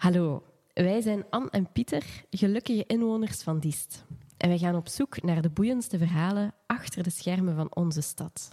Hallo, 0.00 0.42
wij 0.74 1.00
zijn 1.00 1.24
Anne 1.30 1.50
en 1.50 1.72
Pieter, 1.72 2.24
gelukkige 2.30 2.84
inwoners 2.86 3.42
van 3.42 3.58
Diest. 3.58 4.04
En 4.36 4.48
wij 4.48 4.58
gaan 4.58 4.74
op 4.76 4.88
zoek 4.88 5.22
naar 5.22 5.42
de 5.42 5.50
boeiendste 5.50 5.98
verhalen 5.98 6.54
achter 6.66 7.02
de 7.02 7.10
schermen 7.10 7.56
van 7.56 7.74
onze 7.74 8.00
stad. 8.00 8.50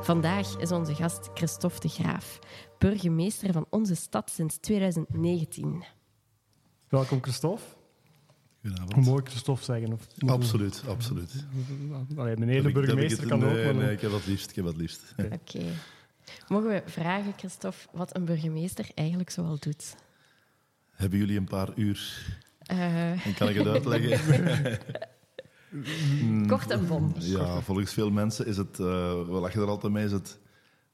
Vandaag 0.00 0.58
is 0.58 0.72
onze 0.72 0.94
gast 0.94 1.30
Christophe 1.34 1.80
de 1.80 1.88
Graaf, 1.88 2.38
burgemeester 2.78 3.52
van 3.52 3.66
onze 3.70 3.94
stad 3.94 4.30
sinds 4.30 4.56
2019. 4.58 5.84
Welkom 6.88 7.22
Christophe. 7.22 7.77
Goedenavond. 8.68 9.06
Mooi 9.06 9.22
Christophe 9.24 9.64
zeggen? 9.64 9.92
Of, 9.92 10.06
Absoluut, 10.30 10.82
absoluut. 10.88 11.32
Allee, 12.16 12.36
meneer 12.36 12.62
de 12.62 12.72
burgemeester 12.72 13.18
het- 13.20 13.28
kan 13.28 13.44
ook. 13.44 13.52
nee, 13.54 13.64
maar- 13.64 13.74
Nee, 13.74 13.92
ik 13.92 14.00
heb 14.00 14.10
wat 14.10 14.26
liefst. 14.26 14.50
Ik 14.50 14.56
heb 14.56 14.64
wat 14.64 14.76
liefst. 14.76 15.14
Oké. 15.40 15.62
Mogen 16.48 16.68
we 16.68 16.82
vragen, 16.86 17.32
Christophe, 17.36 17.78
wat 17.92 18.16
een 18.16 18.24
burgemeester 18.24 18.86
eigenlijk 18.94 19.30
zoal 19.30 19.56
doet? 19.60 19.94
Hebben 20.90 21.18
jullie 21.18 21.36
een 21.38 21.44
paar 21.48 21.68
uur? 21.74 22.26
Eh, 22.58 23.24
Dan 23.24 23.34
kan 23.34 23.48
ik 23.48 23.56
het 23.56 23.66
uitleggen. 23.74 24.78
kort 26.46 26.70
en 26.70 26.86
bondig. 26.86 27.26
ja, 27.26 27.60
volgens 27.60 27.92
veel 27.92 28.10
mensen 28.10 28.46
is 28.46 28.56
het, 28.56 28.78
eh 28.80 28.86
we 29.26 29.38
lachen 29.40 29.60
er 29.62 29.68
altijd 29.68 29.92
mee, 29.92 30.04
is 30.04 30.12
het 30.12 30.38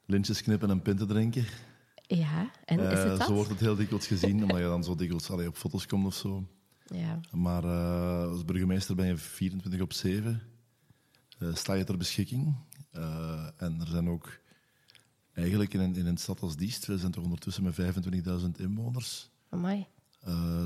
lintjes 0.06 0.42
knippen 0.42 0.70
en 0.70 0.82
pinten 0.82 1.06
drinken. 1.08 1.44
Ja, 2.06 2.50
en 2.64 2.78
is 2.78 2.98
Eh, 2.98 3.04
het 3.04 3.18
dat? 3.18 3.26
Zo 3.26 3.34
wordt 3.34 3.50
het 3.50 3.60
heel 3.60 3.76
dikwijls 3.76 4.06
gezien, 4.06 4.42
omdat 4.42 4.56
je 4.58 4.62
dan 4.64 4.84
zo 4.84 4.94
dikwijls 4.94 5.30
allee, 5.30 5.48
op 5.48 5.56
foto's 5.56 5.86
komt 5.86 6.06
of 6.06 6.14
zo. 6.14 6.46
Ja. 6.84 7.20
Maar 7.32 7.64
eh, 7.64 8.28
als 8.28 8.44
burgemeester 8.44 8.94
ben 8.94 9.06
je 9.06 9.16
24 9.16 9.80
op 9.80 9.92
7. 9.92 10.42
eh, 11.38 11.54
sta 11.54 11.72
je 11.72 11.84
ter 11.84 11.96
beschikking. 11.96 12.54
Eh, 12.90 13.46
en 13.56 13.80
er 13.80 13.86
zijn 13.86 14.08
ook 14.08 14.38
eigenlijk 15.32 15.74
in 15.74 15.80
een, 15.80 15.96
in 15.96 16.06
een 16.06 16.16
stad 16.16 16.40
als 16.40 16.56
Diest, 16.56 16.86
we 16.86 16.98
zijn 16.98 17.12
toch 17.12 17.24
ondertussen 17.24 17.62
met 17.62 17.74
25.000 17.74 18.50
inwoners, 18.56 19.30
Amai. 19.48 19.86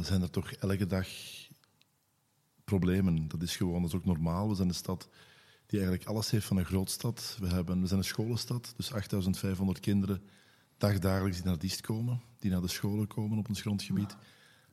zijn 0.03 0.23
er 0.23 0.31
toch 0.31 0.53
elke 0.53 0.87
dag 0.87 1.09
problemen. 2.65 3.29
Dat 3.29 3.43
is 3.43 3.57
gewoon, 3.57 3.83
dat 3.83 3.91
is 3.91 3.97
ook 3.97 4.05
normaal. 4.05 4.49
We 4.49 4.55
zijn 4.55 4.69
een 4.69 4.75
stad 4.75 5.09
die 5.67 5.79
eigenlijk 5.81 6.09
alles 6.09 6.31
heeft 6.31 6.47
van 6.47 6.57
een 6.57 6.65
grootstad. 6.65 7.37
We, 7.41 7.47
hebben, 7.47 7.81
we 7.81 7.87
zijn 7.87 7.99
een 7.99 8.05
scholenstad, 8.05 8.75
dus 8.77 8.93
8500 8.93 9.81
kinderen 9.81 10.23
dagdagelijks 10.79 11.37
die 11.37 11.47
naar 11.47 11.59
Diest 11.59 11.81
komen, 11.81 12.21
die 12.39 12.51
naar 12.51 12.61
de 12.61 12.69
scholen 12.69 13.07
komen 13.07 13.39
op 13.39 13.49
ons 13.49 13.61
grondgebied. 13.61 14.17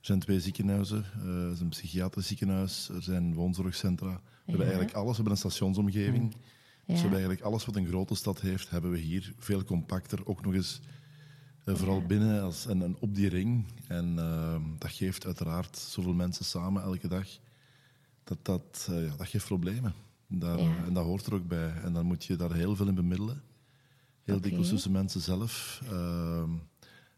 Zijn 0.06 0.20
twee 0.20 0.40
ziekenhuizen, 0.40 1.06
eh, 1.16 1.44
er 1.44 1.52
is 1.52 1.60
een 1.60 1.70
psychiatrisch 1.70 2.28
ziekenhuis, 2.28 2.90
er 2.90 3.04
zijn 3.04 3.34
woonzorgcentra. 3.34 4.22
We 4.46 4.52
hebben 4.52 4.66
eigenlijk 4.66 4.96
alles, 4.96 5.10
we 5.10 5.16
hebben 5.16 5.32
een 5.32 5.38
stationsomgeving. 5.38 6.32
Dus 6.32 6.42
we 6.86 6.94
hebben 6.94 7.12
eigenlijk 7.12 7.42
alles 7.42 7.66
wat 7.66 7.76
een 7.76 7.88
grote 7.88 8.16
stad 8.16 8.42
heeft, 8.42 8.70
hebben 8.70 8.92
we 8.92 8.98
hier. 8.98 9.34
Veel 9.38 9.64
compacter, 9.64 10.28
ook 10.28 10.42
nog 10.42 10.54
eens 10.54 10.82
eh, 11.66 11.76
vooral 11.76 12.06
binnen 12.06 12.42
als, 12.42 12.68
en, 12.68 12.82
en 12.82 12.96
op 13.00 13.16
die 13.16 13.30
ring. 13.30 13.66
En 13.88 14.20
eh, 14.20 14.56
dat 14.78 14.92
geeft 14.92 15.26
uiteraard 15.26 15.78
zoveel 15.78 16.14
mensen 16.14 16.46
samen 16.46 16.84
elke 16.84 17.08
dag. 17.08 17.28
Dat, 18.24 18.38
dat, 18.42 18.88
eh, 18.90 19.06
ja, 19.06 19.16
dat 19.16 19.28
geeft 19.28 19.46
problemen. 19.46 19.94
Daar, 20.28 20.60
Ja. 20.60 20.86
En 20.86 20.94
dat 20.94 21.06
hoort 21.06 21.26
er 21.26 21.34
ook 21.34 21.48
bij. 21.48 21.74
En 21.84 21.94
dan 21.94 22.06
moet 22.06 22.26
je 22.26 22.36
daar 22.36 22.54
heel 22.54 22.76
veel 22.76 22.88
in 22.88 22.96
bemiddelen. 22.96 23.42
Heel 24.24 24.42
dikwijls 24.42 24.70
tussen 24.70 24.92
mensen 24.92 25.22
zelf. 25.22 25.82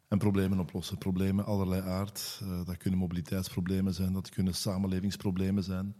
En 0.07 0.17
problemen 0.17 0.59
oplossen. 0.59 0.97
Problemen 0.97 1.45
allerlei 1.45 1.81
aard. 1.81 2.39
Eh, 2.43 2.65
dat 2.65 2.77
kunnen 2.77 2.99
mobiliteitsproblemen 2.99 3.93
zijn, 3.93 4.13
dat 4.13 4.29
kunnen 4.29 4.53
samenlevingsproblemen 4.53 5.63
zijn. 5.63 5.95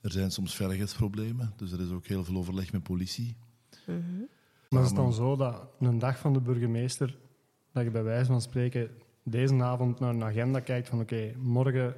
Er 0.00 0.12
zijn 0.12 0.30
soms 0.30 0.56
veiligheidsproblemen, 0.56 1.52
dus 1.56 1.72
er 1.72 1.80
is 1.80 1.90
ook 1.90 2.06
heel 2.06 2.24
veel 2.24 2.36
overleg 2.36 2.72
met 2.72 2.82
politie. 2.82 3.36
Maar 4.68 4.82
is 4.82 4.86
het 4.86 4.96
dan 4.96 5.12
zo 5.12 5.36
dat 5.36 5.68
een 5.80 5.98
dag 5.98 6.18
van 6.18 6.32
de 6.32 6.40
burgemeester, 6.40 7.18
dat 7.72 7.84
je 7.84 7.90
bij 7.90 8.02
wijze 8.02 8.30
van 8.30 8.40
spreken 8.40 8.90
deze 9.22 9.62
avond 9.62 10.00
naar 10.00 10.14
een 10.14 10.24
agenda 10.24 10.60
kijkt 10.60 10.88
van 10.88 11.00
oké, 11.00 11.34
morgen 11.36 11.94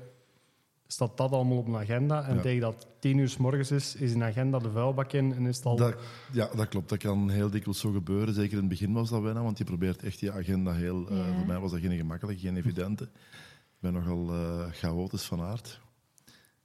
staat 0.92 1.16
dat 1.16 1.32
allemaal 1.32 1.56
op 1.56 1.66
een 1.66 1.76
agenda 1.76 2.24
en 2.26 2.34
Ja. 2.34 2.40
tegen 2.40 2.60
dat 2.60 2.86
tien 2.98 3.18
uur 3.18 3.28
s 3.28 3.36
morgens 3.36 3.70
is, 3.70 3.94
is 3.94 4.12
in 4.12 4.22
agenda 4.22 4.58
de 4.58 4.70
vuilbak 4.70 5.12
in 5.12 5.34
en 5.34 5.46
is 5.46 5.56
het 5.56 5.66
al... 5.66 5.76
Dat, 5.76 5.94
ja, 6.32 6.48
dat 6.56 6.68
klopt. 6.68 6.88
Dat 6.88 6.98
kan 6.98 7.30
heel 7.30 7.50
dikwijls 7.50 7.80
zo 7.80 7.90
gebeuren. 7.92 8.34
Zeker 8.34 8.52
in 8.52 8.58
het 8.58 8.68
begin 8.68 8.92
was 8.92 9.10
dat 9.10 9.22
wennen, 9.22 9.42
want 9.42 9.58
je 9.58 9.64
probeert 9.64 10.02
echt 10.02 10.20
je 10.20 10.32
agenda 10.32 10.72
heel... 10.72 11.08
eh, 11.08 11.36
voor 11.36 11.46
mij 11.46 11.58
was 11.58 11.70
dat 11.70 11.80
geen 11.80 11.96
gemakkelijk, 11.96 12.40
geen 12.40 12.56
evidente. 12.56 13.04
Ik 13.04 13.80
ben 13.80 13.92
nogal 13.92 14.30
eh 14.30 14.66
chaotisch 14.72 15.22
van 15.24 15.40
aard. 15.40 15.80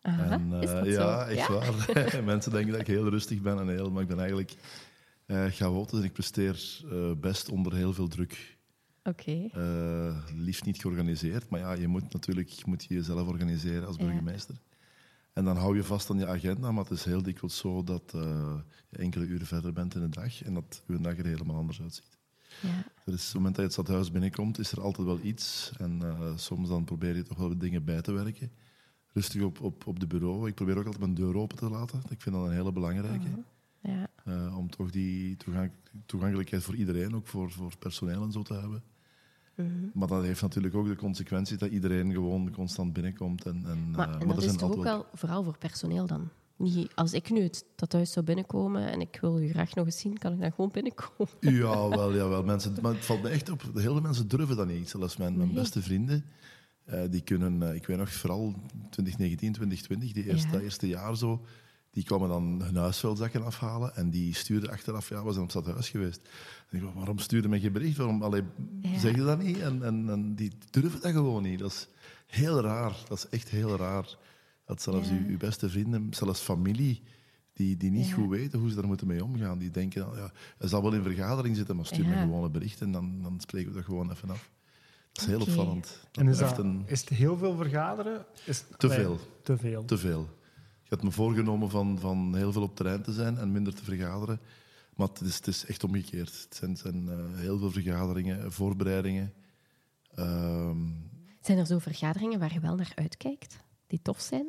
Aha, 0.02 0.30
En, 0.32 0.54
is 0.54 0.70
eh, 0.70 0.76
dat 0.76 0.86
ja, 0.86 1.26
zo? 1.26 1.32
echt 1.32 1.48
waar. 1.48 2.24
Mensen 2.24 2.52
denken 2.52 2.72
dat 2.72 2.82
ik 2.82 2.88
heel 2.88 3.10
rustig 3.10 3.42
ben, 3.42 3.60
en 3.60 3.68
heel, 3.68 3.92
maar 3.92 4.02
ik 4.02 4.08
ben 4.08 4.20
eigenlijk 4.20 4.56
eh 5.26 5.46
chaotisch 5.46 6.00
en 6.00 6.06
ik 6.06 6.14
presteer 6.14 6.82
eh, 6.92 7.12
best 7.18 7.50
onder 7.50 7.74
heel 7.76 7.94
veel 7.94 8.08
druk. 8.08 8.55
Oké. 9.08 9.48
Eh, 9.52 10.18
liefst 10.36 10.66
niet 10.66 10.78
georganiseerd, 10.82 11.50
maar 11.50 11.60
ja, 11.60 11.74
je 11.74 11.88
moet 11.88 12.14
natuurlijk 12.14 12.50
je 12.50 12.64
moet 12.66 12.84
je 12.84 12.94
jezelf 12.94 13.28
organiseren 13.28 13.88
als 13.88 13.96
Ja. 13.98 14.04
burgemeester. 14.06 14.56
En 15.34 15.46
dan 15.46 15.58
hou 15.58 15.76
je 15.76 15.84
vast 15.84 16.10
aan 16.10 16.18
je 16.18 16.28
agenda, 16.28 16.72
maar 16.72 16.84
het 16.84 16.94
is 16.94 17.04
heel 17.06 17.22
dikwijls 17.22 17.58
zo 17.58 17.84
dat 17.84 18.12
eh, 18.16 18.56
je 18.90 18.98
enkele 18.98 19.26
uren 19.26 19.48
verder 19.48 19.74
bent 19.74 19.96
in 19.96 20.02
de 20.02 20.10
dag 20.10 20.44
en 20.44 20.54
dat 20.54 20.84
je 20.88 21.00
dag 21.00 21.18
er 21.18 21.26
helemaal 21.26 21.56
anders 21.56 21.82
uitziet. 21.82 22.18
Ja. 22.62 22.84
Dus 23.06 23.14
op 23.22 23.26
het 23.26 23.34
moment 23.34 23.56
dat 23.56 23.56
je 23.56 23.62
het 23.62 23.72
stadhuis 23.72 24.12
binnenkomt, 24.12 24.60
is 24.60 24.72
er 24.72 24.82
altijd 24.82 25.08
wel 25.08 25.20
iets. 25.24 25.72
En 25.78 26.02
eh, 26.02 26.32
soms 26.38 26.70
dan 26.70 26.84
probeer 26.84 27.16
je 27.16 27.24
toch 27.24 27.38
wel 27.38 27.48
wat 27.50 27.60
dingen 27.60 27.84
bij 27.84 28.02
te 28.02 28.12
werken. 28.12 28.52
Rustig 29.14 29.42
op, 29.42 29.62
op, 29.62 29.88
op 29.88 30.00
de 30.00 30.08
bureau. 30.08 30.48
Ik 30.48 30.56
probeer 30.56 30.78
ook 30.78 30.86
altijd 30.86 31.02
mijn 31.04 31.14
deur 31.16 31.38
open 31.38 31.58
te 31.58 31.70
laten. 31.70 32.02
Ik 32.10 32.22
vind 32.22 32.36
dat 32.36 32.46
een 32.46 32.52
hele 32.54 32.72
belangrijke. 32.72 33.28
Ja. 33.80 34.08
Eh, 34.26 34.58
om 34.58 34.70
toch 34.70 34.92
die 34.92 35.38
toegang- 35.38 35.72
toegankelijkheid 36.06 36.64
voor 36.64 36.76
iedereen, 36.76 37.16
ook 37.16 37.28
voor, 37.28 37.52
voor 37.52 37.78
personeel 37.80 38.24
en 38.24 38.32
zo 38.32 38.42
te 38.42 38.54
hebben. 38.54 38.84
Mhm. 39.56 39.70
Maar 39.94 40.08
dat 40.08 40.24
heeft 40.24 40.42
natuurlijk 40.42 40.76
ook 40.76 40.88
de 40.88 40.96
consequentie 40.96 41.58
dat 41.58 41.70
iedereen 41.70 42.12
gewoon 42.12 42.52
constant 42.52 42.94
binnenkomt. 42.94 43.46
En, 43.46 43.64
en, 43.66 43.92
Maar, 43.92 44.10
eh, 44.10 44.22
en 44.22 44.28
maar 44.28 44.36
dat 44.36 44.44
is 44.44 44.56
toch 44.56 44.72
ook 44.76 44.84
wel 44.84 45.06
vooral 45.14 45.44
voor 45.44 45.58
personeel 45.58 46.08
dan? 46.08 46.30
Niet, 46.58 46.92
als 46.96 47.14
ik 47.14 47.30
nu 47.30 47.42
het 47.42 47.66
dat 47.76 47.92
huis 47.94 48.12
zou 48.12 48.26
binnenkomen 48.26 48.92
en 48.92 49.02
ik 49.02 49.18
wil 49.22 49.42
u 49.42 49.50
graag 49.50 49.76
nog 49.76 49.86
eens 49.86 50.00
zien, 50.00 50.18
kan 50.18 50.34
ik 50.34 50.40
dan 50.40 50.52
gewoon 50.52 50.72
binnenkomen? 50.72 51.34
Ja, 51.64 51.90
wel, 51.90 52.14
ja, 52.14 52.28
wel. 52.28 52.44
Mensen, 52.44 52.76
maar 52.82 52.94
het 52.94 53.06
valt 53.06 53.22
me 53.22 53.30
echt 53.30 53.50
op. 53.50 53.62
Heel 53.62 53.82
veel 53.82 54.02
mensen 54.02 54.28
durven 54.28 54.56
dat 54.56 54.68
niet. 54.68 54.90
Zelfs 54.90 55.18
mijn, 55.18 55.38
mijn 55.38 55.54
beste 55.54 55.82
vrienden, 55.82 56.26
eh, 56.86 57.02
die 57.10 57.22
kunnen... 57.22 57.64
eh, 57.70 57.76
ik 57.76 57.86
weet 57.88 57.98
nog, 57.98 58.12
vooral 58.14 58.54
2019, 58.90 59.52
2020, 59.54 60.12
die 60.14 60.26
eerste, 60.32 60.48
Ja. 60.48 60.54
dat 60.54 60.62
eerste 60.62 60.88
jaar 60.88 61.18
zo... 61.18 61.42
Die 61.96 62.04
kwamen 62.04 62.30
dan 62.30 62.62
hun 62.64 62.76
huisvuilzakken 62.76 63.44
afhalen 63.44 63.96
en 63.96 64.10
die 64.10 64.34
stuurden 64.36 64.70
achteraf... 64.70 65.10
Ja, 65.10 65.24
we 65.24 65.32
zijn 65.32 65.44
op 65.44 65.50
stadhuis 65.50 65.90
geweest. 65.90 66.22
En 66.70 66.78
ik 66.78 66.84
dacht, 66.84 66.96
waarom 66.96 67.18
stuurde 67.20 67.48
me 67.48 67.60
geen 67.60 67.72
bericht? 67.72 67.98
Waarom 67.98 68.24
allee, 68.24 68.44
Ja. 68.82 69.00
zeg 69.00 69.16
je 69.16 69.24
dat 69.24 69.42
niet? 69.44 69.60
En, 69.60 69.84
en, 69.84 70.10
en 70.10 70.36
die 70.36 70.52
durven 70.70 71.02
dat 71.02 71.12
gewoon 71.12 71.44
niet. 71.44 71.60
Dat 71.60 71.72
is 71.72 71.88
heel 72.28 72.62
raar. 72.62 72.96
Dat 73.08 73.18
is 73.18 73.30
echt 73.30 73.50
heel 73.50 73.76
raar. 73.78 74.18
Dat 74.66 74.82
zelfs 74.82 75.10
Ja. 75.10 75.16
uw, 75.16 75.28
uw 75.28 75.38
beste 75.38 75.70
vrienden, 75.70 76.08
zelfs 76.14 76.40
familie... 76.42 77.02
Die, 77.54 77.78
die 77.78 77.92
niet 77.92 78.08
Ja. 78.08 78.14
goed 78.14 78.30
weten 78.30 78.60
hoe 78.60 78.70
ze 78.70 78.76
daar 78.76 78.88
moeten 78.88 79.08
mee 79.08 79.24
omgaan. 79.24 79.58
Die 79.58 79.72
denken, 79.72 80.08
ja, 80.16 80.32
hij 80.58 80.68
zal 80.68 80.82
wel 80.82 80.94
in 80.94 81.04
vergadering 81.04 81.56
zitten, 81.56 81.76
maar 81.76 81.86
stuur 81.86 82.06
me 82.08 82.16
gewoon 82.16 82.44
een 82.44 82.52
bericht 82.52 82.82
en 82.82 82.92
dan, 82.92 83.22
dan 83.22 83.40
spreken 83.40 83.70
we 83.70 83.76
dat 83.76 83.86
gewoon 83.86 84.12
even 84.12 84.30
af. 84.30 84.50
Dat 85.12 85.22
is 85.24 85.30
heel 85.30 85.42
opvallend. 85.42 86.00
Dat 86.12 86.24
en 86.24 86.28
is, 86.30 86.38
dat, 86.38 86.58
een, 86.58 86.84
is 86.86 87.00
het 87.00 87.10
heel 87.10 87.38
veel 87.38 87.56
vergaderen? 87.56 88.26
Is 88.46 88.64
Te 88.78 88.90
veel. 88.90 89.20
Te 89.44 89.58
veel. 89.58 89.86
te 89.86 89.98
veel. 89.98 90.30
Ik 90.86 90.92
had 90.92 91.04
me 91.04 91.12
voorgenomen 91.12 91.70
van, 91.70 92.00
van 92.00 92.36
heel 92.36 92.52
veel 92.52 92.62
op 92.62 92.76
terrein 92.76 93.02
te 93.02 93.14
zijn 93.14 93.38
en 93.38 93.52
minder 93.52 93.76
te 93.76 93.84
vergaderen. 93.84 94.40
Maar 94.96 95.08
het 95.08 95.22
is, 95.22 95.36
het 95.36 95.48
is 95.48 95.66
echt 95.66 95.84
omgekeerd. 95.84 96.42
Het 96.44 96.56
zijn, 96.56 96.78
zijn 96.78 97.10
eh, 97.10 97.18
heel 97.34 97.58
veel 97.60 97.72
vergaderingen, 97.72 98.52
voorbereidingen. 98.52 99.34
Ehm, 100.16 100.78
Zijn 101.42 101.58
er 101.58 101.66
zo 101.66 101.80
vergaderingen 101.80 102.40
waar 102.40 102.54
je 102.54 102.60
wel 102.60 102.76
naar 102.76 102.92
uitkijkt, 102.96 103.60
die 103.88 104.00
tof 104.02 104.20
zijn? 104.20 104.48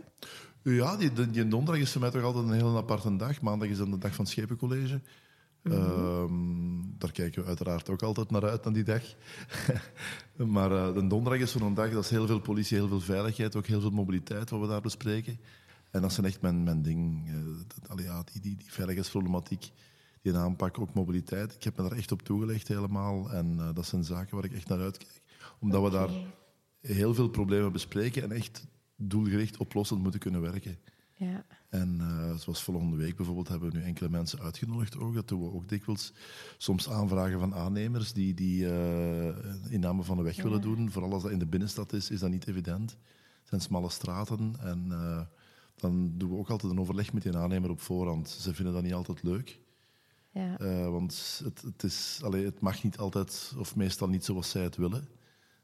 Ja, 0.62 0.96
die, 0.96 1.12
die, 1.12 1.30
die 1.30 1.48
donderdag 1.48 1.82
is 1.82 1.92
voor 1.92 2.00
mij 2.00 2.10
toch 2.10 2.22
altijd 2.22 2.44
een 2.44 2.52
heel 2.52 2.76
aparte 2.76 3.16
dag. 3.16 3.40
Maandag 3.40 3.68
is 3.68 3.78
dan 3.78 3.90
de 3.90 3.98
dag 3.98 4.14
van 4.14 4.24
het 4.24 4.32
Schepencollege. 4.32 5.00
Ehm, 5.62 6.32
daar 6.98 7.12
kijken 7.12 7.42
we 7.42 7.48
uiteraard 7.48 7.88
ook 7.88 8.02
altijd 8.02 8.30
naar 8.30 8.48
uit, 8.48 8.64
naar 8.64 8.72
die 8.72 8.84
dag. 8.84 9.02
maar 10.56 10.72
eh, 10.72 10.94
de 10.94 11.06
donderdag 11.06 11.40
is 11.42 11.52
zo'n 11.52 11.74
dag, 11.74 11.90
dat 11.90 12.04
is 12.04 12.10
heel 12.10 12.26
veel 12.26 12.40
politie, 12.40 12.76
heel 12.76 12.88
veel 12.88 13.00
veiligheid, 13.00 13.56
ook 13.56 13.66
heel 13.66 13.80
veel 13.80 13.90
mobiliteit 13.90 14.50
wat 14.50 14.60
we 14.60 14.66
daar 14.66 14.80
bespreken. 14.80 15.40
En 15.96 16.02
dat 16.02 16.12
zijn 16.12 16.26
echt 16.26 16.40
mijn, 16.40 16.62
mijn 16.62 16.82
ding. 16.82 17.30
ja, 17.96 18.22
die, 18.32 18.40
die, 18.40 18.56
die 18.56 18.72
veiligheidsproblematiek, 18.72 19.70
die 20.22 20.34
aanpak, 20.34 20.78
ook 20.78 20.94
mobiliteit. 20.94 21.54
Ik 21.54 21.64
heb 21.64 21.76
me 21.76 21.88
daar 21.88 21.98
echt 21.98 22.12
op 22.12 22.22
toegelegd 22.22 22.68
helemaal. 22.68 23.32
En 23.32 23.58
eh, 23.58 23.74
dat 23.74 23.86
zijn 23.86 24.04
zaken 24.04 24.34
waar 24.34 24.44
ik 24.44 24.52
echt 24.52 24.68
naar 24.68 24.80
uitkijk. 24.80 25.22
Omdat 25.58 25.82
we 25.82 25.90
daar 25.90 26.10
heel 26.80 27.14
veel 27.14 27.28
problemen 27.28 27.72
bespreken 27.72 28.22
en 28.22 28.32
echt 28.32 28.66
doelgericht 28.96 29.56
oplossend 29.56 30.02
moeten 30.02 30.20
kunnen 30.20 30.40
werken. 30.40 30.78
Ja. 31.14 31.44
En 31.68 31.96
eh, 32.00 32.36
zoals 32.36 32.62
volgende 32.62 32.96
week 32.96 33.16
bijvoorbeeld 33.16 33.48
hebben 33.48 33.70
we 33.70 33.78
nu 33.78 33.84
enkele 33.84 34.08
mensen 34.08 34.40
uitgenodigd 34.40 34.98
ook. 34.98 35.14
Dat 35.14 35.28
doen 35.28 35.42
we 35.42 35.52
ook 35.52 35.68
dikwijls. 35.68 36.12
Soms 36.58 36.90
aanvragen 36.90 37.40
van 37.40 37.54
aannemers 37.54 38.12
die, 38.12 38.34
die 38.34 38.68
eh 38.68 39.36
inname 39.68 40.02
van 40.02 40.16
de 40.16 40.22
weg 40.22 40.42
willen 40.42 40.60
doen. 40.60 40.90
Vooral 40.90 41.12
als 41.12 41.22
dat 41.22 41.32
in 41.32 41.38
de 41.38 41.46
binnenstad 41.46 41.92
is, 41.92 42.10
is 42.10 42.20
dat 42.20 42.30
niet 42.30 42.46
evident. 42.46 42.90
Het 42.90 43.48
zijn 43.48 43.60
smalle 43.60 43.90
straten 43.90 44.54
en 44.60 44.92
dan 45.76 46.12
doen 46.18 46.30
we 46.30 46.36
ook 46.36 46.50
altijd 46.50 46.72
een 46.72 46.80
overleg 46.80 47.12
met 47.12 47.22
die 47.22 47.36
aannemer 47.36 47.70
op 47.70 47.80
voorhand. 47.80 48.28
Ze 48.28 48.54
vinden 48.54 48.74
dat 48.74 48.82
niet 48.82 48.94
altijd 48.94 49.22
leuk. 49.22 49.60
Ja. 50.30 50.58
Eh, 50.58 50.88
want 50.90 51.40
het, 51.44 51.62
het, 51.62 51.82
is, 51.82 52.20
allee, 52.22 52.44
het 52.44 52.60
mag 52.60 52.82
niet 52.82 52.98
altijd, 52.98 53.52
of 53.58 53.76
meestal 53.76 54.08
niet 54.08 54.24
zoals 54.24 54.50
zij 54.50 54.62
het 54.62 54.76
willen. 54.76 55.08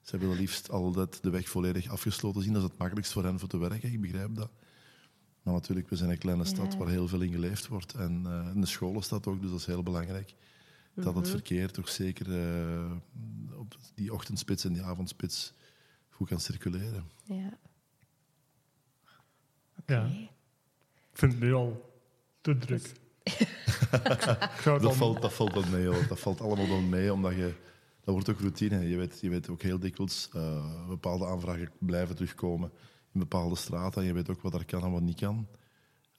Zij 0.03 0.19
willen 0.19 0.37
liefst 0.37 0.71
altijd 0.71 1.23
de 1.23 1.31
weg 1.31 1.49
volledig 1.49 1.89
afgesloten 1.89 2.43
zien. 2.43 2.53
Dat 2.53 2.63
is 2.63 2.69
het 2.69 2.79
makkelijkst 2.79 3.13
voor 3.13 3.25
hen 3.25 3.39
voor 3.39 3.49
te 3.49 3.59
werken, 3.59 3.93
ik 3.93 4.01
begrijp 4.01 4.35
dat. 4.35 4.51
Maar 5.43 5.55
natuurlijk, 5.55 5.89
we 5.89 5.97
zijn 5.97 6.11
een 6.11 6.19
kleine 6.19 6.45
stad 6.45 6.73
Ja. 6.73 6.79
waar 6.79 6.89
heel 6.89 7.09
veel 7.09 7.21
in 7.21 7.33
geleefd 7.33 7.67
wordt. 7.67 7.95
En 7.95 8.23
eh, 8.27 8.61
de 8.61 8.67
scholen 8.67 9.03
staat 9.03 9.27
ook, 9.27 9.41
dus 9.41 9.51
dat 9.51 9.59
is 9.59 9.67
heel 9.67 9.83
belangrijk. 9.83 10.35
Dat 10.95 11.15
het 11.15 11.29
verkeer 11.29 11.71
toch 11.71 11.89
zeker 11.89 12.41
eh, 12.41 12.93
op 13.59 13.77
die 13.95 14.13
ochtendspits 14.13 14.65
en 14.65 14.73
die 14.73 14.83
avondspits 14.83 15.53
goed 16.09 16.29
kan 16.29 16.41
circuleren. 16.41 17.05
ja. 17.25 17.59
Ja. 19.87 20.07
Ik 21.11 21.19
vind 21.19 21.33
het 21.33 21.41
nu 21.43 21.53
al 21.55 21.91
te 22.41 22.59
druk. 22.59 22.93
Dat 24.65 24.85
al- 24.85 24.93
valt, 24.93 25.23
dat 25.23 25.33
valt 25.33 25.53
wel 25.53 25.67
mee, 25.71 25.87
hoor. 25.87 26.07
Dat 26.09 26.21
valt 26.21 26.41
allemaal 26.41 26.69
wel 26.69 26.81
mee, 26.81 27.13
omdat 27.13 27.33
je... 27.35 27.55
Dat 28.05 28.15
wordt 28.15 28.29
ook 28.29 28.41
routine. 28.41 28.89
Je 28.89 28.97
weet, 28.97 29.21
je 29.21 29.29
weet 29.29 29.49
ook 29.49 29.63
heel 29.63 29.79
dikwijls... 29.79 30.29
eh, 30.33 30.89
bepaalde 30.89 31.27
aanvragen 31.27 31.71
blijven 31.79 32.15
terugkomen 32.15 32.71
in 33.13 33.21
bepaalde 33.21 33.57
straten. 33.57 34.01
En 34.01 34.07
je 34.07 34.15
weet 34.15 34.31
ook 34.31 34.41
wat 34.43 34.55
er 34.55 34.65
kan 34.65 34.83
en 34.83 34.91
wat 34.91 35.03
niet 35.03 35.21
kan. 35.21 35.47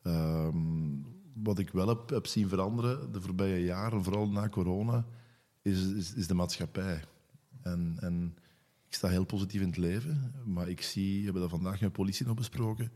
Ehm, 0.04 0.57
wat 1.33 1.60
ik 1.60 1.69
wel 1.69 1.88
heb, 1.88 2.10
heb 2.10 2.25
zien 2.27 2.48
veranderen 2.50 3.12
de 3.12 3.21
voorbije 3.21 3.63
jaren, 3.63 4.04
vooral 4.04 4.30
na 4.30 4.50
corona, 4.50 5.06
is, 5.62 5.83
is, 5.83 6.13
is 6.13 6.27
de 6.27 6.33
maatschappij. 6.33 7.04
En, 7.62 7.98
en 8.00 8.38
ik 8.88 8.94
sta 8.94 9.07
heel 9.07 9.25
positief 9.25 9.62
in 9.62 9.68
het 9.68 9.77
leven, 9.77 10.33
maar 10.45 10.69
ik 10.69 10.81
zie, 10.81 11.18
we 11.18 11.24
hebben 11.24 11.42
dat 11.42 11.51
vandaag 11.51 11.81
met 11.81 11.92
politie 11.92 12.25
nog 12.25 12.36
besproken, 12.36 12.92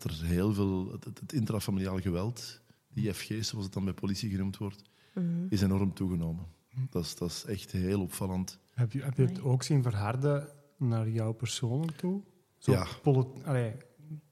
dat 0.00 0.04
er 0.04 0.22
heel 0.24 0.54
veel, 0.54 0.92
het, 0.92 1.04
het- 1.04 1.20
het 1.20 1.32
intrafamiliaal 1.32 2.00
geweld, 2.00 2.60
die 2.88 3.08
IFG, 3.08 3.44
zoals 3.44 3.64
het 3.64 3.72
dan 3.72 3.84
bij 3.84 3.92
politie 3.94 4.30
genoemd 4.30 4.56
wordt, 4.56 4.82
Mhm. 5.14 5.46
is 5.48 5.62
enorm 5.62 5.94
toegenomen. 5.94 6.46
Dat 6.90 7.04
is, 7.04 7.14
dat 7.16 7.30
is 7.30 7.44
echt 7.44 7.70
heel 7.72 8.00
opvallend. 8.00 8.58
Heb 8.70 8.92
je, 8.92 9.02
heb 9.02 9.16
je 9.16 9.22
het 9.26 9.40
ook 9.42 9.62
zien 9.62 9.82
verharden 9.82 10.48
naar 10.76 11.08
jouw 11.08 11.32
persoon 11.32 11.90
toe? 11.96 12.22
Zo 12.58 12.72
Ja. 12.72 12.86
allee, 13.44 13.72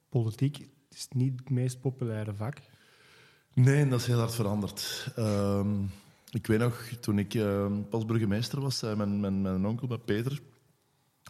politiek 0.09 0.69
is 0.91 1.09
niet 1.11 1.39
het 1.41 1.51
meest 1.51 1.81
populaire 1.81 2.35
vak. 2.35 2.57
Nee, 3.55 3.89
dat 3.89 4.01
is 4.01 4.07
heel 4.07 4.19
hard 4.19 4.35
veranderd. 4.35 5.09
Ehm, 5.17 5.83
ik 6.31 6.47
weet 6.47 6.59
nog, 6.59 6.83
toen 7.01 7.19
ik 7.19 7.35
ehm, 7.35 7.83
pas 7.89 8.05
burgemeester 8.05 8.61
was, 8.61 8.79
zei 8.79 8.97
mijn, 8.97 9.21
mijn, 9.21 9.43
mijn 9.43 9.67
onkel, 9.67 9.87
met 9.87 10.05
Peter, 10.05 10.41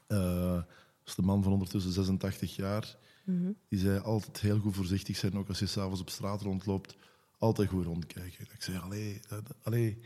eh, 0.07 0.53
dat 0.55 0.65
is 1.07 1.15
de 1.15 1.23
man 1.23 1.43
van 1.43 1.53
ondertussen 1.53 1.93
86 1.93 2.57
jaar, 2.57 2.97
Mhm. 3.25 3.51
die 3.69 3.79
zei 3.79 3.99
altijd 3.99 4.41
heel 4.41 4.59
goed 4.59 4.75
voorzichtig 4.75 5.17
zijn, 5.17 5.39
ook 5.39 5.49
als 5.49 5.59
je 5.59 5.67
s'avonds 5.67 6.01
op 6.01 6.11
straat 6.11 6.43
rondloopt, 6.43 6.97
altijd 7.39 7.69
goed 7.69 7.85
rondkijken. 7.85 8.47
Ik 8.55 8.63
zei, 8.63 8.79
allee, 8.79 9.21
dat, 9.29 9.43
allee, 9.63 9.99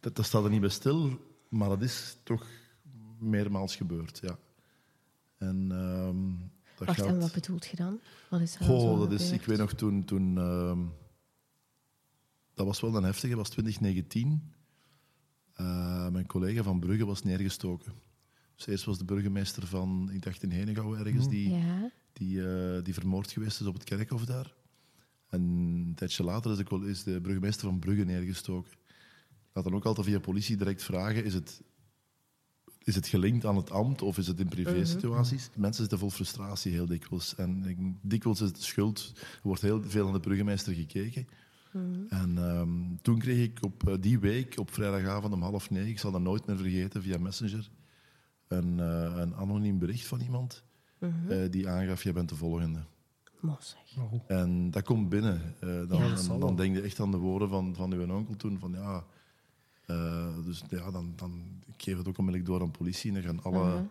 dat, 0.00 0.16
dat 0.16 0.24
staat 0.24 0.44
er 0.44 0.50
niet 0.50 0.60
bij 0.60 0.70
stil, 0.70 1.20
maar 1.48 1.68
dat 1.68 1.82
is 1.82 2.16
toch 2.22 2.46
meermaals 3.18 3.76
gebeurd, 3.76 4.18
ja. 4.22 4.38
En 5.38 5.66
ehm, 5.70 6.48
dat 6.78 6.86
Wacht, 6.86 7.00
gaat... 7.00 7.08
en 7.08 7.20
wat 7.20 7.32
bedoelt 7.32 7.66
je 7.66 7.76
dan? 7.76 8.00
Wat 8.30 8.40
is 8.40 8.54
er 8.54 8.64
Goh, 8.64 8.98
dat 8.98 9.12
is, 9.12 9.30
ik 9.30 9.44
weet 9.44 9.58
nog 9.58 9.72
toen. 9.72 10.04
toen 10.04 10.38
ehm, 10.38 10.80
dat 12.54 12.66
was 12.66 12.80
wel 12.80 12.96
een 12.96 13.04
heftige, 13.04 13.28
dat 13.28 13.38
was 13.38 13.50
2019. 13.50 14.52
Eh, 15.54 16.08
mijn 16.08 16.26
collega 16.26 16.62
van 16.62 16.80
Brugge 16.80 17.06
was 17.06 17.22
neergestoken. 17.22 17.92
Dus 18.56 18.66
eerst 18.66 18.84
was 18.84 18.98
de 18.98 19.04
burgemeester 19.04 19.66
van, 19.66 20.10
ik 20.12 20.22
dacht 20.22 20.42
in 20.42 20.50
Henegouwen 20.50 20.98
ergens, 20.98 21.28
die, 21.28 21.50
Ja. 21.50 21.90
Die, 22.14 22.46
eh, 22.48 22.82
die 22.82 22.94
vermoord 22.94 23.30
geweest 23.32 23.60
is 23.60 23.66
op 23.66 23.74
het 23.74 23.84
kerkhof 23.84 24.24
daar. 24.24 24.54
En 25.28 25.40
een 25.42 25.92
tijdje 25.94 26.24
later 26.24 26.50
is 26.50 26.56
de, 26.58 26.88
is 26.88 27.02
de 27.02 27.20
burgemeester 27.20 27.68
van 27.68 27.78
Brugge 27.78 28.04
neergestoken. 28.04 28.72
Laat 29.52 29.64
dan 29.64 29.74
ook 29.74 29.84
altijd 29.84 30.06
via 30.06 30.18
politie 30.18 30.56
direct 30.56 30.82
vragen, 30.82 31.24
is 31.24 31.34
het, 31.34 31.62
is 32.84 32.94
het 32.94 33.06
gelinkt 33.06 33.44
aan 33.44 33.56
het 33.56 33.70
ambt 33.70 34.02
of 34.02 34.18
is 34.18 34.26
het 34.26 34.40
in 34.40 34.48
privé-situaties? 34.48 35.50
Mensen 35.56 35.80
zitten 35.80 35.98
vol 35.98 36.10
frustratie 36.10 36.72
heel 36.72 36.86
dikwijls. 36.86 37.34
En 37.34 37.64
ik- 37.64 37.78
dikwijls 38.02 38.40
is 38.40 38.48
het 38.48 38.62
schuld, 38.62 39.12
er 39.16 39.38
wordt 39.42 39.62
heel 39.62 39.82
veel 39.82 40.06
aan 40.06 40.12
de 40.12 40.20
burgemeester 40.20 40.74
gekeken. 40.74 41.28
En 42.08 42.38
ehm, 42.38 42.96
toen 43.02 43.18
kreeg 43.18 43.44
ik 43.44 43.58
op 43.64 43.88
eh, 43.88 43.94
die 44.00 44.18
week, 44.18 44.58
op 44.58 44.70
vrijdagavond 44.72 45.32
om 45.34 45.42
half 45.42 45.70
negen, 45.70 45.88
ik 45.88 45.98
zal 45.98 46.12
dat 46.12 46.20
nooit 46.20 46.46
meer 46.46 46.56
vergeten, 46.56 47.02
via 47.02 47.18
Messenger, 47.18 47.70
een, 48.48 48.80
eh, 48.80 49.12
een 49.16 49.34
anoniem 49.34 49.78
bericht 49.78 50.06
van 50.06 50.20
iemand 50.20 50.64
Mhm. 51.08 51.30
eh, 51.32 51.50
die 51.50 51.68
aangaf, 51.68 52.02
jij 52.02 52.12
bent 52.12 52.28
de 52.28 52.36
volgende. 52.36 52.84
Oh. 53.98 54.12
En 54.26 54.70
dat 54.70 54.82
komt 54.82 55.08
binnen. 55.08 55.54
Eh, 55.60 55.68
dan, 55.88 55.98
Ja. 56.04 56.38
Dan, 56.38 56.56
denk 56.56 56.74
je 56.76 56.80
echt 56.82 57.00
aan 57.00 57.10
de 57.10 57.16
woorden 57.16 57.48
van, 57.48 57.74
van 57.74 57.92
uw 57.92 58.14
onkel 58.14 58.36
toen. 58.36 58.58
Van, 58.58 58.72
ja, 58.72 59.04
eh, 59.86 60.28
dus 60.44 60.62
ja, 60.68 60.90
dan, 60.90 61.12
dan 61.16 61.62
ik 61.66 61.82
geef 61.82 61.96
het 61.96 62.08
ook 62.08 62.18
onmiddellijk 62.18 62.50
door 62.52 62.60
aan 62.60 62.72
de 62.72 62.78
politie. 62.78 63.14
En 63.14 63.22
dan 63.22 63.34
gaan 63.34 63.42
alle 63.42 63.74
Mhm. 63.74 63.84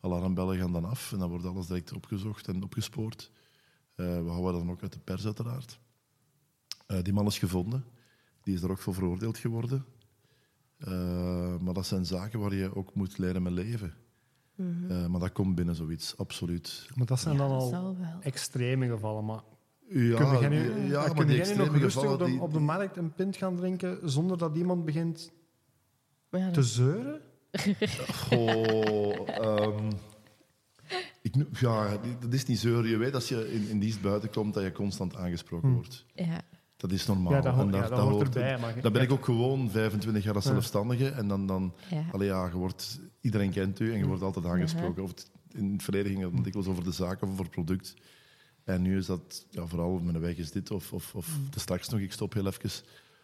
alarmbellen 0.00 0.58
gaan 0.58 0.72
dan 0.72 0.84
af. 0.84 1.12
En 1.12 1.18
dan 1.18 1.28
wordt 1.30 1.44
alles 1.44 1.66
direct 1.66 1.92
opgezocht 1.92 2.48
en 2.48 2.62
opgespoord. 2.62 3.30
Eh, 3.94 4.06
we 4.06 4.28
houden 4.30 4.52
dat 4.52 4.60
dan 4.62 4.70
ook 4.70 4.82
uit 4.82 4.92
de 4.92 4.98
pers 4.98 5.24
uiteraard. 5.24 5.78
Eh, 6.86 7.02
die 7.02 7.12
man 7.12 7.26
is 7.26 7.38
gevonden. 7.38 7.84
Die 8.42 8.54
is 8.54 8.62
er 8.62 8.70
ook 8.70 8.78
voor 8.78 8.94
veroordeeld 8.94 9.38
geworden. 9.38 9.84
Eh, 10.76 11.56
maar 11.58 11.74
dat 11.74 11.86
zijn 11.86 12.06
zaken 12.06 12.40
waar 12.40 12.54
je 12.54 12.74
ook 12.76 12.94
moet 12.94 13.18
leren 13.18 13.42
met 13.42 13.52
leven. 13.52 13.94
Mhm. 14.58 14.90
Eh, 14.90 15.06
maar 15.06 15.20
dat 15.20 15.32
komt 15.32 15.54
binnen 15.54 15.74
zoiets, 15.74 16.16
absoluut. 16.16 16.88
Maar 16.94 17.06
dat 17.06 17.20
zijn 17.20 17.34
Ja, 17.36 17.40
dan 17.48 17.50
al 17.50 17.96
extreme 18.20 18.86
gevallen. 18.88 19.24
Maar 19.24 19.40
Ja, 19.88 20.16
kun 20.16 20.40
jij 20.40 20.48
nu, 20.48 20.88
ja, 20.88 21.08
kun 21.08 21.26
nog 21.56 21.76
rustig 21.76 22.02
op 22.02 22.08
gevallen... 22.08 22.18
de, 22.18 22.24
die- 22.24 22.40
op 22.40 22.52
de 22.52 22.58
markt 22.60 22.96
een 22.96 23.12
pint 23.12 23.36
gaan 23.36 23.56
drinken 23.56 24.10
zonder 24.10 24.38
dat 24.38 24.56
iemand 24.56 24.84
begint 24.84 25.32
Maar 26.30 26.40
ja, 26.40 26.50
te 26.50 26.62
zeuren? 26.62 27.20
Goh, 28.14 29.28
ehm, 29.28 29.90
ik, 31.22 31.34
ja, 31.60 31.96
dat 32.20 32.32
is 32.32 32.44
niet 32.46 32.58
zeuren. 32.58 32.90
Je 32.90 32.96
weet 32.96 33.14
als 33.14 33.28
je 33.28 33.52
in, 33.52 33.68
in 33.68 33.78
dienst 33.78 34.00
buiten 34.00 34.30
komt 34.30 34.54
dat 34.54 34.62
je 34.62 34.72
constant 34.72 35.16
aangesproken 35.16 35.68
Hm. 35.68 35.74
wordt. 35.74 36.04
ja. 36.14 36.40
Dat 36.78 36.92
is 36.92 37.06
normaal. 37.06 37.32
Ja, 37.32 37.40
dat, 37.40 37.58
En 37.58 37.64
ja, 37.66 37.80
dat 37.80 37.88
daar 37.90 37.98
hoort 37.98 38.12
hoort- 38.12 38.36
erbij. 38.36 38.58
Maar 38.58 38.80
Dan 38.80 38.92
ben 38.92 39.02
ik 39.02 39.12
ook 39.12 39.24
gewoon 39.24 39.70
25 39.70 40.24
jaar 40.24 40.34
als 40.34 40.44
zelfstandige. 40.44 41.08
En 41.08 41.28
dan, 41.28 41.46
dan 41.46 41.74
ja. 41.90 42.02
allee, 42.12 42.28
ja, 42.28 42.46
je 42.46 42.56
wordt, 42.56 43.00
iedereen 43.20 43.50
kent 43.50 43.80
u 43.80 43.92
en 43.92 43.98
je 43.98 44.06
wordt 44.06 44.22
altijd 44.22 44.46
aangesproken. 44.46 45.02
Of 45.02 45.10
het, 45.10 45.30
in 45.52 45.72
het 45.72 45.82
verleden 45.82 46.12
ging 46.12 46.32
het 46.34 46.44
dikwijls 46.44 46.68
over 46.68 46.84
de 46.84 46.92
zaak 46.92 47.22
of 47.22 47.28
over 47.30 47.42
het 47.44 47.50
product. 47.50 47.94
En 48.64 48.82
nu 48.82 48.96
is 48.98 49.06
dat 49.06 49.46
ja, 49.50 49.66
vooral 49.66 49.98
mijn 49.98 50.20
weg 50.20 50.36
is 50.36 50.50
dit. 50.50 50.70
Of, 50.70 50.92
of, 50.92 51.14
of 51.14 51.26
Hm. 51.26 51.50
te 51.50 51.60
straks 51.60 51.88
nog, 51.88 52.00
ik 52.00 52.12
stop 52.12 52.32
heel 52.32 52.46
even 52.46 52.70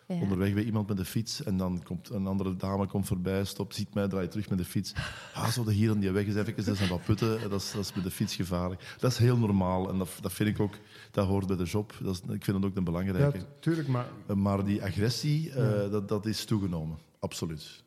ja. 0.06 0.21
onderweg 0.21 0.55
bij 0.55 0.62
iemand 0.65 0.89
met 0.89 0.97
de 0.97 1.05
fiets. 1.05 1.43
En 1.43 1.57
dan 1.57 1.83
komt 1.83 2.11
een 2.11 2.26
andere 2.26 2.57
dame 2.57 2.87
komt 2.87 3.07
voorbij, 3.07 3.45
stopt, 3.45 3.75
ziet 3.75 3.95
mij, 3.95 4.09
draait 4.09 4.31
terug 4.31 4.49
met 4.49 4.59
de 4.59 4.64
fiets. 4.64 4.93
Ah, 5.35 5.49
zo 5.49 5.64
de 5.64 5.73
hier 5.73 5.90
aan 5.90 5.99
die 5.99 6.11
weg 6.11 6.25
is 6.26 6.35
even, 6.35 6.64
dat 6.64 6.76
zijn 6.76 6.88
wat 6.88 7.05
putten. 7.05 7.50
Dat 7.50 7.61
is, 7.61 7.73
dat 7.73 7.81
is 7.85 7.93
met 7.95 8.05
de 8.05 8.11
fiets 8.11 8.35
gevaarlijk. 8.37 8.97
Dat 8.99 9.11
is 9.11 9.19
heel 9.19 9.38
normaal. 9.38 9.88
En 9.88 9.99
dat, 9.99 10.09
dat 10.21 10.33
vind 10.33 10.49
ik 10.49 10.61
ook, 10.61 10.75
dat 11.11 11.26
hoort 11.26 11.47
bij 11.47 11.57
de 11.57 11.64
job. 11.64 11.93
Dat 12.02 12.14
is, 12.14 12.21
ik 12.35 12.45
vind 12.45 12.57
het 12.57 12.67
ook 12.67 12.76
een 12.76 12.85
belangrijke. 12.85 13.38
tu- 13.38 13.45
tuurlijk, 13.61 13.88
maar 13.88 14.07
Maar 14.37 14.64
die 14.64 14.83
agressie, 14.83 15.50
eh, 15.52 15.90
dat, 15.90 16.09
dat 16.09 16.26
is 16.26 16.45
toegenomen. 16.45 16.99
Absoluut. 17.21 17.83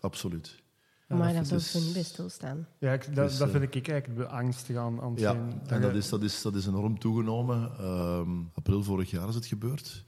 Absoluut. 0.00 0.60
Ja, 1.08 1.16
maar 1.18 1.26
dat 1.26 1.34
daar 1.36 1.44
zou 1.44 1.60
ik 1.60 1.72
dus- 1.72 1.84
niet 1.84 1.92
bij 1.92 2.02
stilstaan. 2.02 2.66
ja, 2.78 2.92
ik, 2.92 3.14
dat, 3.14 3.28
Dus, 3.28 3.38
dat 3.38 3.48
eh, 3.48 3.54
vind 3.60 3.74
ik 3.74 3.88
eigenlijk 3.88 4.28
beangstig 4.28 4.76
aan, 4.76 5.00
aan 5.00 5.12
Ja, 5.16 5.34
en 5.66 5.80
dat 5.80 5.90
je- 5.92 5.96
is, 5.98 6.08
dat, 6.08 6.22
is, 6.22 6.42
dat 6.42 6.54
is 6.54 6.66
enorm 6.66 6.98
toegenomen. 6.98 7.70
Ehm, 7.78 8.28
april 8.54 8.82
vorig 8.82 9.10
jaar 9.10 9.28
is 9.28 9.34
het 9.34 9.46
gebeurd. 9.46 10.02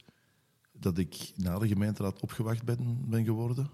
Dat 0.79 0.97
ik 0.97 1.31
na 1.35 1.59
de 1.59 1.67
gemeenteraad 1.67 2.21
opgewacht 2.21 2.63
ben, 2.63 3.09
ben 3.09 3.23
geworden. 3.25 3.69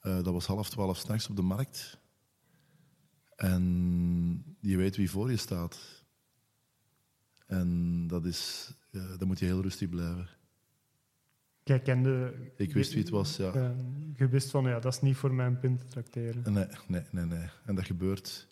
Eh, 0.00 0.14
dat 0.14 0.32
was 0.32 0.46
half 0.46 0.70
twaalf 0.70 0.96
s'nachts 0.96 1.28
op 1.28 1.36
de 1.36 1.42
markt. 1.42 1.98
En 3.36 4.56
je 4.60 4.76
weet 4.76 4.96
wie 4.96 5.10
voor 5.10 5.30
je 5.30 5.36
staat. 5.36 6.04
En 7.46 8.06
dat 8.06 8.24
is, 8.24 8.72
dan 8.90 9.26
moet 9.26 9.38
je 9.38 9.44
heel 9.44 9.62
rustig 9.62 9.88
blijven. 9.88 10.28
Jij 11.62 11.80
kende... 11.80 12.34
Ik 12.56 12.72
wist 12.72 12.92
wie 12.92 13.02
het 13.02 13.10
was, 13.10 13.36
ja. 13.36 13.74
Je 14.14 14.28
wist 14.28 14.50
van, 14.50 14.64
ja, 14.64 14.80
dat 14.80 14.92
is 14.92 15.00
niet 15.00 15.16
voor 15.16 15.34
mijn 15.34 15.58
pint 15.58 15.80
te 15.80 15.86
tracteren. 15.86 16.52
Nee, 16.52 16.66
nee, 16.86 17.02
nee, 17.10 17.24
nee. 17.24 17.48
En 17.64 17.74
dat 17.74 17.84
gebeurt. 17.84 18.48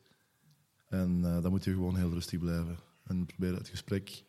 En 0.89 1.25
eh, 1.25 1.43
dan 1.43 1.51
moet 1.51 1.65
je 1.65 1.73
gewoon 1.73 1.97
heel 1.97 2.11
rustig 2.11 2.39
blijven. 2.39 2.79
En 3.05 3.27
proberen 3.27 3.59
het 3.59 3.69
gesprek 3.69 4.25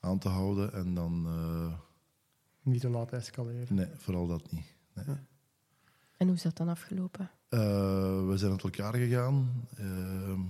aan 0.00 0.18
te 0.18 0.28
houden. 0.28 0.72
En 0.72 0.94
dan, 0.94 1.26
eh, 1.26 1.78
Niet 2.64 2.80
te 2.80 2.88
laten 2.88 3.18
escaleren. 3.18 3.74
nee, 3.74 3.86
vooral 3.96 4.26
dat 4.26 4.52
niet. 4.52 4.64
Nee. 4.94 5.16
En 6.16 6.26
hoe 6.26 6.36
is 6.36 6.42
dat 6.42 6.56
dan 6.56 6.68
afgelopen? 6.68 7.30
Eh, 7.48 8.26
we 8.28 8.32
zijn 8.36 8.50
uit 8.50 8.62
elkaar 8.62 8.94
gegaan. 8.94 9.66
Ehm, 9.76 10.40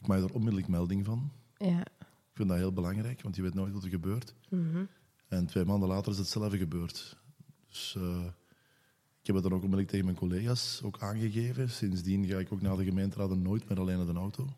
ik 0.00 0.06
maak 0.06 0.18
er 0.18 0.34
onmiddellijk 0.34 0.68
melding 0.68 1.04
van. 1.04 1.32
Ja. 1.56 1.80
Ik 1.80 2.38
vind 2.38 2.48
dat 2.48 2.58
heel 2.58 2.72
belangrijk, 2.72 3.22
want 3.22 3.36
je 3.36 3.42
weet 3.42 3.54
nooit 3.54 3.72
wat 3.72 3.84
er 3.84 3.90
gebeurt. 3.90 4.34
Mhm. 4.48 4.84
En 5.28 5.46
twee 5.46 5.64
maanden 5.64 5.88
later 5.88 6.12
is 6.12 6.18
hetzelfde 6.18 6.58
gebeurd. 6.58 7.16
Dus 7.68 7.94
eh, 7.96 8.24
ik 9.20 9.26
heb 9.26 9.34
het 9.34 9.44
dan 9.44 9.52
ook 9.52 9.62
onmiddellijk 9.62 9.88
tegen 9.88 10.04
mijn 10.04 10.16
collega's 10.16 10.80
ook 10.84 10.98
aangegeven. 10.98 11.70
Sindsdien 11.70 12.26
ga 12.26 12.38
ik 12.38 12.52
ook 12.52 12.60
na 12.62 12.76
de 12.76 12.84
gemeenteraden 12.84 13.42
nooit 13.42 13.68
meer 13.68 13.80
alleen 13.80 13.96
naar 13.96 14.14
de 14.14 14.20
auto. 14.20 14.48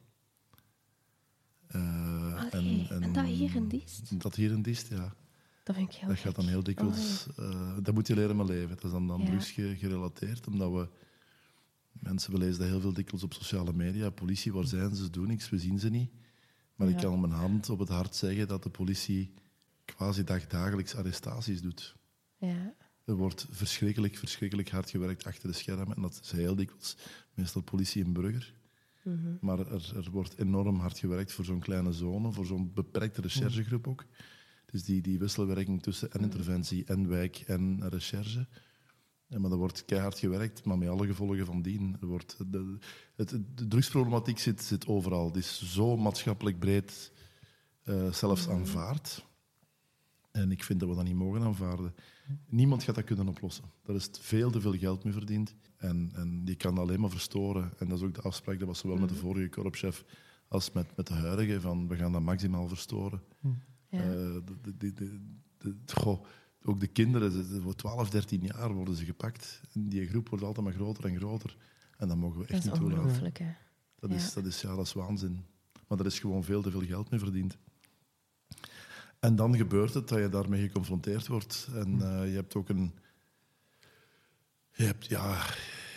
Eh, 1.66 1.80
en 1.80 2.46
Oké, 2.46 2.94
en, 2.94 3.12
dat 3.12 3.24
hier 3.24 3.54
in 3.54 3.68
Diest? 3.68 4.20
Dat 4.20 4.34
hier 4.34 4.50
in 4.50 4.62
Diest, 4.62 4.88
ja. 4.88 5.14
Dat 5.64 5.76
vind 5.76 5.92
ik 5.92 5.94
heel 5.94 6.08
Dat 6.08 6.18
gaat 6.18 6.34
dan 6.34 6.48
heel 6.48 6.62
dikwijls... 6.62 7.26
Oh, 7.38 7.44
uh, 7.44 7.76
dat 7.82 7.94
moet 7.94 8.06
je 8.06 8.14
leren 8.14 8.36
met 8.36 8.48
leven. 8.48 8.68
Dat 8.68 8.84
is 8.84 8.90
dan 8.90 9.12
aan 9.12 9.20
ja. 9.20 9.26
drugs 9.26 9.50
gerelateerd, 9.50 10.46
omdat 10.46 10.72
we... 10.72 10.88
Mensen, 11.92 12.32
we 12.32 12.38
lezen 12.38 12.58
dat 12.58 12.68
heel 12.68 12.80
veel 12.80 12.92
dikwijls 12.92 13.22
op 13.22 13.32
sociale 13.32 13.72
media. 13.72 14.10
Politie, 14.10 14.52
waar 14.52 14.66
zijn 14.66 14.94
ze? 14.94 15.04
Ze 15.04 15.10
doen 15.10 15.26
niks, 15.26 15.50
we 15.50 15.58
zien 15.58 15.78
ze 15.78 15.90
niet. 15.90 16.10
Maar 16.74 16.88
ja. 16.88 16.94
ik 16.94 17.00
kan 17.02 17.20
mijn 17.20 17.32
hand 17.32 17.70
op 17.70 17.78
het 17.78 17.88
hart 17.88 18.14
zeggen 18.14 18.48
dat 18.48 18.62
de 18.62 18.70
politie 18.70 19.34
quasi 19.84 20.24
dagdagelijks 20.24 20.94
arrestaties 20.94 21.62
doet. 21.62 21.96
Ja. 22.36 22.74
Er 23.04 23.14
wordt 23.14 23.46
verschrikkelijk, 23.50 24.16
verschrikkelijk 24.16 24.70
hard 24.70 24.90
gewerkt 24.90 25.24
achter 25.24 25.48
de 25.48 25.54
schermen. 25.54 25.96
En 25.96 26.02
dat 26.02 26.20
is 26.22 26.30
heel 26.30 26.54
dikwijls 26.54 26.96
meestal 27.34 27.62
politie 27.62 28.04
in 28.04 28.12
Brugger. 28.12 28.54
Mm 29.02 29.18
-hmm. 29.18 29.38
Maar 29.40 29.58
er, 29.58 29.96
er, 29.96 30.10
wordt 30.10 30.38
enorm 30.38 30.78
hard 30.78 30.98
gewerkt 30.98 31.32
voor 31.32 31.44
zo'n 31.44 31.60
kleine 31.60 31.92
zone, 31.92 32.32
voor 32.32 32.46
zo'n 32.46 32.72
beperkte 32.74 33.20
recherchegroep 33.20 33.88
ook. 33.88 34.04
Dus 34.74 34.84
die, 34.84 35.02
die 35.02 35.18
wisselwerking 35.18 35.82
tussen 35.82 36.10
en 36.12 36.20
interventie 36.20 36.84
en 36.84 37.08
wijk 37.08 37.36
en 37.46 37.88
recherche. 37.88 38.46
Ja, 39.26 39.38
maar 39.38 39.50
er 39.50 39.56
wordt 39.56 39.84
keihard 39.84 40.18
gewerkt, 40.18 40.64
maar 40.64 40.78
met 40.78 40.88
alle 40.88 41.06
gevolgen 41.06 41.46
van 41.46 41.62
dien. 41.62 41.96
Er 42.00 42.06
wordt, 42.06 42.36
de, 42.46 42.78
het, 43.14 43.30
de 43.54 43.68
drugsproblematiek 43.68 44.38
zit, 44.38 44.62
zit 44.62 44.86
overal. 44.86 45.26
Het 45.26 45.36
is 45.36 45.72
zo 45.72 45.96
maatschappelijk 45.96 46.58
breed 46.58 47.12
uh, 47.84 48.12
zelfs 48.12 48.48
aanvaard. 48.48 49.24
En 50.30 50.50
ik 50.50 50.64
vind 50.64 50.80
dat 50.80 50.88
we 50.88 50.94
dat 50.94 51.04
niet 51.04 51.14
mogen 51.14 51.42
aanvaarden. 51.42 51.94
Niemand 52.46 52.82
gaat 52.82 52.94
dat 52.94 53.04
kunnen 53.04 53.28
oplossen. 53.28 53.64
Daar 53.84 53.96
is 53.96 54.08
veel 54.20 54.50
te 54.50 54.60
veel 54.60 54.78
geld 54.78 55.04
mee 55.04 55.12
verdiend. 55.12 55.54
En, 55.76 56.10
en 56.14 56.44
die 56.44 56.56
kan 56.56 56.74
dat 56.74 56.84
alleen 56.84 57.00
maar 57.00 57.10
verstoren. 57.10 57.72
En 57.78 57.88
dat 57.88 57.98
is 57.98 58.04
ook 58.04 58.14
de 58.14 58.22
afspraak, 58.22 58.58
dat 58.58 58.68
was 58.68 58.78
zowel 58.78 58.96
met 58.96 59.08
de 59.08 59.14
vorige 59.14 59.48
korpschef 59.48 60.04
als 60.48 60.72
met, 60.72 60.96
met 60.96 61.06
de 61.06 61.14
huidige, 61.14 61.60
van 61.60 61.88
we 61.88 61.96
gaan 61.96 62.12
dat 62.12 62.22
maximaal 62.22 62.68
verstoren. 62.68 63.22
Ja. 63.94 64.04
Uh, 64.04 64.36
de, 64.62 64.76
de, 64.76 64.92
de, 64.92 65.20
de, 65.58 65.74
goh, 65.86 66.24
ook 66.64 66.80
de 66.80 66.86
kinderen, 66.86 67.62
voor 67.62 67.74
12, 67.74 68.10
13 68.10 68.40
jaar 68.40 68.72
worden 68.72 68.94
ze 68.94 69.04
gepakt. 69.04 69.60
En 69.72 69.88
die 69.88 70.06
groep 70.06 70.28
wordt 70.28 70.44
altijd 70.44 70.66
maar 70.66 70.74
groter 70.74 71.04
en 71.04 71.16
groter. 71.16 71.56
En 71.96 72.08
dat 72.08 72.16
mogen 72.16 72.40
we 72.40 72.46
echt 72.46 72.64
niet 72.64 72.74
toelaten. 72.74 73.32
Hè? 73.32 73.54
Dat, 73.98 74.10
is, 74.10 74.32
dat, 74.32 74.46
is, 74.46 74.60
ja, 74.60 74.74
dat 74.74 74.86
is 74.86 74.92
waanzin. 74.92 75.44
Maar 75.88 75.98
er 75.98 76.06
is 76.06 76.18
gewoon 76.18 76.44
veel 76.44 76.62
te 76.62 76.70
veel 76.70 76.84
geld 76.84 77.10
mee 77.10 77.20
verdiend. 77.20 77.58
En 79.20 79.36
dan 79.36 79.56
gebeurt 79.56 79.94
het 79.94 80.08
dat 80.08 80.18
je 80.18 80.28
daarmee 80.28 80.62
geconfronteerd 80.62 81.26
wordt. 81.26 81.68
En 81.74 81.94
uh, 81.94 82.28
je 82.28 82.34
hebt 82.34 82.54
ook 82.54 82.68
een... 82.68 82.94
Je 84.72 84.84
hebt, 84.84 85.06
ja, 85.06 85.44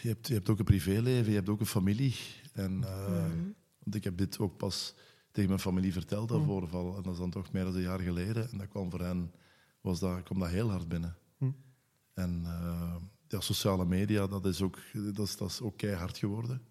je 0.01 0.07
hebt, 0.07 0.27
je 0.27 0.33
hebt 0.33 0.49
ook 0.49 0.59
een 0.59 0.65
privéleven, 0.65 1.29
je 1.29 1.35
hebt 1.35 1.49
ook 1.49 1.59
een 1.59 1.65
familie. 1.65 2.15
En, 2.53 2.81
uh, 2.81 3.27
mm. 3.27 3.55
Want 3.83 3.95
ik 3.95 4.03
heb 4.03 4.17
dit 4.17 4.39
ook 4.39 4.57
pas 4.57 4.95
tegen 5.37 5.51
mijn 5.51 5.61
familie 5.61 5.93
verteld, 5.93 6.29
dat 6.29 6.43
voorval. 6.43 6.95
En 6.95 7.03
dat 7.03 7.13
is 7.13 7.19
dan 7.19 7.29
toch 7.29 7.51
meer 7.51 7.63
dan 7.63 7.75
een 7.75 7.81
jaar 7.81 7.99
geleden. 7.99 8.51
En 8.51 8.57
dat 8.57 8.67
kwam 8.67 8.89
voor 8.91 9.01
hen, 9.01 9.31
was 9.81 9.99
dat, 9.99 10.23
kwam 10.23 10.39
dat 10.39 10.49
heel 10.49 10.69
hard 10.69 10.87
binnen. 10.87 11.15
Mm. 11.37 11.55
En 12.13 12.41
uh, 12.43 12.95
ja, 13.27 13.39
sociale 13.39 13.85
media, 13.85 14.27
dat 14.27 14.45
is 14.45 14.61
ook, 14.61 14.77
dat 15.13 15.27
is, 15.27 15.37
dat 15.37 15.49
is 15.49 15.61
ook 15.61 15.77
keihard 15.77 16.17
geworden. 16.17 16.61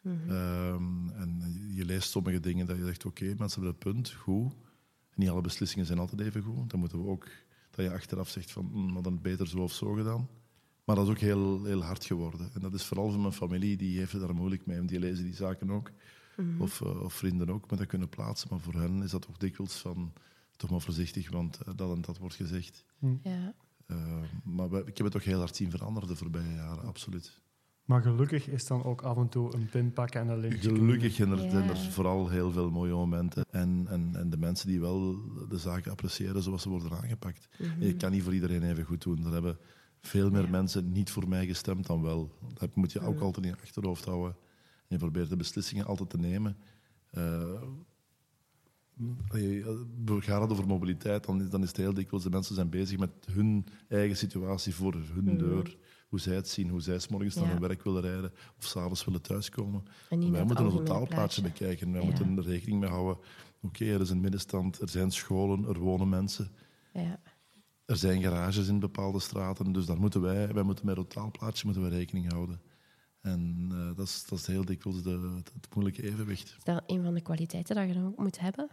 Mm 0.00 0.18
-hmm. 0.18 0.30
um, 0.30 1.10
en 1.10 1.56
je 1.74 1.84
leest 1.84 2.10
sommige 2.10 2.40
dingen 2.40 2.66
dat 2.66 2.76
je 2.76 2.84
zegt, 2.84 3.04
oké, 3.04 3.22
okay, 3.22 3.34
mensen 3.38 3.62
hebben 3.62 3.80
dat 3.80 3.92
punt, 3.92 4.10
goed. 4.10 4.52
Niet 5.14 5.28
alle 5.28 5.40
beslissingen 5.40 5.86
zijn 5.86 5.98
altijd 5.98 6.20
even 6.20 6.42
goed. 6.42 6.70
Dan 6.70 6.80
moeten 6.80 7.02
we 7.02 7.08
ook 7.08 7.28
dat 7.70 7.84
je 7.84 7.92
achteraf 7.92 8.28
zegt 8.28 8.50
van 8.50 8.70
hm, 8.72 8.94
had 8.94 9.04
het 9.04 9.22
beter 9.22 9.48
zo 9.48 9.58
of 9.58 9.72
zo 9.72 9.92
gedaan. 9.92 10.28
Maar 10.84 10.96
dat 10.96 11.04
is 11.04 11.10
ook 11.10 11.18
heel, 11.18 11.64
heel 11.64 11.82
hard 11.82 12.04
geworden. 12.04 12.50
En 12.54 12.60
dat 12.60 12.74
is 12.74 12.84
vooral 12.84 13.10
voor 13.10 13.20
mijn 13.20 13.32
familie, 13.32 13.76
die 13.76 13.98
heeft 13.98 14.12
het 14.12 14.20
daar 14.20 14.34
moeilijk 14.34 14.66
mee. 14.66 14.84
Die 14.84 14.98
lezen 14.98 15.24
die 15.24 15.34
zaken 15.34 15.70
ook. 15.70 15.90
Mm 16.40 16.50
-hmm. 16.50 16.60
of, 16.60 16.80
uh, 16.80 17.02
of, 17.02 17.14
vrienden 17.14 17.50
ook, 17.50 17.70
met 17.70 17.78
dat 17.78 17.88
kunnen 17.88 18.08
plaatsen. 18.08 18.48
Maar 18.50 18.60
voor 18.60 18.74
hen 18.74 19.02
is 19.02 19.10
dat 19.10 19.22
toch 19.22 19.36
dikwijls 19.36 19.74
van 19.74 20.12
toch 20.56 20.70
maar 20.70 20.80
voorzichtig, 20.80 21.30
want 21.30 21.58
uh, 21.68 21.74
dat 21.76 21.94
en 21.94 22.00
dat 22.00 22.18
wordt 22.18 22.34
gezegd. 22.34 22.84
Mm. 22.98 23.20
Ja. 23.22 23.54
Uh, 23.86 24.22
maar 24.44 24.70
we, 24.70 24.78
ik 24.78 24.96
heb 24.96 25.06
het 25.06 25.12
toch 25.12 25.24
heel 25.24 25.38
hard 25.38 25.56
zien 25.56 25.70
veranderen 25.70 26.08
de 26.08 26.16
voorbije 26.16 26.54
jaren, 26.54 26.84
absoluut. 26.84 27.42
Maar 27.84 28.02
gelukkig 28.02 28.48
is 28.48 28.66
dan 28.66 28.84
ook 28.84 29.02
af 29.02 29.16
en 29.16 29.28
toe 29.28 29.54
een 29.54 29.68
pin 29.68 29.92
pakken 29.92 30.20
en 30.20 30.28
een 30.28 30.38
lintje. 30.38 30.74
Gelukkig 30.74 31.12
zijn 31.14 31.30
er, 31.30 31.44
ja. 31.44 31.68
er, 31.68 31.76
vooral 31.76 32.28
heel 32.28 32.50
veel 32.50 32.70
mooie 32.70 32.92
momenten. 32.92 33.44
En, 33.50 33.86
en, 33.88 34.10
en 34.14 34.30
de 34.30 34.36
mensen 34.36 34.68
die 34.68 34.80
wel 34.80 35.22
de 35.48 35.58
zaken 35.58 35.90
appreciëren 35.90 36.42
zoals 36.42 36.62
ze 36.62 36.68
worden 36.68 36.92
aangepakt. 36.92 37.48
Mm 37.58 37.66
-hmm. 37.66 37.82
Je 37.82 37.96
kan 37.96 38.10
niet 38.10 38.22
voor 38.22 38.34
iedereen 38.34 38.62
even 38.62 38.84
goed 38.84 39.02
doen. 39.02 39.24
Er 39.24 39.32
hebben 39.32 39.58
veel 40.00 40.30
meer 40.30 40.42
ja. 40.42 40.50
mensen 40.50 40.92
niet 40.92 41.10
voor 41.10 41.28
mij 41.28 41.46
gestemd 41.46 41.86
dan 41.86 42.02
wel. 42.02 42.32
Dat 42.54 42.74
moet 42.74 42.92
je 42.92 43.00
ook 43.00 43.14
Mhm. 43.14 43.24
altijd 43.24 43.44
in 43.44 43.50
je 43.50 43.60
achterhoofd 43.62 44.04
houden. 44.04 44.36
Je 44.90 44.98
probeert 44.98 45.28
de 45.28 45.36
beslissingen 45.36 45.86
altijd 45.86 46.10
te 46.10 46.18
nemen. 46.18 46.56
Uh, 47.12 47.62
gaat 50.20 50.40
het 50.40 50.50
over 50.50 50.66
mobiliteit, 50.66 51.24
dan 51.24 51.40
is, 51.42 51.50
dan 51.50 51.62
is 51.62 51.68
het 51.68 51.76
heel 51.76 51.94
dikwijls 51.94 52.24
de 52.24 52.30
mensen 52.30 52.54
zijn 52.54 52.68
bezig 52.70 52.98
met 52.98 53.10
hun 53.32 53.66
eigen 53.88 54.16
situatie 54.16 54.74
voor 54.74 54.94
hun 54.94 55.24
Mhm. 55.24 55.36
deur 55.38 55.76
hoe 56.08 56.20
zij 56.20 56.34
het 56.34 56.48
zien, 56.48 56.68
hoe 56.68 56.80
zij 56.80 56.98
s'morgens 56.98 57.34
naar 57.34 57.44
Ja. 57.44 57.50
hun 57.50 57.60
werk 57.60 57.82
willen 57.82 58.02
rijden 58.02 58.32
of 58.58 58.64
s'avonds 58.64 59.04
willen 59.04 59.22
thuiskomen. 59.22 59.82
Wij 60.08 60.18
moeten 60.18 60.64
een 60.64 60.70
totaalplaatje 60.70 61.06
plaatje. 61.14 61.42
bekijken. 61.42 61.92
Wij 61.92 62.00
Ja. 62.00 62.06
moeten 62.06 62.36
er 62.36 62.44
rekening 62.44 62.80
mee 62.80 62.90
houden. 62.90 63.18
Oké, 63.62 63.84
er 63.84 64.00
is 64.00 64.10
een 64.10 64.20
middenstand, 64.20 64.80
er 64.80 64.88
zijn 64.88 65.10
scholen, 65.10 65.64
er 65.68 65.78
wonen 65.78 66.08
mensen. 66.08 66.48
Ja. 66.92 67.20
Er 67.84 67.96
zijn 67.96 68.22
garages 68.22 68.68
in 68.68 68.78
bepaalde 68.80 69.20
straten, 69.20 69.72
dus 69.72 69.86
daar 69.86 70.00
moeten 70.00 70.20
wij, 70.20 70.52
wij 70.54 70.62
moeten 70.62 70.86
met 70.86 70.96
het 70.96 71.10
totaalplaatje 71.10 71.64
moeten 71.64 71.82
we 71.82 71.88
rekening 71.88 72.30
houden. 72.32 72.60
En 73.20 73.59
dat, 74.00 74.08
is, 74.08 74.24
dat 74.28 74.38
is 74.38 74.46
heel 74.46 74.64
dikwijls 74.64 75.02
de, 75.02 75.32
het, 75.36 75.52
het 75.54 75.74
moeilijke 75.74 76.02
evenwicht. 76.02 76.54
Is 76.58 76.64
dat 76.64 76.82
een 76.86 77.02
van 77.02 77.14
de 77.14 77.20
kwaliteiten 77.20 77.74
dat 77.74 77.86
je 77.86 77.94
dan 77.94 78.06
ook 78.06 78.18
moet 78.18 78.40
hebben? 78.40 78.68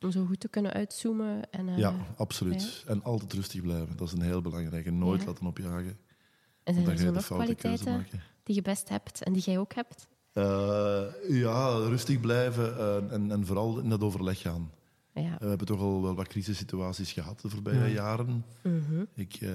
Om 0.00 0.10
zo 0.10 0.24
goed 0.24 0.40
te 0.40 0.48
kunnen 0.48 0.72
uitzoomen? 0.72 1.50
En, 1.50 1.68
uh, 1.68 1.78
ja, 1.78 1.94
absoluut. 2.16 2.82
ja. 2.84 2.90
En 2.90 3.02
altijd 3.02 3.32
rustig 3.32 3.60
blijven. 3.62 3.96
Dat 3.96 4.06
is 4.06 4.12
een 4.12 4.22
heel 4.22 4.40
belangrijke. 4.40 4.90
Nooit 4.90 5.20
Ja. 5.20 5.26
laten 5.26 5.46
opjagen. 5.46 5.98
En 6.62 6.74
zijn 6.74 6.88
er 6.88 6.98
zo 6.98 7.10
nog 7.10 7.24
kwaliteiten 7.24 8.06
die 8.42 8.54
je 8.54 8.62
best 8.62 8.88
hebt 8.88 9.22
en 9.22 9.32
die 9.32 9.42
jij 9.42 9.58
ook 9.58 9.74
hebt? 9.74 10.08
Uh, 10.32 11.04
ja, 11.28 11.76
rustig 11.76 12.20
blijven 12.20 12.74
uh, 12.76 13.12
en, 13.12 13.30
en 13.30 13.46
vooral 13.46 13.78
in 13.78 13.88
dat 13.88 14.02
overleg 14.02 14.40
gaan. 14.40 14.70
Ja. 15.14 15.36
We 15.38 15.46
hebben 15.46 15.66
toch 15.66 15.80
al 15.80 16.02
wel 16.02 16.14
wat 16.14 16.26
crisissituaties 16.28 17.12
gehad 17.12 17.40
de 17.40 17.48
voorbije 17.48 17.78
Ja. 17.78 17.86
jaren. 17.86 18.44
Mhm. 18.62 19.04
Ik, 19.14 19.40
uh, 19.40 19.50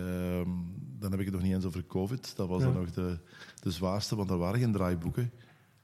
dan 1.00 1.12
heb 1.12 1.20
ik 1.20 1.26
het 1.26 1.34
nog 1.34 1.44
niet 1.44 1.54
eens 1.54 1.66
over 1.66 1.86
COVID. 1.86 2.36
Dat 2.36 2.48
was 2.48 2.60
Ja. 2.62 2.66
dan 2.72 2.76
nog 2.82 2.92
de, 2.92 3.20
de 3.62 3.72
zwaarste, 3.72 4.16
want 4.16 4.30
er 4.30 4.38
waren 4.38 4.60
geen 4.60 4.72
draaiboeken. 4.72 5.32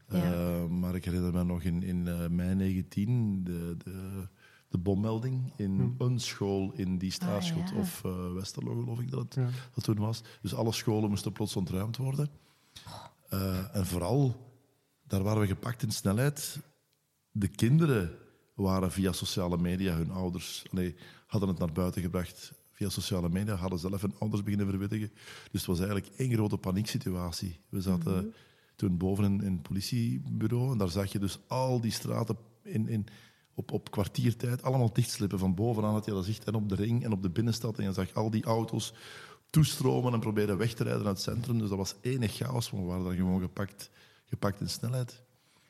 Ja. 0.09 0.33
Uh, 0.33 0.65
maar 0.65 0.95
ik 0.95 1.05
herinner 1.05 1.33
me 1.33 1.43
nog 1.43 1.61
in, 1.63 1.83
in 1.83 2.05
uh, 2.07 2.27
mei 2.27 2.55
19 2.55 3.43
de, 3.43 3.75
de, 3.83 4.27
de 4.67 4.77
bommelding 4.77 5.53
in 5.55 5.95
Hm. 5.97 6.03
een 6.03 6.19
school 6.19 6.71
in 6.75 6.97
die 6.97 7.11
Staarschot 7.11 7.63
Ah, 7.63 7.69
ja. 7.71 7.77
of 7.79 8.01
uh, 8.05 8.33
Westerlo, 8.33 8.73
geloof 8.79 8.99
ik 8.99 9.11
dat 9.11 9.19
het 9.21 9.33
Ja. 9.33 9.47
dat 9.73 9.83
toen 9.83 9.97
was. 9.97 10.23
Dus 10.41 10.53
alle 10.55 10.71
scholen 10.71 11.09
moesten 11.09 11.31
plots 11.31 11.55
ontruimd 11.55 11.97
worden. 11.97 12.29
Uh, 13.33 13.75
en 13.75 13.85
vooral, 13.85 14.35
daar 15.07 15.23
waren 15.23 15.41
we 15.41 15.47
gepakt 15.47 15.83
in 15.83 15.91
snelheid. 15.91 16.59
De 17.31 17.47
kinderen 17.47 18.11
waren 18.55 18.91
via 18.91 19.11
sociale 19.11 19.57
media 19.57 19.95
hun 19.95 20.11
ouders... 20.11 20.65
Nee, 20.71 20.95
hadden 21.27 21.49
het 21.49 21.59
naar 21.59 21.71
buiten 21.71 22.01
gebracht 22.01 22.53
via 22.71 22.89
sociale 22.89 23.29
media, 23.29 23.55
hadden 23.55 23.79
zelf 23.79 24.01
hun 24.01 24.15
ouders 24.19 24.43
beginnen 24.43 24.67
verwittigen. 24.69 25.11
Dus 25.51 25.61
het 25.61 25.65
was 25.65 25.79
eigenlijk 25.79 26.07
één 26.17 26.33
grote 26.33 26.57
panieksituatie. 26.57 27.59
We 27.69 27.81
zaten 27.81 28.13
Mhm. 28.13 28.25
toen 28.75 28.97
boven 28.97 29.23
in, 29.23 29.41
in 29.43 29.51
het 29.51 29.61
politiebureau 29.61 30.71
en 30.71 30.77
daar 30.77 30.89
zag 30.89 31.11
je 31.11 31.19
dus 31.19 31.39
al 31.47 31.81
die 31.81 31.91
straten 31.91 32.37
in, 32.63 32.87
in, 32.87 33.05
op, 33.53 33.71
op 33.71 33.91
kwartiertijd 33.91 34.63
allemaal 34.63 34.93
dichtslippen. 34.93 35.39
Van 35.39 35.55
bovenaan 35.55 35.93
had 35.93 36.05
je 36.05 36.11
dat 36.11 36.25
zicht 36.25 36.43
en 36.43 36.55
op 36.55 36.69
de 36.69 36.75
ring 36.75 37.03
en 37.03 37.11
op 37.11 37.21
de 37.21 37.29
binnenstad. 37.29 37.77
En 37.77 37.83
je 37.83 37.93
zag 37.93 38.13
al 38.13 38.29
die 38.29 38.43
auto's 38.43 38.93
toestromen 39.49 40.13
en 40.13 40.19
proberen 40.19 40.57
weg 40.57 40.73
te 40.73 40.83
rijden 40.83 41.05
uit 41.05 41.15
het 41.15 41.25
centrum. 41.25 41.59
Dus 41.59 41.69
dat 41.69 41.77
was 41.77 41.95
enig 42.01 42.35
chaos, 42.35 42.69
want 42.69 42.83
we 42.83 42.89
waren 42.89 43.05
daar 43.05 43.13
gewoon 43.15 43.41
gepakt, 43.41 43.89
gepakt 44.25 44.61
in 44.61 44.69
snelheid. 44.69 45.23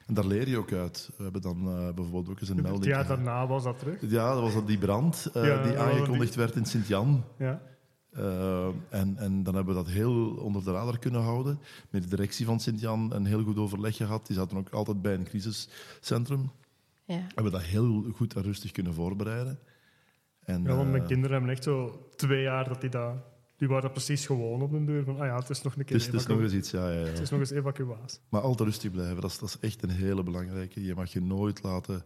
En 0.06 0.14
daar 0.14 0.26
leer 0.26 0.50
je 0.50 0.58
ook 0.58 0.72
uit. 0.72 1.10
We 1.18 1.24
hebben 1.24 1.42
dan 1.42 1.58
uh, 1.68 1.94
bijvoorbeeld 1.94 2.30
ook 2.30 2.40
eens 2.40 2.50
een 2.50 2.62
melding 2.62 2.86
jaar 2.86 3.06
gehad. 3.06 3.18
daarna 3.18 3.48
was 3.48 3.64
dat 3.64 3.80
terug. 3.80 4.02
Ja, 4.02 4.34
dat 4.34 4.42
was 4.42 4.54
dat 4.54 4.68
die 4.68 4.78
brand 4.78 5.30
uh, 5.36 5.46
Ja, 5.46 5.64
die 5.64 5.78
aangekondigd 5.78 6.34
die- 6.34 6.42
werd 6.42 6.56
in 6.56 6.66
Sint-Jan. 6.66 7.24
Ja. 7.38 7.62
Uh, 8.18 8.68
en, 8.90 9.18
en 9.18 9.44
dan 9.44 9.56
hebben 9.56 9.76
we 9.76 9.84
dat 9.84 9.92
heel 9.92 10.30
onder 10.30 10.64
de 10.64 10.72
radar 10.72 11.00
kunnen 11.00 11.22
houden. 11.22 11.60
Met 11.90 12.04
de 12.04 12.10
directie 12.10 12.46
van 12.46 12.60
Sint-Jan 12.60 13.14
een 13.14 13.26
heel 13.26 13.44
goed 13.44 13.58
overleg 13.58 13.96
gehad. 13.96 14.28
Die 14.28 14.36
zaten 14.36 14.58
ook 14.58 14.70
altijd 14.70 15.02
bij 15.02 15.14
een 15.14 15.24
crisiscentrum. 15.24 16.52
Ja. 17.06 17.16
Hebben 17.16 17.44
we 17.44 17.52
dat 17.52 17.62
heel 17.62 18.04
goed 18.16 18.34
en 18.36 18.42
rustig 18.42 18.72
kunnen 18.72 18.94
voorbereiden. 18.94 19.60
En, 20.40 20.64
ja, 20.64 20.76
want 20.76 20.90
mijn 20.90 21.02
eh, 21.02 21.08
kinderen 21.08 21.32
hebben 21.32 21.50
echt 21.50 21.64
zo 21.64 22.08
twee 22.16 22.42
jaar 22.42 22.68
dat 22.70 22.82
die 22.82 22.90
dat... 22.90 23.14
Die 23.58 23.68
waren 23.68 23.92
precies 23.92 24.26
gewoon 24.26 24.62
op 24.62 24.72
de 24.72 24.86
deur 24.86 25.04
van, 25.04 25.20
ah 25.20 25.26
ja, 25.26 25.36
het 25.36 25.50
is 25.50 25.62
nog 25.62 25.76
een 25.76 25.86
keer 25.86 25.96
het 25.96 26.06
is, 26.06 26.12
het 26.12 26.22
is 26.22 26.28
nog 26.28 26.40
eens 26.40 26.54
iets, 26.54 26.72
ja, 26.72 26.90
ja, 26.92 27.00
ja. 27.00 27.06
het 27.06 27.20
is 27.20 27.30
nog 27.30 27.40
eens 27.40 27.52
evacuatie. 27.52 28.20
Maar 28.30 28.42
altijd 28.42 28.70
rustig 28.70 28.92
blijven, 28.92 29.22
dat 29.22 29.32
is, 29.32 29.40
dat 29.40 29.50
is 29.50 29.58
echt 29.60 29.84
een 29.84 29.90
hele 29.90 30.24
belangrijke. 30.24 30.84
Je 30.84 30.96
mag 30.96 31.12
je 31.14 31.22
nooit 31.22 31.64
laten, 31.64 32.04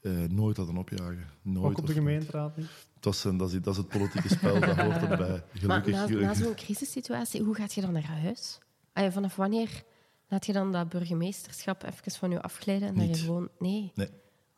eh, 0.00 0.12
nooit 0.28 0.56
laten 0.56 0.76
opjagen. 0.76 1.24
Nooit 1.42 1.66
Ook 1.66 1.78
op 1.78 1.86
de 1.86 1.92
gemeenteraad 1.92 2.56
niet. 2.56 2.68
Dat 3.00 3.14
is, 3.14 3.24
een- 3.24 3.36
dat, 3.36 3.52
is, 3.52 3.60
dat 3.60 3.72
is 3.72 3.76
het 3.78 3.88
politieke 3.88 4.28
spel, 4.28 4.60
dat 4.60 4.76
hoort 4.76 5.02
erbij. 5.10 5.28
Maar 5.66 5.82
Gelukkig. 5.82 5.92
na, 5.92 6.06
na 6.26 6.34
zo'n 6.34 6.54
crisissituatie, 6.54 7.42
hoe 7.42 7.54
gaat 7.54 7.72
je 7.74 7.80
dan 7.80 7.92
naar 7.92 8.06
huis? 8.06 8.58
Ah, 8.92 9.04
ja, 9.04 9.12
vanaf 9.12 9.36
wanneer 9.36 9.82
laat 10.28 10.46
je 10.46 10.52
dan 10.52 10.72
dat 10.72 10.88
burgemeesterschap 10.88 11.82
even 11.82 12.12
van 12.12 12.30
je 12.30 12.42
afglijden 12.42 12.88
en 12.88 12.94
dat 13.06 13.18
je 13.18 13.24
gewoon... 13.24 13.48
Nee. 13.58 13.92
Nee. 13.94 14.08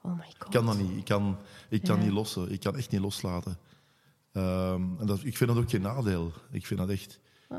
Oh 0.03 0.13
my 0.19 0.25
god. 0.39 0.45
Ik 0.47 0.51
kan 0.51 0.67
dat 0.67 0.79
niet. 0.79 0.97
Ik 0.99 1.05
kan, 1.05 1.37
ik 1.69 1.83
kan 1.83 1.97
Ja. 1.97 2.03
niet 2.03 2.13
lossen. 2.13 2.53
Ik 2.53 2.61
kan 2.61 2.77
echt 2.77 2.91
niet 2.91 3.01
loslaten. 3.01 3.57
Ehm, 4.33 4.83
en 5.01 5.07
dat, 5.07 5.25
ik 5.25 5.37
vind 5.37 5.51
dat 5.51 5.59
ook 5.59 5.71
geen 5.71 5.83
nadeel. 5.83 6.33
Ik 6.51 6.67
vind 6.67 6.81
dat 6.81 6.89
echt... 6.91 7.21
Ah. 7.49 7.59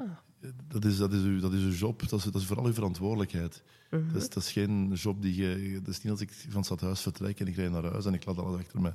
Dat 0.67 0.85
is, 0.85 0.97
dat 0.97 1.13
is, 1.13 1.21
uw, 1.23 1.39
dat 1.39 1.53
is 1.53 1.61
uw 1.63 1.71
job. 1.71 2.09
Dat 2.09 2.19
is, 2.19 2.23
dat 2.25 2.35
is 2.41 2.45
vooral 2.47 2.65
uw 2.65 2.73
verantwoordelijkheid. 2.73 3.63
Mhm. 3.91 4.13
dat, 4.13 4.21
is, 4.21 4.29
dat 4.29 4.43
is 4.43 4.51
geen 4.51 4.93
job 4.93 5.21
die 5.21 5.35
je... 5.35 5.79
Dat 5.79 5.87
is 5.93 6.01
niet 6.01 6.11
als 6.11 6.21
ik 6.21 6.31
van 6.31 6.55
het 6.55 6.65
stadhuis 6.65 7.01
vertrek 7.01 7.39
en 7.39 7.47
ik 7.47 7.55
rijd 7.55 7.71
naar 7.71 7.83
huis 7.91 8.05
en 8.05 8.13
ik 8.13 8.25
laat 8.25 8.37
alles 8.37 8.59
achter 8.59 8.81
me. 8.81 8.93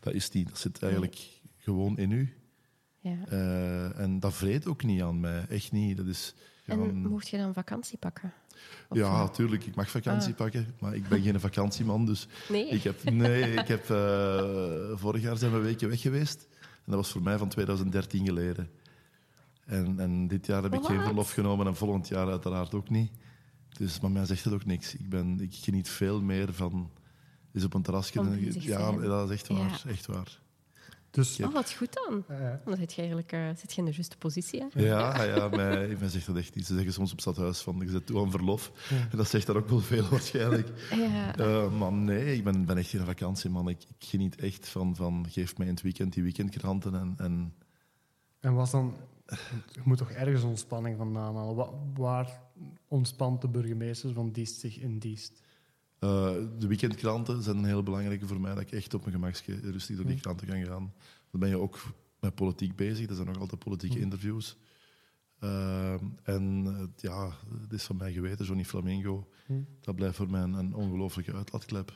Dat 0.00 0.12
is 0.12 0.30
niet. 0.30 0.48
Dat 0.48 0.58
zit 0.58 0.82
eigenlijk 0.82 1.16
gewoon 1.56 1.98
in 1.98 2.10
u. 2.10 2.34
Ja. 2.98 3.16
Eh, 3.28 3.98
en 3.98 4.20
dat 4.20 4.34
vreet 4.34 4.66
ook 4.66 4.84
niet 4.84 5.02
aan 5.02 5.20
mij. 5.20 5.46
Echt 5.48 5.72
niet. 5.72 5.96
Dat 5.96 6.06
is... 6.06 6.34
En 6.64 6.78
gaan- 6.78 7.08
mocht 7.08 7.28
je 7.28 7.36
dan 7.36 7.54
vakantie 7.54 7.98
pakken? 7.98 8.32
Of 8.88 8.96
ja, 8.96 9.18
natuurlijk. 9.22 9.64
Ik 9.66 9.74
mag 9.74 9.90
vakantie 9.90 10.30
Ah. 10.30 10.36
pakken, 10.36 10.74
maar 10.80 10.94
ik 10.94 11.08
ben 11.08 11.22
geen 11.22 11.40
vakantieman. 11.50 12.06
Dus 12.06 12.28
Nee? 12.48 12.68
ik 12.68 12.82
heb, 12.82 13.04
nee, 13.10 13.52
ik 13.52 13.68
heb, 13.68 13.90
eh, 13.90 14.90
vorig 14.94 15.22
jaar 15.22 15.36
zijn 15.36 15.50
we 15.50 15.56
een 15.56 15.62
weekje 15.62 15.86
weg 15.86 16.00
geweest. 16.00 16.46
En 16.84 16.86
dat 16.86 16.94
was 16.94 17.10
voor 17.10 17.22
mij 17.22 17.38
van 17.38 17.48
2013 17.48 18.26
geleden. 18.26 18.70
En, 19.64 19.98
en 19.98 20.28
dit 20.28 20.46
jaar 20.46 20.62
heb 20.62 20.74
ik 20.74 20.84
geen 20.84 21.02
verlof 21.02 21.30
genomen 21.30 21.66
en 21.66 21.76
volgend 21.76 22.08
jaar 22.08 22.28
uiteraard 22.28 22.74
ook 22.74 22.88
niet. 22.88 23.10
Dus, 23.68 24.00
maar 24.00 24.10
mij 24.10 24.24
zegt 24.24 24.44
het 24.44 24.52
ook 24.52 24.64
niks. 24.64 24.94
Ik, 24.94 25.08
ben, 25.08 25.40
ik 25.40 25.54
geniet 25.54 25.88
veel 25.88 26.22
meer 26.22 26.52
van 26.52 26.90
eens 27.52 27.64
op 27.64 27.74
een 27.74 27.82
terrasje. 27.82 28.22
Ja, 28.60 28.92
dat 28.92 29.30
is 29.30 29.34
echt 29.34 29.48
waar. 29.48 29.80
Ja. 29.84 29.90
Echt 29.90 30.06
waar. 30.06 30.40
Dus 31.10 31.36
Ja. 31.36 31.46
Oh, 31.46 31.52
wat 31.52 31.72
goed 31.72 31.92
dan. 31.92 32.24
Dan 32.64 32.76
zit 32.76 32.92
je 32.92 32.98
eigenlijk 32.98 33.32
eh, 33.32 33.48
zit 33.56 33.72
je 33.72 33.78
in 33.78 33.84
de 33.84 33.92
juiste 33.92 34.16
positie. 34.18 34.60
Hè? 34.70 34.82
Ja, 34.82 35.22
ja 35.22 35.48
mij, 35.48 35.96
mij 35.98 36.08
zegt 36.08 36.26
dat 36.26 36.36
echt 36.36 36.54
niet. 36.54 36.66
Ze 36.66 36.74
zeggen 36.74 36.92
soms 36.92 37.10
op 37.10 37.18
het 37.18 37.26
stadhuis 37.26 37.60
van, 37.60 37.78
je 37.78 37.88
zit 37.90 38.06
toe 38.06 38.20
aan 38.20 38.30
verlof. 38.30 38.72
Ja. 38.90 38.96
En 39.10 39.16
dat 39.16 39.28
zegt 39.28 39.46
daar 39.46 39.56
ook 39.56 39.68
wel 39.68 39.80
veel 39.80 40.08
waarschijnlijk. 40.08 40.68
Ja. 40.96 41.36
Eh, 41.36 41.78
maar 41.78 41.92
nee, 41.92 42.34
ik 42.36 42.44
ben, 42.44 42.64
ben 42.64 42.76
echt 42.76 42.90
geen 42.90 43.04
vakantieman. 43.04 43.68
Ik, 43.68 43.82
ik 43.82 44.08
geniet 44.08 44.36
echt 44.36 44.68
van, 44.68 44.96
van 44.96 45.26
geef 45.28 45.58
mij 45.58 45.66
in 45.66 45.72
het 45.72 45.82
weekend 45.82 46.12
die 46.12 46.22
weekendkranten. 46.22 46.94
En, 46.94 47.14
en 47.16 47.54
en 48.40 48.54
was 48.54 48.70
dan... 48.70 48.96
Je 49.72 49.80
moet 49.84 49.98
toch 49.98 50.10
ergens 50.10 50.42
ontspanning 50.42 50.96
vandaan 50.96 51.36
halen. 51.36 51.54
Wa- 51.54 51.70
waar 51.94 52.40
ontspant 52.88 53.40
de 53.40 53.48
burgemeester 53.48 54.12
van 54.12 54.32
Diest 54.32 54.60
zich 54.60 54.78
in 54.78 54.98
Diest? 54.98 55.42
Eh, 56.00 56.34
de 56.58 56.66
weekendkranten 56.66 57.42
zijn 57.42 57.56
een 57.56 57.64
heel 57.64 57.82
belangrijke 57.82 58.26
voor 58.26 58.40
mij. 58.40 58.54
Dat 58.54 58.62
ik 58.62 58.72
echt 58.72 58.94
op 58.94 59.00
mijn 59.00 59.14
gemakje 59.14 59.60
rustig 59.60 59.96
door 59.96 60.06
die 60.06 60.20
kranten 60.20 60.46
kan 60.46 60.64
gaan. 60.64 60.92
Dan 61.30 61.40
ben 61.40 61.48
je 61.48 61.58
ook 61.58 61.78
met 62.20 62.34
politiek 62.34 62.76
bezig. 62.76 63.08
Er 63.08 63.14
zijn 63.14 63.26
nog 63.26 63.38
altijd 63.38 63.64
politieke 63.64 64.00
interviews. 64.00 64.56
Eh, 65.38 65.92
en 66.22 66.64
eh, 66.66 66.82
ja, 66.96 67.30
het 67.60 67.72
is 67.72 67.84
van 67.84 67.96
mij 67.96 68.12
geweten, 68.12 68.44
Johnny 68.44 68.64
Flamingo. 68.64 69.28
Hm. 69.46 69.62
Dat 69.80 69.94
blijft 69.94 70.16
voor 70.16 70.30
mij 70.30 70.40
een, 70.40 70.52
een 70.52 70.74
ongelooflijke 70.74 71.34
uitlaatklep. 71.34 71.92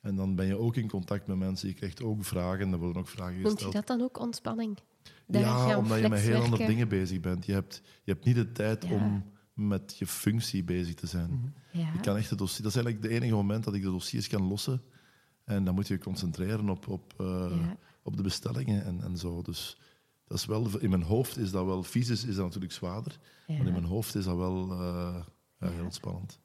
En 0.00 0.16
dan 0.16 0.34
ben 0.34 0.46
je 0.46 0.58
ook 0.58 0.76
in 0.76 0.88
contact 0.88 1.26
met 1.26 1.36
mensen. 1.36 1.68
Je 1.68 1.74
krijgt 1.74 2.02
ook 2.02 2.24
vragen. 2.24 2.72
Er 2.72 2.78
worden 2.78 3.02
ook 3.02 3.08
vragen 3.08 3.40
Noemt 3.40 3.58
je 3.58 3.64
gesteld. 3.64 3.72
dat 3.72 3.86
dan 3.86 4.00
ook 4.00 4.18
ontspanning? 4.18 4.78
Daar 5.26 5.42
ja, 5.42 5.78
omdat 5.78 6.00
je 6.00 6.08
met 6.08 6.20
heel 6.20 6.42
andere 6.42 6.66
dingen 6.66 6.88
bezig 6.88 7.20
bent. 7.20 7.46
Je 7.46 7.52
hebt, 7.52 7.82
je 8.04 8.12
hebt 8.12 8.24
niet 8.24 8.34
de 8.34 8.52
tijd 8.52 8.84
Ja. 8.84 8.94
om 8.94 9.24
met 9.52 9.96
je 9.98 10.06
functie 10.06 10.64
bezig 10.64 10.94
te 10.94 11.06
zijn. 11.06 11.54
Ja. 11.72 11.92
Ik 11.92 12.02
kan 12.02 12.16
echt 12.16 12.30
het 12.30 12.38
dossier, 12.38 12.62
dat 12.62 12.70
is 12.70 12.76
eigenlijk 12.76 13.04
het 13.04 13.14
enige 13.22 13.34
moment 13.34 13.64
dat 13.64 13.74
ik 13.74 13.82
de 13.82 13.90
dossiers 13.90 14.28
kan 14.28 14.42
lossen. 14.42 14.82
En 15.44 15.64
dan 15.64 15.74
moet 15.74 15.86
je 15.88 15.94
je 15.94 16.00
concentreren 16.00 16.68
op, 16.68 16.88
op, 16.88 17.14
eh, 17.16 17.26
Ja. 17.50 17.76
op 18.02 18.16
de 18.16 18.22
bestellingen 18.22 18.84
en, 18.84 19.02
en 19.02 19.16
zo. 19.16 19.42
Dus 19.42 19.78
dat 20.26 20.38
is 20.38 20.44
wel, 20.46 20.78
in 20.78 20.90
mijn 20.90 21.02
hoofd 21.02 21.36
is 21.36 21.50
dat 21.50 21.64
wel, 21.64 21.82
fysisch 21.82 22.24
is 22.24 22.34
dat 22.34 22.44
natuurlijk 22.44 22.72
zwaarder. 22.72 23.18
Ja. 23.46 23.56
Maar 23.56 23.66
in 23.66 23.72
mijn 23.72 23.84
hoofd 23.84 24.14
is 24.14 24.24
dat 24.24 24.36
wel 24.36 24.70
eh, 24.72 25.22
ja, 25.60 25.70
heel 25.70 25.84
ontspannend. 25.84 26.40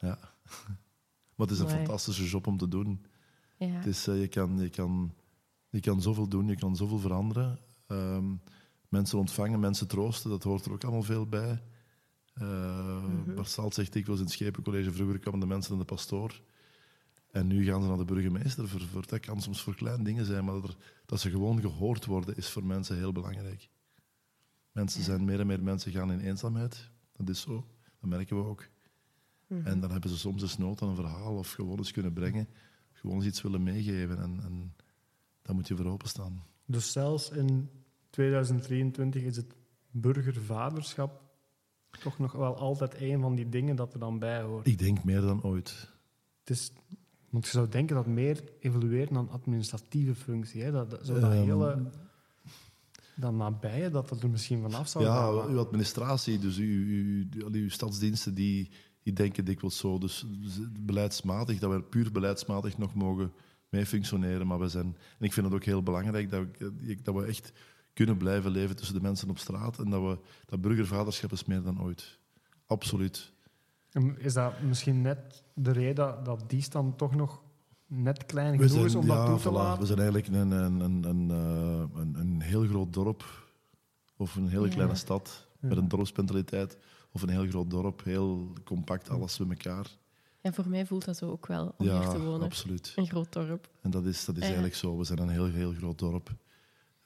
Ja. 0.00 0.18
Maar 1.34 1.46
het 1.46 1.56
is 1.56 1.62
een 1.62 1.68
Mooi. 1.70 1.78
fantastische 1.78 2.24
job 2.28 2.46
om 2.46 2.56
te 2.56 2.68
doen. 2.68 3.04
Ja. 3.58 3.66
Het 3.66 3.86
is, 3.86 4.06
eh, 4.06 4.20
je, 4.20 4.28
kan, 4.28 4.58
je, 4.58 4.68
kan, 4.68 5.14
je 5.70 5.80
kan 5.80 6.02
zoveel 6.02 6.28
doen, 6.28 6.46
je 6.46 6.56
kan 6.56 6.76
zoveel 6.76 6.98
veranderen. 6.98 7.58
Ehm, 7.86 8.34
mensen 8.88 9.18
ontvangen, 9.18 9.60
mensen 9.60 9.88
troosten, 9.88 10.30
dat 10.30 10.42
hoort 10.42 10.64
er 10.64 10.72
ook 10.72 10.82
allemaal 10.82 11.02
veel 11.02 11.26
bij. 11.26 11.62
Uh, 12.42 13.04
Bart 13.34 13.48
Salt 13.48 13.74
zegt 13.74 13.92
dikwijls 13.92 14.20
in 14.20 14.26
het 14.26 14.34
Schepencollege, 14.34 14.92
vroeger 14.92 15.18
kwamen 15.18 15.40
de 15.40 15.46
mensen 15.46 15.70
naar 15.76 15.86
de 15.86 15.94
pastoor. 15.94 16.40
En 17.30 17.46
nu 17.46 17.64
gaan 17.64 17.82
ze 17.82 17.88
naar 17.88 17.96
de 17.96 18.04
burgemeester. 18.04 18.68
Voor, 18.68 18.80
voor, 18.80 19.06
dat 19.06 19.20
kan 19.20 19.40
soms 19.42 19.62
voor 19.62 19.74
kleine 19.74 20.04
dingen 20.04 20.24
zijn, 20.24 20.44
maar 20.44 20.54
dat, 20.54 20.64
er- 20.68 20.76
dat 21.06 21.20
ze 21.20 21.30
gewoon 21.30 21.60
gehoord 21.60 22.04
worden, 22.04 22.36
is 22.36 22.48
voor 22.48 22.64
mensen 22.64 22.96
heel 22.96 23.12
belangrijk. 23.12 23.68
Mensen 24.72 25.02
zijn, 25.02 25.24
meer 25.24 25.40
en 25.40 25.46
meer 25.46 25.62
mensen 25.62 25.92
gaan 25.92 26.12
in 26.12 26.20
eenzaamheid. 26.20 26.90
Dat 27.16 27.28
is 27.28 27.40
zo, 27.40 27.66
dat 28.00 28.10
merken 28.10 28.36
we 28.36 28.48
ook. 28.48 28.68
En 29.64 29.80
dan 29.80 29.90
hebben 29.90 30.10
ze 30.10 30.18
soms 30.18 30.42
eens 30.42 30.58
nood 30.58 30.82
aan 30.82 30.88
een 30.88 30.94
verhaal 30.96 31.36
of 31.36 31.52
gewoon 31.52 31.78
eens 31.78 31.90
kunnen 31.92 32.12
brengen. 32.12 32.48
Gewoon 32.92 33.16
eens 33.16 33.26
iets 33.26 33.42
willen 33.42 33.62
meegeven. 33.62 34.18
En, 34.18 34.40
en 34.42 34.74
daar 35.42 35.54
moet 35.54 35.68
je 35.68 35.76
voor 35.76 35.86
openstaan. 35.86 36.42
Dus 36.66 36.92
zelfs 36.92 37.30
in 37.30 37.70
2023 38.10 39.22
is 39.22 39.36
het 39.36 39.54
burgervaderschap 39.90 41.22
toch 42.02 42.18
nog 42.18 42.32
wel 42.32 42.56
altijd 42.56 43.00
een 43.00 43.20
van 43.20 43.34
die 43.34 43.48
dingen 43.48 43.76
dat 43.76 43.92
er 43.92 43.98
dan 44.00 44.18
bij 44.18 44.42
hoort. 44.42 44.66
Ik 44.66 44.78
denk 44.78 45.04
meer 45.04 45.20
dan 45.20 45.42
ooit. 45.42 45.88
Het 46.40 46.50
is, 46.56 46.72
want 47.30 47.44
je 47.44 47.50
zou 47.50 47.68
denken 47.68 47.96
dat 47.96 48.06
meer 48.06 48.42
evolueert 48.60 49.10
naar 49.10 49.22
een 49.22 49.30
administratieve 49.30 50.14
functie. 50.14 50.62
Hè? 50.62 50.70
Dat, 50.72 50.90
dat, 50.90 51.06
zo 51.06 51.14
dat 51.14 51.22
Ehm. 51.32 51.32
hele... 51.32 51.90
Dat 53.16 53.32
nabije, 53.32 53.90
dat 53.90 54.08
dat 54.08 54.22
er 54.22 54.30
misschien 54.30 54.62
vanaf 54.62 54.88
zou 54.88 55.04
Ja, 55.04 55.14
gaan. 55.14 55.50
uw 55.50 55.58
administratie, 55.58 56.38
dus 56.38 56.56
uw, 56.56 56.86
uw, 56.86 57.24
uw, 57.34 57.52
uw 57.52 57.68
stadsdiensten, 57.68 58.34
die, 58.34 58.70
die 59.02 59.12
denken 59.12 59.44
dikwijls 59.44 59.78
zo. 59.78 59.98
Dus 59.98 60.26
beleidsmatig, 60.80 61.58
dat 61.58 61.70
we 61.72 61.82
puur 61.82 62.12
beleidsmatig 62.12 62.78
nog 62.78 62.94
mogen 62.94 63.32
mee 63.68 63.86
functioneren. 63.86 64.46
Maar 64.46 64.58
we 64.58 64.68
zijn, 64.68 64.96
en 65.18 65.24
ik 65.24 65.32
vind 65.32 65.46
het 65.46 65.54
ook 65.54 65.64
heel 65.64 65.82
belangrijk 65.82 66.30
dat 66.30 66.46
we, 66.58 66.98
dat 67.02 67.14
we 67.14 67.24
echt 67.24 67.52
kunnen 67.98 68.16
blijven 68.16 68.50
leven 68.50 68.76
tussen 68.76 68.94
de 68.94 69.00
mensen 69.02 69.30
op 69.30 69.38
straat. 69.38 69.78
En 69.78 69.90
dat, 69.90 70.02
we, 70.02 70.18
dat 70.46 70.60
burgervaderschap 70.60 71.32
is 71.32 71.44
meer 71.44 71.62
dan 71.62 71.82
ooit. 71.82 72.18
Absoluut. 72.66 73.32
Is 74.16 74.32
dat 74.34 74.60
misschien 74.60 75.02
net 75.02 75.42
de 75.54 75.70
reden 75.72 76.24
dat 76.24 76.44
die 76.50 76.62
stand 76.62 76.98
toch 76.98 77.14
nog 77.14 77.42
net 77.86 78.26
klein 78.26 78.58
genoeg 78.60 78.84
is 78.84 78.94
om 78.94 79.06
ja, 79.06 79.14
dat 79.16 79.26
toe 79.26 79.38
te 79.38 79.48
voilà. 79.48 79.52
laten? 79.52 79.80
We 79.80 79.86
zijn 79.86 79.98
eigenlijk 79.98 80.28
een, 80.28 80.50
een, 80.50 80.80
een, 80.80 81.04
een, 81.04 81.30
eh, 81.30 82.00
een, 82.00 82.14
een 82.14 82.40
heel 82.40 82.66
groot 82.66 82.92
dorp. 82.92 83.46
Of 84.16 84.34
een 84.36 84.48
hele 84.48 84.66
Ja. 84.66 84.72
kleine 84.72 84.94
stad 84.94 85.46
Ja. 85.60 85.68
met 85.68 85.78
een 85.78 85.88
dorpsmentaliteit. 85.88 86.78
Of 87.12 87.22
een 87.22 87.28
heel 87.28 87.46
groot 87.48 87.70
dorp, 87.70 88.04
heel 88.04 88.52
compact, 88.64 89.10
alles 89.10 89.36
bij 89.38 89.48
elkaar. 89.48 89.86
En 90.40 90.54
voor 90.54 90.68
mij 90.68 90.86
voelt 90.86 91.04
dat 91.04 91.16
zo 91.16 91.30
ook 91.30 91.46
wel, 91.46 91.74
om 91.78 91.88
hier 91.88 92.08
te 92.08 92.20
wonen. 92.20 92.42
absoluut. 92.42 92.92
Een 92.96 93.06
groot 93.06 93.32
dorp. 93.32 93.68
En 93.82 93.90
dat 93.90 94.04
is, 94.04 94.24
dat 94.24 94.34
is 94.34 94.40
Ja. 94.40 94.46
eigenlijk 94.46 94.74
zo. 94.74 94.96
We 94.98 95.04
zijn 95.04 95.18
een 95.18 95.28
heel, 95.28 95.44
heel 95.44 95.72
groot 95.72 95.98
dorp. 95.98 96.30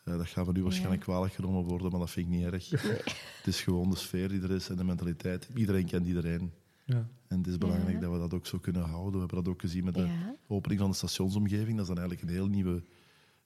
Eh, 0.05 0.17
dat 0.17 0.27
gaat 0.29 0.47
me 0.47 0.53
nu 0.53 0.63
waarschijnlijk 0.63 1.01
kwalijk 1.03 1.35
genomen 1.35 1.65
worden, 1.65 1.91
maar 1.91 2.01
dat 2.01 2.11
vind 2.11 2.27
ik 2.27 2.33
niet 2.33 2.45
erg. 2.45 2.71
Het 3.39 3.47
is 3.47 3.61
gewoon 3.61 3.91
de 3.91 3.97
sfeer 3.97 4.29
die 4.29 4.43
er 4.43 4.51
is 4.51 4.69
en 4.69 4.77
de 4.77 4.85
mentaliteit. 4.85 5.49
Iedereen 5.55 5.87
kent 5.87 6.07
iedereen. 6.07 6.53
Ja. 6.85 7.09
En 7.27 7.39
het 7.39 7.47
is 7.47 7.59
belangrijk 7.59 7.95
Ja. 7.95 8.01
dat 8.01 8.13
we 8.13 8.19
dat 8.19 8.35
ook 8.35 8.47
zo 8.47 8.59
kunnen 8.59 8.83
houden. 8.83 9.13
We 9.13 9.19
hebben 9.19 9.37
dat 9.45 9.49
ook 9.49 9.61
gezien 9.61 9.85
met 9.85 9.95
de 9.95 10.35
opening 10.47 10.81
van 10.81 10.91
de 10.91 10.97
stationsomgeving. 10.97 11.71
Dat 11.77 11.81
is 11.81 11.95
dan 11.95 11.99
eigenlijk 11.99 12.23
een 12.29 12.35
heel 12.35 12.47
nieuwe 12.49 12.83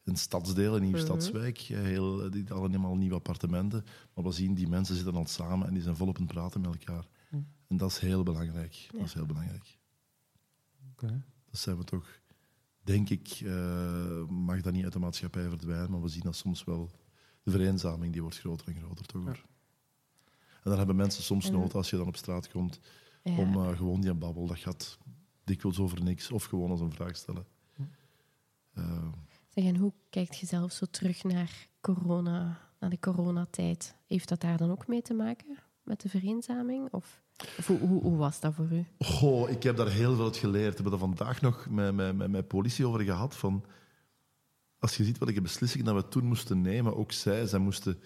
een 0.04 0.16
stadsdeel, 0.16 0.74
een 0.76 0.82
nieuwe 0.82 0.96
Mhm. 0.96 1.06
stadswijk. 1.06 1.58
eh, 1.58 1.80
Heel, 1.82 2.24
eh, 2.24 2.30
die, 2.30 2.52
allemaal 2.52 2.96
nieuwe 2.96 3.14
appartementen. 3.14 3.84
Maar 4.14 4.24
we 4.24 4.32
zien, 4.32 4.54
die 4.54 4.68
mensen 4.68 4.94
zitten 4.94 5.14
al 5.14 5.26
samen 5.26 5.66
en 5.66 5.74
die 5.74 5.82
zijn 5.82 5.96
volop 5.96 6.16
aan 6.16 6.22
het 6.22 6.32
praten 6.32 6.60
met 6.60 6.70
elkaar. 6.78 7.06
Mhm. 7.30 7.42
En 7.68 7.76
dat 7.76 7.90
is 7.90 7.98
heel 7.98 8.22
belangrijk. 8.22 8.72
Ja. 8.72 8.98
Dat 8.98 9.06
is 9.06 9.14
heel 9.14 9.26
belangrijk. 9.26 9.78
Oké. 10.92 11.22
Dat 11.50 11.60
zijn 11.60 11.76
we 11.76 11.84
toch, 11.84 12.08
denk 12.86 13.08
ik, 13.10 13.28
eh, 13.44 14.26
mag 14.28 14.60
dat 14.60 14.72
niet 14.72 14.84
uit 14.84 14.92
de 14.92 14.98
maatschappij 14.98 15.48
verdwijnen, 15.48 15.90
maar 15.90 16.02
we 16.02 16.08
zien 16.08 16.22
dat 16.22 16.36
soms 16.36 16.64
wel. 16.64 16.90
De 17.42 17.50
vereenzaming 17.50 18.12
die 18.12 18.22
wordt 18.22 18.38
groter 18.38 18.66
en 18.68 18.74
groter, 18.74 19.06
toch? 19.06 19.24
Ja. 19.24 19.32
En 20.62 20.72
dan 20.72 20.76
hebben 20.78 20.96
mensen 20.96 21.22
soms 21.22 21.50
nood 21.50 21.74
als 21.74 21.90
je 21.90 21.96
dan 21.96 22.06
op 22.06 22.16
straat 22.16 22.50
komt 22.50 22.80
Ja. 23.22 23.36
om 23.38 23.54
eh, 23.54 23.76
gewoon 23.76 24.00
die 24.00 24.14
babbel. 24.14 24.46
Dat 24.46 24.58
gaat 24.58 24.98
dikwijls 25.44 25.78
over 25.78 26.02
niks 26.02 26.30
of 26.30 26.44
gewoon 26.44 26.70
als 26.70 26.80
een 26.80 26.92
vraag 26.92 27.16
stellen. 27.16 27.46
Eh, 28.72 29.08
Zeg, 29.48 29.64
en 29.64 29.76
hoe 29.76 29.92
kijkt 30.10 30.38
je 30.38 30.46
zelf 30.46 30.72
zo 30.72 30.86
terug 30.90 31.22
naar 31.24 31.68
corona, 31.80 32.60
naar 32.80 32.90
de 32.90 32.98
coronatijd? 32.98 33.96
Heeft 34.06 34.28
dat 34.28 34.40
daar 34.40 34.56
dan 34.56 34.70
ook 34.70 34.86
mee 34.86 35.02
te 35.02 35.14
maken 35.14 35.58
met 35.86 36.00
de 36.00 36.08
vereenzaming? 36.08 36.88
Of, 36.90 37.22
of 37.58 37.66
hoe, 37.66 37.78
hoe, 37.78 38.02
hoe 38.02 38.16
was 38.16 38.40
dat 38.40 38.54
voor 38.54 38.72
u? 38.72 38.86
Goh, 38.98 39.50
ik 39.50 39.62
heb 39.62 39.76
daar 39.76 39.90
heel 39.90 40.14
veel 40.14 40.24
uit 40.24 40.36
geleerd. 40.36 40.76
We 40.76 40.82
hebben 40.82 40.92
er 40.92 40.98
vandaag 40.98 41.40
nog 41.40 41.66
met, 41.70 41.94
met, 41.94 42.16
met, 42.16 42.30
met 42.30 42.48
politie 42.48 42.86
over 42.86 43.00
gehad. 43.00 43.36
Van, 43.36 43.64
als 44.78 44.96
je 44.96 45.04
ziet 45.04 45.18
welke 45.18 45.40
beslissingen 45.40 45.86
dat 45.86 45.94
we 45.94 46.08
toen 46.08 46.24
moesten 46.24 46.60
nemen, 46.60 46.96
ook 46.96 47.12
zij, 47.12 47.46
zij 47.46 47.58
moesten 47.58 48.00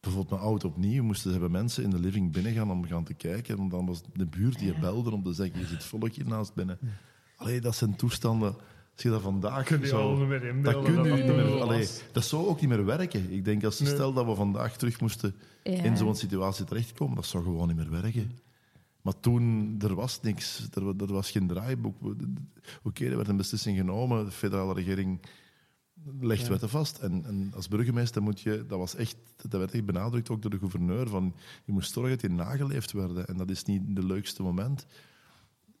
bijvoorbeeld 0.00 0.34
mijn 0.34 0.48
auto 0.48 0.68
opnieuw, 0.68 1.02
moesten 1.02 1.24
ze 1.24 1.38
hebben 1.38 1.50
mensen 1.50 1.84
in 1.84 1.90
de 1.90 1.98
living 1.98 2.32
binnen 2.32 2.52
gaan 2.52 2.70
om 2.70 2.86
gaan 2.86 3.04
te 3.04 3.14
kijken. 3.14 3.58
En 3.58 3.68
dan 3.68 3.86
was 3.86 4.02
de 4.12 4.26
buurt 4.26 4.58
die 4.58 4.72
je 4.72 4.78
belde 4.78 5.10
om 5.10 5.22
te 5.22 5.32
zeggen, 5.32 5.58
je 5.58 5.66
zit 5.66 5.84
volk 5.84 6.12
hier 6.12 6.26
naast 6.26 6.54
binnen. 6.54 6.78
Allee, 7.36 7.60
dat 7.60 7.76
zijn 7.76 7.96
toestanden. 7.96 8.56
Je 9.02 9.08
dat 9.08 9.22
vandaag 9.22 9.64
Kun 9.66 9.80
je 9.80 9.86
zo... 9.86 10.00
al 10.00 10.16
niet 10.16 10.28
meer 10.28 10.62
Dat, 10.62 10.84
kun 10.84 10.94
dat 10.94 11.04
je 11.04 11.12
niet 11.12 11.26
meer, 11.26 11.60
allee, 11.60 11.88
dat 12.12 12.24
zou 12.24 12.46
ook 12.46 12.60
niet 12.60 12.68
meer 12.68 12.84
werken. 12.84 13.30
Ik 13.32 13.44
denk, 13.44 13.64
als 13.64 13.78
Nee. 13.80 13.92
stel 13.94 14.12
dat 14.12 14.26
we 14.26 14.34
vandaag 14.34 14.76
terug 14.76 15.00
moesten 15.00 15.34
Ja. 15.62 15.82
in 15.82 15.96
zo'n 15.96 16.14
situatie 16.16 16.64
terechtkomen, 16.64 17.16
dat 17.16 17.26
zou 17.26 17.44
gewoon 17.44 17.68
niet 17.68 17.76
meer 17.76 17.90
werken. 17.90 18.38
Maar 19.02 19.20
toen, 19.20 19.74
er 19.80 19.94
was 19.94 20.20
niks. 20.20 20.68
Er, 20.74 20.84
wa- 20.84 21.04
er 21.06 21.12
was 21.12 21.30
geen 21.30 21.46
draaiboek. 21.46 21.96
Oké, 22.82 23.04
er 23.04 23.16
werd 23.16 23.28
een 23.28 23.36
beslissing 23.36 23.76
genomen. 23.76 24.24
De 24.24 24.30
federale 24.30 24.74
regering 24.74 25.20
legt 26.20 26.42
Ja. 26.42 26.48
wetten 26.48 26.68
vast. 26.68 26.98
En, 26.98 27.24
en 27.26 27.52
als 27.54 27.68
burgemeester 27.68 28.22
moet 28.22 28.40
je... 28.40 28.64
Dat, 28.68 28.78
was 28.78 28.94
echt, 28.94 29.16
dat 29.36 29.60
werd 29.60 29.72
echt 29.74 29.84
benadrukt, 29.84 30.30
ook 30.30 30.42
door 30.42 30.50
de 30.50 30.58
gouverneur. 30.58 31.08
Van, 31.08 31.34
je 31.64 31.72
moest 31.72 31.92
zorgen 31.92 32.10
dat 32.12 32.20
die 32.20 32.30
nageleefd 32.30 32.92
werden. 32.92 33.26
En 33.26 33.36
dat 33.36 33.50
is 33.50 33.64
niet 33.64 33.82
het 33.94 34.04
leukste 34.04 34.42
moment. 34.42 34.86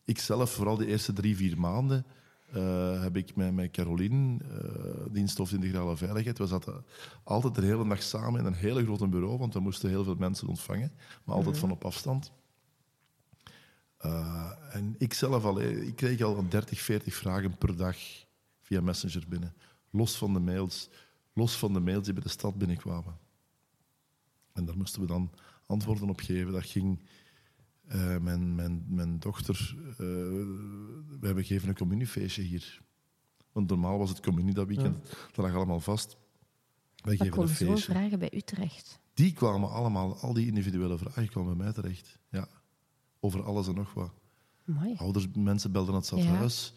Ik 0.04 0.18
zelf, 0.18 0.50
vooral 0.50 0.76
de 0.76 0.86
eerste 0.86 1.12
drie, 1.12 1.36
vier 1.36 1.58
maanden... 1.60 2.04
eh, 2.52 3.02
heb 3.02 3.16
ik 3.16 3.36
met, 3.36 3.54
met 3.54 3.70
Caroline, 3.70 4.38
eh 4.38 5.12
diensthoofd 5.12 5.52
integrale 5.52 5.96
veiligheid, 5.96 6.38
we 6.38 6.46
zaten 6.46 6.84
altijd 7.22 7.54
de 7.54 7.62
hele 7.62 7.88
dag 7.88 8.02
samen 8.02 8.40
in 8.40 8.46
een 8.46 8.54
hele 8.54 8.84
grote 8.84 9.08
bureau, 9.08 9.38
want 9.38 9.54
we 9.54 9.60
moesten 9.60 9.88
heel 9.88 10.04
veel 10.04 10.14
mensen 10.14 10.48
ontvangen, 10.48 10.92
maar 11.24 11.36
altijd 11.36 11.58
van 11.58 11.70
op 11.70 11.84
afstand. 11.84 12.32
Eh, 13.96 14.50
en 14.70 14.94
ik 14.98 15.14
zelf 15.14 15.44
al, 15.44 15.60
ik 15.60 15.96
kreeg 15.96 16.20
al 16.20 16.48
30, 16.48 16.80
40 16.80 17.14
vragen 17.14 17.56
per 17.56 17.76
dag 17.76 17.96
via 18.60 18.80
Messenger 18.80 19.24
binnen. 19.28 19.54
Los 19.90 20.16
van 20.16 20.32
de 20.32 20.40
mails, 20.40 20.88
los 21.32 21.56
van 21.56 21.72
de 21.72 21.80
mails 21.80 22.04
die 22.04 22.12
bij 22.12 22.22
de 22.22 22.28
stad 22.28 22.58
binnenkwamen. 22.58 23.18
En 24.52 24.64
daar 24.64 24.76
moesten 24.76 25.00
we 25.00 25.06
dan 25.06 25.30
antwoorden 25.66 26.08
op 26.08 26.20
geven. 26.20 26.52
Dat 26.52 26.66
ging 26.66 27.02
eh, 27.92 28.18
mijn, 28.18 28.54
mijn, 28.54 28.84
mijn 28.88 29.18
dochter... 29.18 29.76
eh, 29.90 29.96
we 29.96 31.18
hebben 31.20 31.44
gegeven 31.44 31.68
een 31.68 31.74
communiefeestje 31.74 32.42
hier. 32.42 32.82
Want 33.52 33.68
normaal 33.68 33.98
was 33.98 34.08
het 34.08 34.20
communie 34.20 34.54
dat 34.54 34.66
weekend. 34.66 35.08
Dat 35.32 35.44
lag 35.44 35.54
allemaal 35.54 35.80
vast. 35.80 36.16
Wij 36.96 37.16
Dat 37.16 37.26
geven 37.26 37.42
een 37.42 37.48
feestje. 37.48 37.92
vragen 37.92 38.18
bij 38.18 38.32
Utrecht. 38.34 39.00
Die 39.14 39.32
kwamen 39.32 39.70
allemaal, 39.70 40.16
al 40.16 40.32
die 40.32 40.46
individuele 40.46 40.98
vragen 40.98 41.28
kwamen 41.28 41.56
bij 41.56 41.64
mij 41.64 41.72
terecht. 41.74 42.18
Ja. 42.28 42.48
Over 43.20 43.42
alles 43.42 43.68
en 43.68 43.74
nog 43.74 43.94
wat. 43.94 44.12
Mooi. 44.64 44.94
Ouders, 44.96 45.26
mensen 45.34 45.72
belden 45.72 45.94
het 45.94 46.06
stadhuis. 46.06 46.74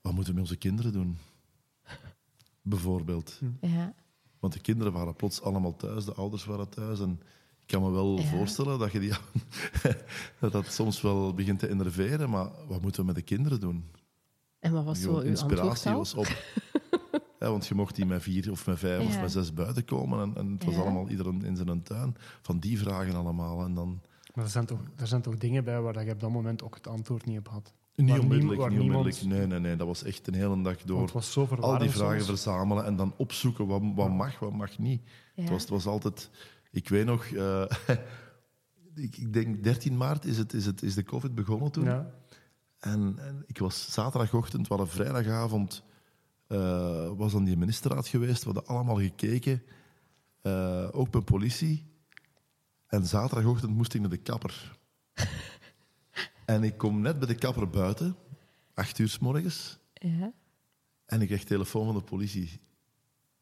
Wat 0.00 0.12
moeten 0.12 0.32
we 0.34 0.40
met 0.40 0.48
onze 0.48 0.60
kinderen 0.60 0.92
doen? 0.92 1.18
Bijvoorbeeld. 2.62 3.40
Ja. 3.60 3.94
Want 4.38 4.52
de 4.52 4.60
kinderen 4.60 4.92
waren 4.92 5.16
plots 5.16 5.42
allemaal 5.42 5.76
thuis, 5.76 6.04
de 6.04 6.14
ouders 6.14 6.44
waren 6.44 6.68
thuis. 6.68 7.00
En 7.00 7.20
kan 7.70 7.82
me 7.82 7.90
wel 7.90 8.18
Ja. 8.18 8.24
voorstellen 8.24 8.78
dat, 8.78 8.92
je 8.92 9.00
die, 9.00 9.12
dat 10.40 10.52
dat 10.52 10.72
soms 10.72 11.00
wel 11.00 11.34
begint 11.34 11.58
te 11.58 11.68
enerveren. 11.68 12.30
Maar 12.30 12.48
wat 12.68 12.82
moeten 12.82 13.00
we 13.00 13.06
met 13.06 13.14
de 13.16 13.22
kinderen 13.22 13.60
doen? 13.60 13.84
En 14.58 14.72
wat 14.72 14.84
was 14.84 15.00
zo 15.00 15.08
uw 15.08 15.14
antwoord 15.14 15.30
inspiratie 15.30 15.92
was 15.92 16.14
op. 16.14 16.26
Ja, 17.38 17.50
want 17.50 17.66
je 17.66 17.74
mocht 17.74 17.94
die 17.96 18.06
met 18.06 18.22
vier 18.22 18.50
of 18.50 18.66
met 18.66 18.78
vijf 18.78 19.06
of 19.06 19.20
met 19.20 19.32
zes 19.32 19.54
buiten 19.54 19.84
komen. 19.84 20.20
En, 20.20 20.36
en 20.36 20.52
het 20.52 20.64
was 20.64 20.74
Ja. 20.74 20.80
allemaal 20.80 21.08
iedereen 21.08 21.44
in 21.44 21.56
zijn 21.56 21.82
tuin. 21.82 22.16
Van 22.42 22.58
die 22.58 22.78
vragen 22.78 23.14
allemaal. 23.14 23.64
En 23.64 23.74
dan... 23.74 24.00
Maar 24.34 24.44
er 24.44 24.50
zijn, 24.50 24.66
toch, 24.66 24.78
er 24.96 25.06
zijn 25.06 25.22
toch 25.22 25.36
dingen 25.36 25.64
bij 25.64 25.80
waar 25.80 26.04
je 26.04 26.12
op 26.12 26.20
dat 26.20 26.30
moment 26.30 26.62
ook 26.62 26.74
het 26.74 26.86
antwoord 26.86 27.24
niet 27.26 27.38
op 27.38 27.48
had. 27.48 27.72
Niet 27.94 28.18
onmiddellijk, 28.18 28.70
niet 28.70 28.80
onmiddellijk. 28.80 29.22
Nee, 29.22 29.46
nee, 29.46 29.58
nee. 29.58 29.76
Dat 29.76 29.86
was 29.86 30.02
echt 30.02 30.26
een 30.26 30.34
hele 30.34 30.62
dag 30.62 30.76
door. 30.82 31.00
het 31.02 31.12
was 31.12 31.32
zo 31.32 31.48
Al 31.60 31.78
die 31.78 31.90
vragen 31.90 32.14
soms. 32.24 32.26
verzamelen 32.42 32.84
en 32.84 32.96
dan 32.96 33.14
opzoeken 33.16 33.66
wat, 33.66 33.82
wat 33.94 34.10
mag, 34.10 34.38
wat 34.38 34.52
mag 34.52 34.78
niet. 34.78 35.02
Ja. 35.34 35.42
Het, 35.42 35.50
was, 35.50 35.60
het 35.60 35.70
was 35.70 35.86
altijd... 35.86 36.30
Ik 36.70 36.88
weet 36.88 37.06
nog... 37.06 37.24
eh, 37.24 37.64
ik, 38.94 39.16
ik 39.16 39.32
denk 39.32 39.64
13 39.64 39.96
maart 39.96 40.24
is, 40.24 40.38
het, 40.38 40.52
is, 40.52 40.66
het, 40.66 40.82
is 40.82 40.94
de 40.94 41.02
COVID 41.02 41.34
begonnen 41.34 41.70
toen. 41.72 41.84
Ja. 41.84 42.10
En, 42.78 43.18
en 43.18 43.42
ik 43.46 43.58
was 43.58 43.92
zaterdagochtend, 43.92 44.68
we 44.68 44.74
hadden 44.74 44.92
vrijdagavond, 44.94 45.82
eh, 46.46 47.10
was 47.16 47.34
aan 47.34 47.44
die 47.44 47.56
ministerraad 47.56 48.08
geweest. 48.08 48.44
We 48.44 48.52
hadden 48.52 48.66
allemaal 48.74 48.98
gekeken, 48.98 49.62
eh, 50.42 50.88
ook 50.92 51.12
met 51.14 51.24
politie. 51.24 51.88
En 52.86 53.06
zaterdagochtend 53.06 53.74
moest 53.74 53.94
ik 53.94 54.00
naar 54.00 54.10
de 54.10 54.16
kapper. 54.16 54.78
en 56.44 56.62
ik 56.62 56.76
kom 56.78 57.00
net 57.00 57.18
bij 57.18 57.28
de 57.28 57.34
kapper 57.34 57.68
buiten, 57.70 58.16
acht 58.74 58.98
uur 58.98 59.08
s 59.08 59.18
morgens, 59.18 59.78
Ja. 59.94 60.32
en 61.06 61.20
ik 61.20 61.26
krijg 61.26 61.44
telefoon 61.44 61.84
van 61.86 61.94
de 61.94 62.02
politie. 62.02 62.60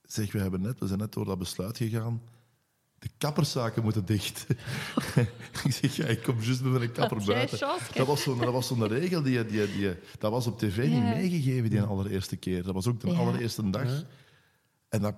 Zeg, 0.02 0.32
we, 0.32 0.38
hebben 0.38 0.60
net, 0.60 0.78
we 0.78 0.86
zijn 0.86 0.98
net 0.98 1.12
door 1.12 1.24
dat 1.24 1.38
besluit 1.38 1.76
gegaan. 1.76 2.22
De 2.98 3.08
kapperszaken 3.18 3.82
moeten 3.82 4.04
dicht. 4.04 4.46
ik 5.64 5.72
zeg, 5.72 5.96
ja, 5.96 6.04
ik 6.04 6.22
kom 6.22 6.40
juist 6.40 6.62
bij 6.62 6.70
mijn 6.70 6.92
kapper 6.92 7.24
buiten. 7.24 7.58
Dat 7.94 8.06
was 8.06 8.22
zo'n 8.22 8.38
dat 8.38 8.52
was 8.52 8.66
zo'n 8.66 8.86
regel, 8.86 9.22
die, 9.22 9.46
die, 9.46 9.72
die, 9.72 9.90
dat 10.18 10.30
was 10.30 10.46
op 10.46 10.58
tv 10.58 10.76
Ja. 10.76 10.82
niet 10.94 11.02
meegegeven 11.02 11.70
die 11.70 11.80
allereerste 11.82 12.36
keer. 12.36 12.62
Dat 12.62 12.74
was 12.74 12.86
ook 12.86 13.00
de 13.00 13.08
Ja. 13.10 13.16
allereerste 13.18 13.70
dag. 13.70 13.84
Ja. 13.88 14.02
En 14.88 15.00
dat, 15.00 15.14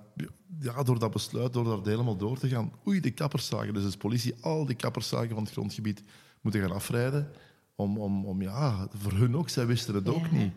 ja, 0.59 0.83
door 0.83 0.99
dat 0.99 1.11
besluit, 1.11 1.53
door 1.53 1.63
daar 1.63 1.91
helemaal 1.93 2.17
door 2.17 2.37
te 2.39 2.47
gaan, 2.49 2.71
oei, 2.87 2.99
de 2.99 3.11
kapperszaken. 3.11 3.73
Dus 3.73 3.91
de 3.91 3.97
politie 3.97 4.35
al 4.41 4.65
die 4.65 4.75
kapperszaken 4.75 5.35
van 5.35 5.43
het 5.43 5.51
grondgebied 5.51 6.03
moeten 6.41 6.61
gaan 6.61 6.71
afrijden. 6.71 7.31
Om, 7.75 7.97
om, 7.97 8.25
om 8.25 8.41
ja, 8.41 8.87
voor 8.93 9.11
hun 9.11 9.37
ook, 9.37 9.49
zij 9.49 9.65
wisten 9.65 9.95
het 9.95 10.07
ook 10.09 10.31
niet. 10.31 10.53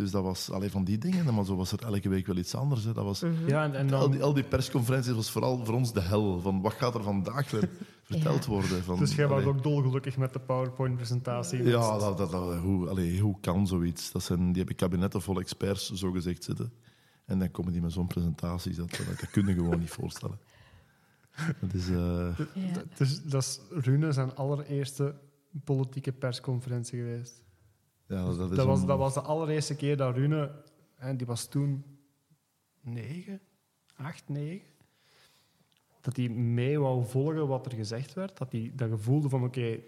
Dus 0.00 0.10
dat 0.10 0.22
was 0.22 0.50
alleen 0.50 0.70
van 0.70 0.84
die 0.84 0.98
dingen, 0.98 1.34
maar 1.34 1.44
zo 1.44 1.56
was 1.56 1.72
er 1.72 1.82
elke 1.84 2.08
week 2.08 2.26
wel 2.26 2.36
iets 2.36 2.54
anders. 2.54 2.84
Hè. 2.84 2.92
Dat 2.92 3.04
was, 3.04 3.22
Ja, 3.46 3.64
en, 3.64 3.74
en 3.74 3.92
al, 3.92 4.10
die, 4.10 4.22
al 4.22 4.32
die 4.34 4.42
persconferenties 4.44 5.12
was 5.12 5.30
vooral 5.30 5.64
voor 5.64 5.74
ons 5.74 5.92
de 5.92 6.00
hel. 6.00 6.40
Van 6.40 6.60
wat 6.60 6.72
gaat 6.72 6.94
er 6.94 7.02
vandaag 7.02 7.50
weer 7.50 7.68
verteld 8.02 8.44
Ja. 8.44 8.50
worden? 8.50 8.84
Van, 8.84 8.98
dus 8.98 9.14
jij 9.14 9.26
was 9.28 9.44
ook 9.44 9.62
dolgelukkig 9.62 10.16
met 10.16 10.32
de 10.32 10.38
PowerPoint-presentatie. 10.38 11.62
Ja, 11.62 11.98
dat, 11.98 12.18
dat, 12.18 12.30
dat- 12.30 12.56
hoe, 12.58 12.88
allee, 12.88 13.20
hoe 13.20 13.36
kan 13.40 13.66
zoiets? 13.66 14.12
Dat 14.12 14.22
zijn, 14.22 14.46
die 14.46 14.56
hebben 14.56 14.74
kabinetten 14.76 15.22
vol 15.22 15.40
experts, 15.40 15.92
zo 15.92 16.10
gezegd, 16.10 16.44
zitten. 16.44 16.72
En 17.26 17.38
dan 17.38 17.50
komen 17.50 17.72
die 17.72 17.80
met 17.82 17.92
zo'n 17.92 18.06
presentaties. 18.06 18.76
Dat, 18.76 18.90
dat, 18.90 19.06
dat 19.20 19.30
kun 19.30 19.46
je 19.46 19.54
gewoon 19.54 19.78
niet 19.78 19.90
voorstellen. 19.90 20.38
Dat 21.60 21.72
is, 21.74 21.88
eh, 21.88 22.38
Ja. 22.54 22.82
Dus 22.96 23.22
dat 23.22 23.42
is 23.42 23.60
Rune 23.70 24.12
zijn 24.12 24.34
allereerste 24.34 25.14
politieke 25.64 26.12
persconferentie 26.12 26.98
geweest. 26.98 27.42
Ja, 28.10 28.24
dat, 28.34 28.64
was, 28.66 28.86
dat 28.86 28.98
was 28.98 29.14
de 29.14 29.20
allereerste 29.20 29.76
keer 29.76 29.96
dat 29.96 30.14
Rune, 30.16 30.50
en 30.96 31.16
die 31.16 31.26
was 31.26 31.48
toen 31.48 31.84
negen, 32.80 33.40
acht, 33.96 34.22
negen, 34.28 34.66
dat 36.00 36.16
hij 36.16 36.28
mee 36.28 36.78
wou 36.80 37.04
volgen 37.06 37.46
wat 37.48 37.66
er 37.66 37.72
gezegd 37.72 38.12
werd. 38.14 38.38
Dat 38.38 38.52
hij 38.52 38.72
dat 38.74 38.88
gevoelde 38.90 39.28
van, 39.28 39.44
oké, 39.44 39.78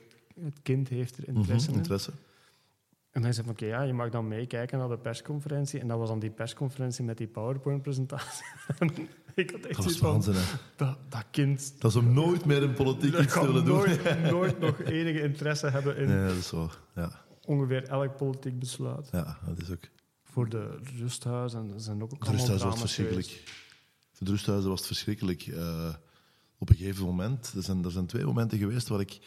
het 0.40 0.58
kind 0.62 0.88
heeft 0.88 1.16
er 1.16 1.28
interesse 1.28 1.66
Mhm, 1.66 1.72
in. 1.76 1.82
interesse. 1.82 2.12
En 3.10 3.22
hij 3.22 3.32
zei 3.32 3.46
van, 3.46 3.54
oké, 3.54 3.66
ja, 3.66 3.82
je 3.82 3.92
mag 3.92 4.10
dan 4.10 4.28
meekijken 4.28 4.78
naar 4.78 4.88
de 4.88 4.98
persconferentie. 4.98 5.80
En 5.80 5.88
dat 5.88 5.98
was 5.98 6.08
dan 6.08 6.18
die 6.18 6.30
persconferentie 6.30 7.04
met 7.04 7.16
die 7.18 7.26
PowerPoint-presentatie. 7.26 8.44
En 8.78 8.90
ik 9.34 9.50
had 9.50 9.60
echt 9.60 9.76
Dat 9.76 9.84
was 9.84 9.96
van, 9.96 10.22
hè. 10.34 10.40
dat, 10.76 10.98
dat 11.08 11.24
kind... 11.30 11.74
Dat 11.80 11.90
is 11.90 11.96
om 11.96 12.12
nooit 12.12 12.44
meer 12.44 12.62
in 12.62 12.72
politiek 12.74 13.18
iets 13.18 13.32
te 13.32 13.46
willen 13.46 13.64
doen. 13.64 13.76
nooit, 13.76 14.22
nooit 14.30 14.58
nog 14.60 14.80
enige 14.82 15.20
interesse 15.22 15.66
hebben 15.68 15.96
in 15.96 16.08
Nee, 16.08 16.26
dat 16.26 16.36
is 16.36 16.46
zo. 16.48 16.70
Ja, 16.94 17.21
ongeveer 17.46 17.84
elk 17.84 18.16
politiek 18.16 18.58
besluit. 18.58 19.08
ja, 19.12 19.38
dat 19.46 19.58
is 19.58 19.70
ook. 19.70 19.88
Voor 20.22 20.48
de 20.48 20.78
rusthuis 20.96 21.54
en 21.54 21.70
er 21.72 21.80
zijn 21.80 22.02
ook, 22.02 22.14
ook 22.14 22.20
allemaal 22.20 22.38
rusthuis 22.38 22.62
was 22.62 22.80
verschrikkelijk. 22.80 23.42
Voor 24.10 24.18
het 24.18 24.28
rusthuis 24.28 24.64
was 24.64 24.78
het 24.78 24.86
verschrikkelijk. 24.86 25.46
Eh, 25.46 25.94
op 26.58 26.70
een 26.70 26.76
gegeven 26.76 27.04
moment, 27.04 27.52
er 27.56 27.62
zijn, 27.62 27.84
er 27.84 27.90
zijn 27.90 28.06
twee 28.06 28.24
momenten 28.24 28.58
geweest 28.58 28.88
waar 28.88 29.00
ik 29.00 29.20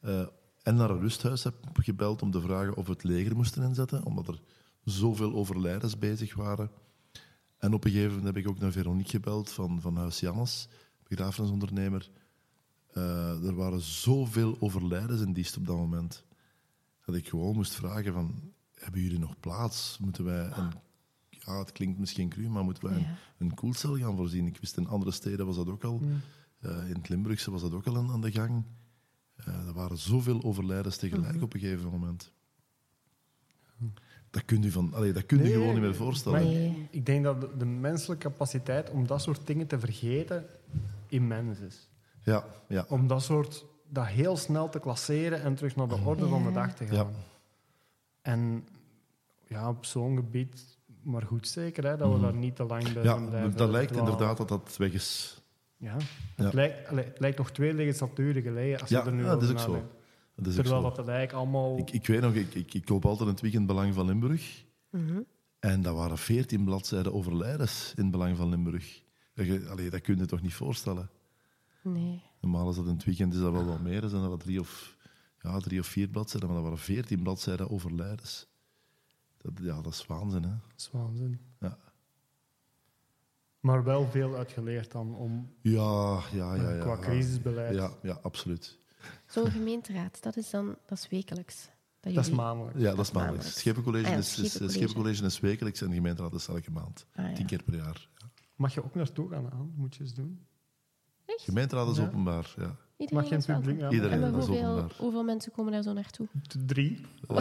eh, 0.00 0.26
en 0.62 0.74
naar 0.74 0.90
een 0.90 1.00
rusthuis 1.00 1.44
heb 1.44 1.54
gebeld 1.72 2.22
om 2.22 2.30
te 2.30 2.40
vragen 2.40 2.76
of 2.76 2.86
we 2.86 2.92
het 2.92 3.04
leger 3.04 3.36
moesten 3.36 3.62
inzetten, 3.62 4.04
omdat 4.04 4.28
er 4.28 4.40
zoveel 4.84 5.34
overlijdens 5.34 5.98
bezig 5.98 6.34
waren. 6.34 6.70
En 7.58 7.74
op 7.74 7.84
een 7.84 7.90
gegeven 7.90 8.16
moment 8.16 8.34
heb 8.34 8.44
ik 8.44 8.50
ook 8.50 8.58
naar 8.58 8.72
Veronique 8.72 9.10
gebeld 9.10 9.50
van, 9.50 9.80
van 9.80 9.96
Huis 9.96 10.20
Jannes, 10.20 10.68
begrafenisondernemer. 11.08 12.10
Eh, 12.92 13.44
er 13.46 13.54
waren 13.54 13.80
zoveel 13.80 14.56
overlijdens 14.60 15.20
in 15.20 15.32
Diest 15.32 15.56
op 15.56 15.66
dat 15.66 15.76
moment, 15.76 16.24
dat 17.06 17.14
ik 17.14 17.28
gewoon 17.28 17.54
moest 17.54 17.74
vragen 17.74 18.12
van, 18.12 18.52
hebben 18.74 19.00
jullie 19.00 19.18
nog 19.18 19.40
plaats? 19.40 19.98
Moeten 20.00 20.24
wij 20.24 20.44
een 20.44 20.70
ja, 21.28 21.58
het 21.58 21.72
klinkt 21.72 21.98
misschien 21.98 22.28
cru, 22.28 22.48
maar 22.48 22.64
moeten 22.64 22.84
wij 22.84 22.94
een, 22.94 23.00
Ja. 23.02 23.16
een 23.38 23.54
koelcel 23.54 23.96
gaan 23.98 24.16
voorzien? 24.16 24.46
Ik 24.46 24.58
wist 24.58 24.76
in 24.76 24.86
andere 24.88 25.10
steden 25.10 25.46
was 25.46 25.56
dat 25.56 25.68
ook 25.68 25.84
al. 25.84 26.00
Eh, 26.60 26.88
in 26.88 26.94
het 26.94 27.08
Limburgse 27.08 27.50
was 27.50 27.60
dat 27.62 27.72
ook 27.72 27.86
al 27.86 27.96
aan, 27.96 28.10
aan 28.10 28.20
de 28.20 28.32
gang. 28.32 28.64
Eh, 29.36 29.66
er 29.66 29.72
waren 29.72 29.98
zoveel 29.98 30.42
overlijdens 30.42 30.96
tegelijk 30.96 31.34
Mhm. 31.34 31.42
op 31.42 31.54
een 31.54 31.60
gegeven 31.60 31.90
moment. 31.90 32.32
Dat 34.30 34.44
kun 34.44 34.62
je, 34.62 34.70
van, 34.72 34.94
allee, 34.94 35.12
dat 35.12 35.26
kun 35.26 35.36
je 35.38 35.42
Nee, 35.42 35.52
gewoon 35.52 35.72
niet 35.72 35.82
meer 35.82 35.94
voorstellen. 35.94 36.42
Maar 36.42 36.52
Nee. 36.52 36.68
ik, 36.70 36.88
ik 36.90 37.06
denk 37.06 37.24
dat 37.24 37.40
de, 37.40 37.56
de 37.56 37.64
menselijke 37.64 38.28
capaciteit 38.28 38.90
om 38.90 39.06
dat 39.06 39.22
soort 39.22 39.46
dingen 39.46 39.66
te 39.66 39.78
vergeten 39.78 40.46
immens 41.08 41.58
is. 41.58 41.88
Ja, 42.22 42.44
ja. 42.68 42.86
Om 42.88 43.06
dat 43.06 43.22
soort, 43.22 43.64
dat 43.88 44.06
heel 44.06 44.36
snel 44.36 44.68
te 44.68 44.78
klasseren 44.80 45.42
en 45.42 45.54
terug 45.54 45.76
naar 45.76 45.88
de 45.88 45.98
orde 46.04 46.26
van 46.28 46.42
de 46.44 46.52
dag 46.52 46.74
te 46.74 46.86
gaan. 46.86 46.94
Ja. 46.96 47.06
En 48.22 48.66
ja, 49.48 49.68
op 49.68 49.84
zo'n 49.84 50.16
gebied, 50.16 50.78
maar 51.02 51.22
goed 51.22 51.48
zeker, 51.48 51.84
hè, 51.84 51.96
dat 51.96 52.08
we 52.08 52.14
Mhm. 52.14 52.22
daar 52.22 52.34
niet 52.34 52.56
te 52.56 52.64
lang 52.64 52.92
bij 52.92 53.02
ja 53.02 53.16
blijven 53.16 53.56
dat 53.56 53.70
lijkt 53.70 53.92
dwalen. 53.92 54.10
inderdaad 54.12 54.36
dat 54.36 54.48
dat 54.48 54.76
weg 54.76 54.92
is. 54.92 55.40
Ja. 55.76 55.96
Ja. 56.36 56.44
Het, 56.44 56.52
lijkt, 56.52 56.88
allee, 56.88 57.04
het 57.04 57.18
lijkt 57.20 57.38
nog 57.38 57.50
twee 57.50 57.74
legislaturen 57.74 58.42
geleden 58.42 58.80
als 58.80 58.88
Ja, 58.90 59.00
je 59.00 59.06
er 59.06 59.12
nu 59.14 59.22
ja, 59.22 59.28
dat 59.28 59.42
is 59.42 59.48
over 59.50 59.60
ook 59.60 59.66
zo. 59.66 59.88
Dat 60.34 60.46
is 60.46 60.56
ook 60.58 60.64
Terwijl 60.64 60.82
zo. 60.90 60.96
dat 60.96 61.08
eigenlijk 61.08 61.32
allemaal... 61.32 61.78
Ik, 61.78 61.90
ik 61.90 62.06
weet 62.06 62.20
nog, 62.20 62.34
ik, 62.34 62.54
ik, 62.54 62.74
ik 62.74 62.84
koop 62.84 63.04
altijd 63.04 63.28
in 63.28 63.34
het 63.34 63.40
weekend 63.42 63.66
Belang 63.66 63.94
van 63.94 64.06
Limburg. 64.06 64.64
Mhm. 64.90 65.20
En 65.58 65.82
dat 65.82 65.94
waren 65.94 66.18
veertien 66.18 66.64
bladzijden 66.64 67.12
overlijdens 67.12 67.92
in 67.96 68.10
Belang 68.10 68.36
van 68.36 68.48
Limburg. 68.48 69.02
Dat, 69.34 69.46
je, 69.46 69.66
allee, 69.68 69.90
dat 69.90 70.00
kun 70.00 70.18
je 70.18 70.26
toch 70.26 70.42
niet 70.42 70.54
voorstellen? 70.54 71.10
Nee. 71.82 72.22
Normaal 72.40 72.70
is 72.70 72.76
dat 72.76 72.86
in 72.86 72.92
het 72.92 73.04
weekend 73.04 73.34
is 73.34 73.40
dat 73.40 73.52
wel 73.52 73.64
wat 73.64 73.80
meer, 73.80 74.00
dan 74.00 74.10
zijn 74.10 74.22
dat 74.22 74.40
drie 74.40 74.60
of, 74.60 74.96
ja, 75.40 75.58
drie 75.58 75.80
of 75.80 75.86
vier 75.86 76.08
bladzijden, 76.08 76.48
maar 76.48 76.58
dat 76.58 76.66
waren 76.66 76.84
veertien 76.84 77.22
bladzijden 77.22 77.70
over 77.70 77.94
leiders. 77.94 78.46
Dat, 79.38 79.52
ja, 79.60 79.82
dat 79.82 79.92
is 79.92 80.06
waanzin, 80.06 80.42
hè? 80.42 80.48
Dat 80.48 80.76
is 80.76 80.90
waanzin. 80.92 81.40
Ja. 81.60 81.78
Maar 83.60 83.84
wel 83.84 84.06
veel 84.06 84.34
uitgeleerd 84.36 84.92
dan 84.92 85.14
om 85.14 85.52
Ja, 85.60 86.20
ja, 86.32 86.54
ja. 86.54 86.70
ja 86.70 86.80
qua 86.80 86.96
crisisbeleid. 86.96 87.74
Ja, 87.74 87.90
ja, 88.02 88.18
absoluut. 88.22 88.78
Zo'n 89.26 89.50
gemeenteraad, 89.50 90.22
dat 90.22 90.36
is 90.36 90.50
dan 90.50 90.76
dat 90.86 90.98
is 90.98 91.08
wekelijks. 91.08 91.68
Dat, 92.00 92.14
Dat 92.14 92.26
is 92.26 92.30
maandelijks. 92.32 92.80
Ja, 92.80 92.94
dat 92.94 93.04
is 93.06 93.12
maandelijks. 93.12 93.58
Schepencollege, 93.58 94.06
Ah 94.06 94.12
ja, 94.12 94.18
is, 94.18 94.26
is, 94.26 94.34
Schepencollege. 94.34 94.78
Schepencollege 94.78 95.24
is 95.24 95.40
wekelijks 95.40 95.80
en 95.80 95.88
de 95.88 95.94
gemeenteraad 95.94 96.34
is 96.34 96.48
elke 96.48 96.70
maand. 96.70 97.06
Ah, 97.14 97.28
ja. 97.28 97.34
Tien 97.34 97.46
keer 97.46 97.62
per 97.62 97.74
jaar. 97.74 98.08
Ja. 98.18 98.30
Mag 98.56 98.74
je 98.74 98.84
ook 98.84 98.94
naartoe 98.94 99.28
gaan 99.30 99.50
aan? 99.50 99.72
Moet 99.76 99.94
je 99.96 100.02
eens 100.02 100.14
doen. 100.14 100.46
Echt? 101.26 101.42
Gemeenteraad 101.44 101.88
is 101.88 101.96
Ja. 101.96 102.02
openbaar, 102.04 102.54
ja. 102.56 102.76
Iedereen 102.96 103.20
Mag 103.20 103.24
je 103.28 103.30
in 103.34 103.38
is 103.38 103.46
publiek 103.46 103.64
welkom. 103.66 103.84
aan? 103.86 103.92
Iedereen. 103.92 104.22
En 104.24 104.32
dat 104.32 104.40
is 104.42 104.46
hoeveel, 104.48 104.68
openbaar. 104.70 104.92
hoeveel 104.98 105.24
mensen 105.24 105.52
komen 105.52 105.72
daar 105.72 105.82
zo 105.82 105.92
naartoe? 105.92 106.26
Drie. 106.66 107.00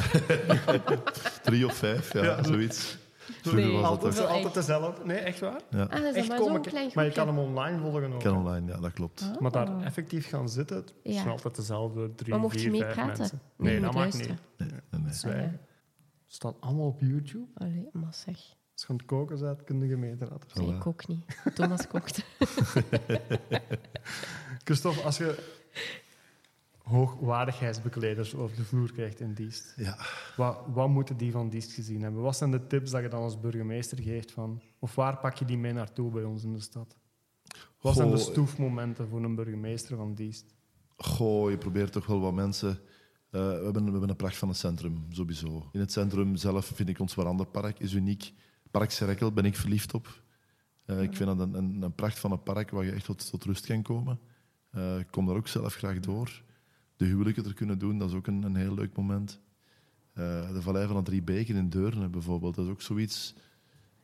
Drie 1.43 1.65
of 1.65 1.73
vijf, 1.73 2.13
ja, 2.13 2.23
Ja. 2.23 2.43
zoiets. 2.43 2.97
Vroeger 3.41 3.61
Nee. 3.63 3.71
was 3.71 3.81
dat 3.81 3.89
Altijd, 3.89 4.27
altijd 4.27 4.53
dezelfde. 4.53 5.05
Nee, 5.05 5.17
echt 5.17 5.39
waar? 5.39 5.61
Ja, 5.69 5.81
Ah, 5.81 5.89
dat 5.89 5.97
is 5.99 6.01
dan 6.03 6.13
Echt 6.15 6.27
maar 6.27 6.37
komen, 6.37 6.53
zo'n 6.53 6.61
klein 6.71 6.91
maar 6.93 7.05
je 7.05 7.11
kan 7.11 7.27
hem 7.27 7.37
online 7.37 7.79
volgen 7.79 8.13
ook. 8.13 8.19
kan 8.23 8.35
online, 8.37 8.71
ja, 8.71 8.77
dat 8.79 8.93
klopt. 8.93 9.21
Ah. 9.33 9.39
Maar 9.41 9.51
daar 9.51 9.81
effectief 9.83 10.29
gaan 10.29 10.49
zitten, 10.49 10.75
het 10.77 10.93
Ja. 11.03 11.13
zijn 11.13 11.27
altijd 11.29 11.55
dezelfde 11.55 12.15
drie, 12.15 12.29
Maar 12.31 12.39
mocht 12.39 12.53
je 12.53 12.59
vier, 12.59 12.71
mee 12.71 12.81
vijf 12.81 12.93
praten? 12.93 13.17
mensen. 13.17 13.39
Nee, 13.57 13.67
Nee, 13.67 13.75
je 13.75 13.81
dat 13.85 13.91
moet 13.93 14.01
mag 14.03 14.11
luisteren. 14.11 14.39
niet. 14.57 14.69
Nee, 14.71 14.79
nee, 14.91 15.01
nee. 15.01 15.13
Zwijgen. 15.13 15.43
Ah, 15.43 15.51
ja. 15.51 15.57
Het 16.25 16.33
staat 16.33 16.55
allemaal 16.59 16.87
op 16.87 16.99
YouTube. 17.01 17.45
Allee, 17.53 17.89
maar 17.91 18.13
zeg. 18.13 18.37
Als 18.75 18.83
je 18.83 18.89
aan 18.89 18.95
het 18.95 19.05
koken 19.05 19.39
bent, 19.39 19.63
kun 19.63 19.79
je 19.81 19.87
gemeenteraad. 19.87 20.45
Nee, 20.55 20.67
Voilà. 20.67 20.75
ik 20.75 20.85
ook 20.87 21.07
niet. 21.07 21.19
Thomas 21.55 21.87
kookt. 21.87 22.25
Christophe, 24.63 25.01
als 25.01 25.17
je 25.17 25.53
hoogwaardigheidsbekleders 26.83 28.35
over 28.35 28.55
de 28.55 28.63
vloer 28.63 28.91
krijgt 28.91 29.19
in 29.19 29.33
dienst, 29.33 29.73
Ja. 29.75 29.97
wat, 30.35 30.57
wat 30.73 30.89
moeten 30.89 31.17
die 31.17 31.31
van 31.31 31.49
dienst 31.49 31.71
gezien 31.73 32.01
hebben? 32.01 32.21
Wat 32.21 32.37
zijn 32.37 32.51
de 32.51 32.67
tips 32.67 32.91
dat 32.91 33.01
je 33.01 33.07
dan 33.09 33.21
als 33.21 33.39
burgemeester 33.39 33.99
geeft 34.01 34.31
van, 34.31 34.61
of 34.79 34.95
waar 34.95 35.17
pak 35.17 35.35
je 35.35 35.45
die 35.45 35.57
mee 35.57 35.73
naartoe 35.73 36.11
bij 36.11 36.23
ons 36.23 36.43
in 36.43 36.53
de 36.53 36.59
stad? 36.59 36.95
Wat 37.81 37.95
zijn 37.95 38.09
de 38.11 38.17
stoefmomenten 38.17 39.07
voor 39.07 39.23
een 39.23 39.35
burgemeester 39.35 39.97
van 39.97 40.13
dienst? 40.13 40.55
Goh, 40.97 41.49
je 41.49 41.57
probeert 41.57 41.91
toch 41.91 42.05
wel 42.05 42.19
wat 42.19 42.33
mensen... 42.33 42.69
eh, 42.69 43.41
we, 43.41 43.63
hebben, 43.63 43.83
we 43.85 43.91
hebben 43.91 44.09
een 44.09 44.15
pracht 44.15 44.37
van 44.37 44.47
het 44.47 44.57
centrum, 44.57 45.05
sowieso. 45.09 45.69
In 45.71 45.79
het 45.79 45.91
centrum 45.91 46.35
zelf 46.35 46.65
vind 46.65 46.89
ik 46.89 46.99
ons 46.99 47.15
Warandenpark 47.15 47.79
is 47.79 47.93
uniek. 47.93 48.33
Park 48.79 48.91
Serkel 48.91 49.31
ben 49.31 49.45
ik 49.45 49.55
verliefd 49.55 49.93
op. 49.93 50.21
Eh, 50.85 51.01
Ik 51.01 51.15
vind 51.15 51.37
dat 51.37 51.39
een, 51.39 51.53
een, 51.53 51.81
een 51.81 51.95
pracht 51.95 52.19
van 52.19 52.31
een 52.31 52.43
park 52.43 52.69
waar 52.69 52.85
je 52.85 52.91
echt 52.91 53.05
tot, 53.05 53.29
tot 53.29 53.43
rust 53.43 53.65
kan 53.65 53.81
komen. 53.81 54.19
Eh, 54.71 54.99
ik 54.99 55.07
kom 55.11 55.25
daar 55.25 55.35
ook 55.35 55.47
zelf 55.47 55.75
graag 55.75 55.99
door. 55.99 56.41
De 56.97 57.05
huwelijken 57.05 57.45
er 57.45 57.53
kunnen 57.53 57.79
doen, 57.79 57.97
dat 57.97 58.09
is 58.09 58.15
ook 58.15 58.27
een, 58.27 58.43
een 58.43 58.55
heel 58.55 58.73
leuk 58.73 58.95
moment. 58.95 59.39
Eh, 60.13 60.51
de 60.53 60.61
Vallei 60.61 60.87
van 60.87 60.95
de 60.95 61.01
Drie 61.03 61.21
Beken 61.21 61.55
in 61.55 61.69
Deurne 61.69 62.07
bijvoorbeeld, 62.09 62.55
dat 62.55 62.65
is 62.65 62.71
ook 62.71 62.81
zoiets... 62.81 63.33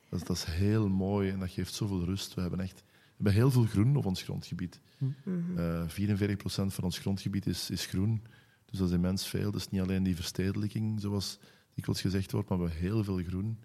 Dat, 0.09 0.19
is- 0.21 0.25
dat 0.27 0.35
is 0.37 0.43
heel 0.43 0.89
mooi 0.89 1.29
en 1.29 1.39
dat 1.39 1.49
geeft 1.49 1.73
zoveel 1.73 2.03
rust. 2.05 2.33
We 2.33 2.41
hebben 2.41 2.59
echt 2.59 2.83
we 2.85 3.27
hebben 3.27 3.33
heel 3.33 3.51
veel 3.51 3.63
groen 3.65 3.95
op 3.95 4.05
ons 4.05 4.21
grondgebied. 4.23 4.79
Mhm. 4.97 5.57
Eh 5.57 5.87
44% 5.87 6.73
van 6.73 6.83
ons 6.83 6.99
grondgebied 6.99 7.45
is, 7.45 7.69
is 7.69 7.85
groen. 7.85 8.21
Dus 8.65 8.79
dat 8.79 8.87
is 8.89 8.93
immens 8.95 9.27
veel. 9.27 9.51
Dus 9.51 9.69
niet 9.69 9.81
alleen 9.81 10.03
die 10.03 10.15
verstedelijking, 10.15 11.01
zoals 11.01 11.39
dikwijls 11.73 12.01
gezegd 12.01 12.31
wordt, 12.31 12.49
maar 12.49 12.57
we 12.57 12.63
hebben 12.69 12.81
heel 12.83 13.03
veel 13.03 13.17
groen. 13.23 13.57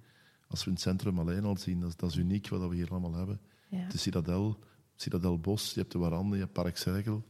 Als 0.48 0.60
we 0.60 0.66
in 0.66 0.72
het 0.72 0.82
centrum 0.82 1.18
alleen 1.18 1.44
al 1.44 1.56
zien, 1.56 1.80
dat, 1.80 1.88
is- 1.88 1.96
dat 1.96 2.10
is 2.10 2.16
uniek 2.16 2.48
wat 2.48 2.68
we 2.68 2.74
hier 2.74 2.90
allemaal 2.90 3.14
hebben. 3.14 3.40
Ja. 3.68 3.88
De 3.88 3.98
Citadel, 3.98 4.58
Citadel 4.94 5.38
Bos, 5.38 5.72
je 5.74 5.80
hebt 5.80 5.92
de 5.92 5.98
Warande, 5.98 6.34
je 6.36 6.40
hebt 6.42 6.52
Park 6.52 6.76
Cirkel. 6.76 7.26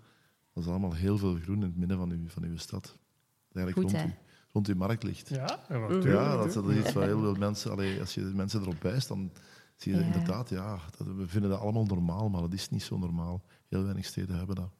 Dat 0.53 0.65
is 0.65 0.71
allemaal 0.71 0.95
heel 0.95 1.19
veel 1.19 1.35
groen 1.35 1.57
in 1.57 1.63
het 1.63 1.77
midden 1.77 1.97
van 1.99 2.11
uw, 2.11 2.29
van 2.29 2.43
uw 2.45 2.57
stad. 2.57 2.83
Dat 2.83 3.57
eigenlijk 3.65 3.89
Goed, 3.89 4.01
rond, 4.01 4.13
uw, 4.13 4.19
rond 4.53 4.67
uw 4.69 4.75
markt 4.75 5.03
ligt. 5.03 5.29
Ja, 5.29 5.37
ja, 5.69 5.79
Mhm. 5.79 5.81
natuurlijk. 5.81 6.15
Ja, 6.15 6.37
dat, 6.37 6.53
dat 6.53 6.69
is 6.69 6.77
iets 6.79 6.93
waar 6.93 7.07
heel 7.07 7.21
veel 7.21 7.35
mensen... 7.35 7.71
Allee, 7.71 8.01
als 8.01 8.15
je 8.15 8.21
de 8.21 8.35
mensen 8.35 8.61
erop 8.61 8.83
wijst, 8.83 9.09
dan 9.09 9.33
zie 9.77 9.93
je 9.95 9.99
Ja. 10.01 10.05
inderdaad... 10.07 10.49
Ja, 10.49 10.81
dat, 10.99 11.07
we 11.07 11.27
vinden 11.29 11.51
dat 11.51 11.61
allemaal 11.61 11.85
normaal, 11.85 12.29
maar 12.29 12.41
dat 12.41 12.53
is 12.53 12.71
niet 12.71 12.83
zo 12.83 12.99
normaal. 12.99 13.43
Heel 13.69 13.83
weinig 13.83 14.05
steden 14.05 14.37
hebben 14.37 14.57
dat. 14.57 14.71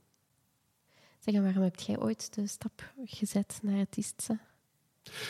Zeg, 1.19 1.35
en 1.35 1.43
waarom 1.43 1.63
heb 1.63 1.81
jij 1.81 1.99
ooit 1.99 2.35
de 2.35 2.47
stap 2.47 2.93
gezet 3.05 3.59
naar 3.63 3.77
het 3.79 3.97
Istse? 3.97 4.39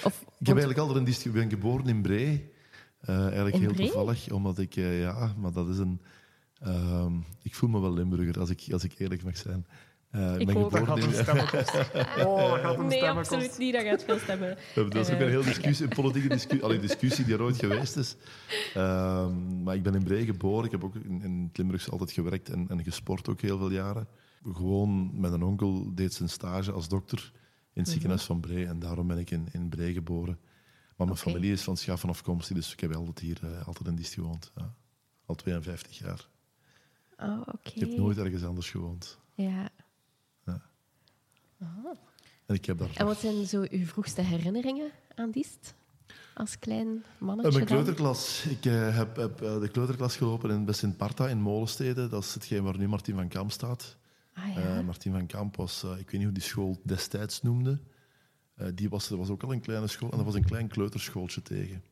Of, 0.05 0.21
Ik 0.21 0.27
heb 0.47 0.47
eigenlijk 0.49 0.79
altijd 0.79 0.99
een 0.99 1.05
dist- 1.05 1.25
ik 1.25 1.33
ben 1.33 1.51
geboren 1.51 1.87
in 1.87 2.03
Bree. 2.03 2.55
Eh, 3.01 3.19
eigenlijk 3.27 3.57
heel 3.57 3.73
toevallig, 3.75 4.31
omdat 4.31 4.59
ik... 4.59 4.77
eh, 4.77 5.01
ja, 5.01 5.35
maar 5.37 5.53
dat 5.53 5.69
is 5.69 5.79
een... 5.79 6.01
ehm, 6.61 7.13
ik 7.43 7.55
voel 7.55 7.69
me 7.71 7.81
wel 7.81 7.93
Limburger, 7.93 8.41
als 8.41 8.51
ik, 8.51 8.67
als 8.73 8.85
ik 8.85 8.95
eerlijk 8.99 9.23
mag 9.25 9.37
zijn. 9.37 9.67
Eh, 10.11 10.35
Ik 10.39 10.47
ben 10.47 10.57
ook. 10.57 10.71
Dat 10.71 10.85
gaat 10.87 10.99
in... 10.99 11.05
Oh, 12.27 12.51
dat 12.51 12.61
gaat 12.61 12.79
een 12.79 12.87
nee, 12.87 13.05
absoluut 13.09 13.59
niet. 13.59 13.73
Dat 13.73 13.83
gaat 13.83 14.05
veel 14.05 14.19
stemmen. 14.19 14.57
Dat 14.75 14.95
is 14.95 15.11
ook 15.11 15.21
een 15.21 15.29
heel 15.29 15.45
discussie, 15.45 15.87
een 15.87 15.95
politieke 15.95 16.29
discussie, 16.29 16.63
allee, 16.65 16.79
discussie 16.79 17.25
die 17.25 17.35
er 17.35 17.43
ooit 17.43 17.57
geweest 17.59 17.97
is. 17.97 18.17
Ehm, 18.75 19.63
maar 19.63 19.75
ik 19.75 19.83
ben 19.83 19.95
in 19.95 20.03
Bree 20.05 20.25
geboren. 20.25 20.65
Ik 20.65 20.71
heb 20.71 20.85
ook 20.85 20.95
in, 20.95 21.23
in 21.23 21.45
het 21.49 21.59
Limburgs 21.59 21.91
altijd 21.91 22.11
gewerkt 22.13 22.49
en, 22.49 22.67
en 22.69 22.83
gesport 22.85 23.29
ook 23.29 23.41
heel 23.41 23.59
veel 23.59 23.71
jaren. 23.71 24.09
Gewoon 24.53 25.21
met 25.21 25.33
een 25.33 25.43
onkel 25.43 25.95
deed 25.95 26.15
zijn 26.15 26.29
stage 26.29 26.73
als 26.73 26.89
dokter 26.89 27.33
in 27.73 27.83
het 27.83 27.91
ziekenhuis 27.91 28.23
van 28.23 28.41
Bree. 28.41 28.67
En 28.67 28.79
daarom 28.79 29.07
ben 29.07 29.19
ik 29.19 29.31
in, 29.31 29.49
in 29.53 29.69
Bree 29.69 29.93
geboren. 29.93 30.39
Maar 30.97 31.07
mijn 31.07 31.19
familie 31.19 31.53
is 31.53 31.63
van 31.63 31.77
Schaffen 31.77 32.09
afkomstig, 32.09 32.57
dus 32.57 32.73
ik 32.73 32.81
heb 32.81 32.95
altijd 32.95 33.19
hier 33.19 33.39
eh, 33.43 33.67
altijd 33.67 33.89
in 33.89 33.97
Diest 33.97 34.15
gewoond. 34.15 34.53
Ja. 34.57 34.75
Al 35.27 35.35
52 35.35 35.99
jaar. 35.99 36.29
Oh, 37.19 37.41
oké. 37.41 37.71
Ik 37.75 37.81
heb 37.81 37.97
nooit 37.97 38.19
ergens 38.19 38.45
anders 38.45 38.71
gewoond. 38.71 39.19
Ja. 39.35 39.71
En 42.47 42.55
ik 42.55 42.65
heb 42.65 42.79
daar... 42.79 42.91
En 42.95 43.07
wat 43.07 43.19
zijn 43.19 43.47
zo 43.47 43.67
uw 43.71 43.87
vroegste 43.87 44.21
herinneringen 44.21 44.91
aan 45.15 45.31
Diest? 45.31 45.75
Als 46.35 46.59
klein 46.59 47.05
mannetje 47.19 47.53
mijn 47.53 47.67
dan? 47.67 47.77
kleuterklas. 47.77 48.45
Ik 48.45 48.65
eh, 48.65 48.97
heb, 48.97 49.17
heb 49.17 49.39
de 49.39 49.69
kleuterklas 49.73 50.17
gelopen 50.17 50.51
in, 50.51 50.65
bij 50.65 50.75
Sint-Parta 50.75 51.29
in 51.29 51.41
Molenstede. 51.41 52.09
Dat 52.09 52.23
is 52.23 52.35
hetgeen 52.35 52.63
waar 52.63 52.79
nu 52.79 52.89
Martin 52.89 53.15
van 53.15 53.29
Kamp 53.29 53.53
staat. 53.53 53.97
Ah 54.35 54.55
ja. 54.55 54.83
Martin 54.83 55.13
van 55.13 55.27
Kamp 55.27 55.57
was, 55.57 55.83
ik 55.83 56.11
weet 56.11 56.13
niet 56.13 56.23
hoe 56.23 56.33
die 56.33 56.43
school 56.43 56.81
destijds 56.83 57.43
noemde. 57.43 57.81
Eh, 58.57 58.67
die 58.75 58.89
was, 58.89 59.11
er 59.11 59.17
was 59.17 59.29
ook 59.29 59.43
al 59.43 59.53
een 59.53 59.61
kleine 59.61 59.87
school 59.87 60.11
en 60.13 60.19
er 60.19 60.25
was 60.25 60.35
een 60.35 60.45
klein 60.45 60.69
kleuterschooltje 60.69 61.43
tegen. 61.43 61.83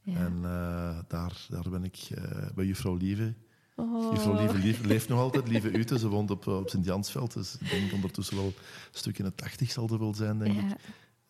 ja. 0.00 0.16
En 0.16 0.34
eh, 0.44 0.98
daar, 1.08 1.46
daar 1.48 1.70
ben 1.70 1.84
ik 1.84 1.96
eh, 2.14 2.46
bij 2.54 2.64
juffrouw 2.66 2.94
Lieve. 2.96 3.34
oh. 3.76 4.12
Juffrouw 4.12 4.34
Lieve 4.36 4.58
lief- 4.58 4.84
leeft 4.84 5.08
nog 5.08 5.18
altijd, 5.18 5.48
Lieve 5.48 5.78
Ute. 5.78 5.98
Ze 5.98 6.08
woont 6.08 6.30
op, 6.30 6.46
op 6.46 6.68
Sint-Jansveld. 6.68 7.32
Dus 7.34 7.56
ik 7.60 7.70
denk 7.70 7.92
ondertussen 7.92 8.36
wel 8.36 8.46
een 8.46 8.54
stuk 8.90 9.18
in 9.18 9.24
de 9.24 9.34
tachtig 9.34 9.70
zal 9.70 9.88
ze 9.88 9.98
wel 9.98 10.14
zijn, 10.14 10.38
denk 10.38 10.54
ik. 10.60 10.68
Ja. 10.68 10.76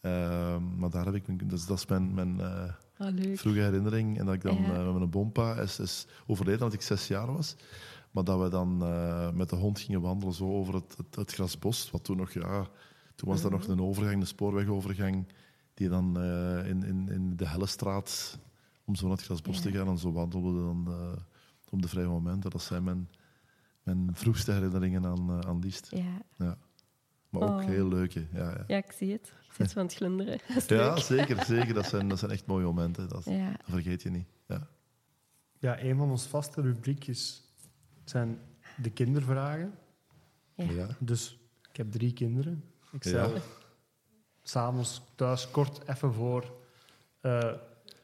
Eh, 0.01 0.57
maar 0.77 0.91
daar 0.91 1.05
heb 1.05 1.15
ik, 1.15 1.27
mijn- 1.27 1.39
dat 1.49 1.59
is, 1.59 1.67
dat 1.67 1.79
is 1.79 1.87
mijn, 1.87 2.15
mijn 2.15 2.37
leuk. 3.15 3.39
vroege 3.39 3.61
herinnering. 3.61 4.19
En 4.19 4.25
dat 4.27 4.35
ik 4.35 4.43
dan 4.43 4.63
Ja. 4.63 4.83
met 4.85 4.95
mijn 4.95 5.11
bompa 5.11 5.55
is, 5.57 5.79
is 5.79 6.07
overleden 6.27 6.61
als 6.63 6.75
ik 6.75 6.83
zes 6.83 7.07
jaar 7.09 7.33
was. 7.33 7.57
Maar 8.11 8.25
dat 8.25 8.41
we 8.41 8.49
dan 8.49 8.77
met 9.37 9.49
de 9.51 9.57
hond 9.57 9.79
gingen 9.81 10.01
wandelen 10.01 10.35
zo 10.35 10.45
over 10.53 10.75
het, 10.75 10.95
het, 10.97 11.15
het 11.17 11.33
grasbos. 11.33 11.91
Wat 11.91 12.05
toen 12.05 12.17
nog, 12.17 12.33
ja, 12.33 12.69
toen 13.15 13.29
was 13.29 13.45
er 13.45 13.51
nog 13.51 13.67
een 13.67 13.81
overgang, 13.81 14.21
een 14.21 14.27
spoorwegovergang. 14.27 15.27
Die 15.75 15.89
dan 15.89 16.21
eh, 16.21 16.69
in, 16.69 16.83
in, 16.83 17.09
in 17.09 17.37
de 17.37 17.49
Hellestraat, 17.49 18.39
om 18.85 18.95
zo 18.95 19.07
naar 19.07 19.17
het 19.17 19.25
grasbos 19.25 19.57
Ja. 19.57 19.63
te 19.63 19.71
gaan. 19.71 19.87
En 19.89 19.99
zo 19.99 20.13
wandelden 20.13 20.55
we 20.57 20.61
dan 20.63 20.87
eh, 20.89 21.23
op 21.71 21.83
de 21.83 21.89
vrije 21.89 22.07
momenten. 22.07 22.51
Dat 22.51 22.63
zijn 22.63 22.85
mijn, 22.85 23.11
mijn 23.83 24.11
vroegste 24.13 24.53
herinneringen 24.53 25.07
aan, 25.07 25.31
eh, 25.31 25.39
aan 25.49 25.61
Diest. 25.61 25.87
Ja. 25.91 26.23
Ja. 26.39 26.59
Maar 27.29 27.43
ook 27.43 27.49
Oh. 27.61 27.67
heel 27.67 27.89
leuke. 27.89 28.27
Ja, 28.33 28.51
ja. 28.51 28.65
ja, 28.67 28.77
ik 28.77 28.93
zie 28.93 29.13
het. 29.13 29.33
Ik 29.49 29.53
zit 29.55 29.73
van 29.73 29.83
het 29.83 29.95
glunderen. 29.95 30.41
Ja 30.69 30.97
zeker. 30.97 31.45
zeker. 31.45 31.75
Dat, 31.75 31.87
zijn, 31.87 32.09
dat 32.09 32.19
zijn 32.19 32.31
echt 32.31 32.47
mooie 32.47 32.65
momenten. 32.65 33.09
Dat, 33.09 33.25
Ja. 33.25 33.51
dat 33.51 33.61
vergeet 33.69 34.03
je 34.03 34.11
niet. 34.11 34.27
Ja. 34.49 34.67
Ja, 35.59 35.83
een 35.83 35.97
van 35.97 36.11
onze 36.11 36.29
vaste 36.29 36.61
rubriekjes 36.61 37.43
zijn 38.05 38.39
de 38.77 38.91
kindervragen. 38.91 39.75
Ja. 40.55 40.71
Ja. 40.71 40.89
Dus 40.99 41.39
ik 41.71 41.77
heb 41.77 41.91
drie 41.93 42.13
kinderen. 42.13 42.65
Ik 42.95 43.05
Ja. 43.05 43.11
stel 43.27 43.41
s'avonds 44.43 45.03
thuis 45.15 45.51
kort 45.51 45.89
even 45.89 46.13
voor 46.13 46.53
eh, 47.21 47.53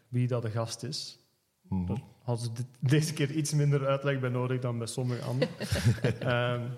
wie 0.08 0.26
dat 0.28 0.42
de 0.42 0.50
gast 0.50 0.82
is. 0.82 1.18
Mhm. 1.62 1.86
Daar 1.86 2.02
hadden 2.22 2.44
ze 2.44 2.52
dit- 2.52 2.90
deze 2.90 3.12
keer 3.12 3.30
iets 3.30 3.52
minder 3.52 3.86
uitleg 3.86 4.20
bij 4.20 4.30
nodig 4.30 4.60
dan 4.60 4.78
bij 4.78 4.86
sommige 4.86 5.22
anderen. 5.22 5.54
Ehm, 6.20 6.68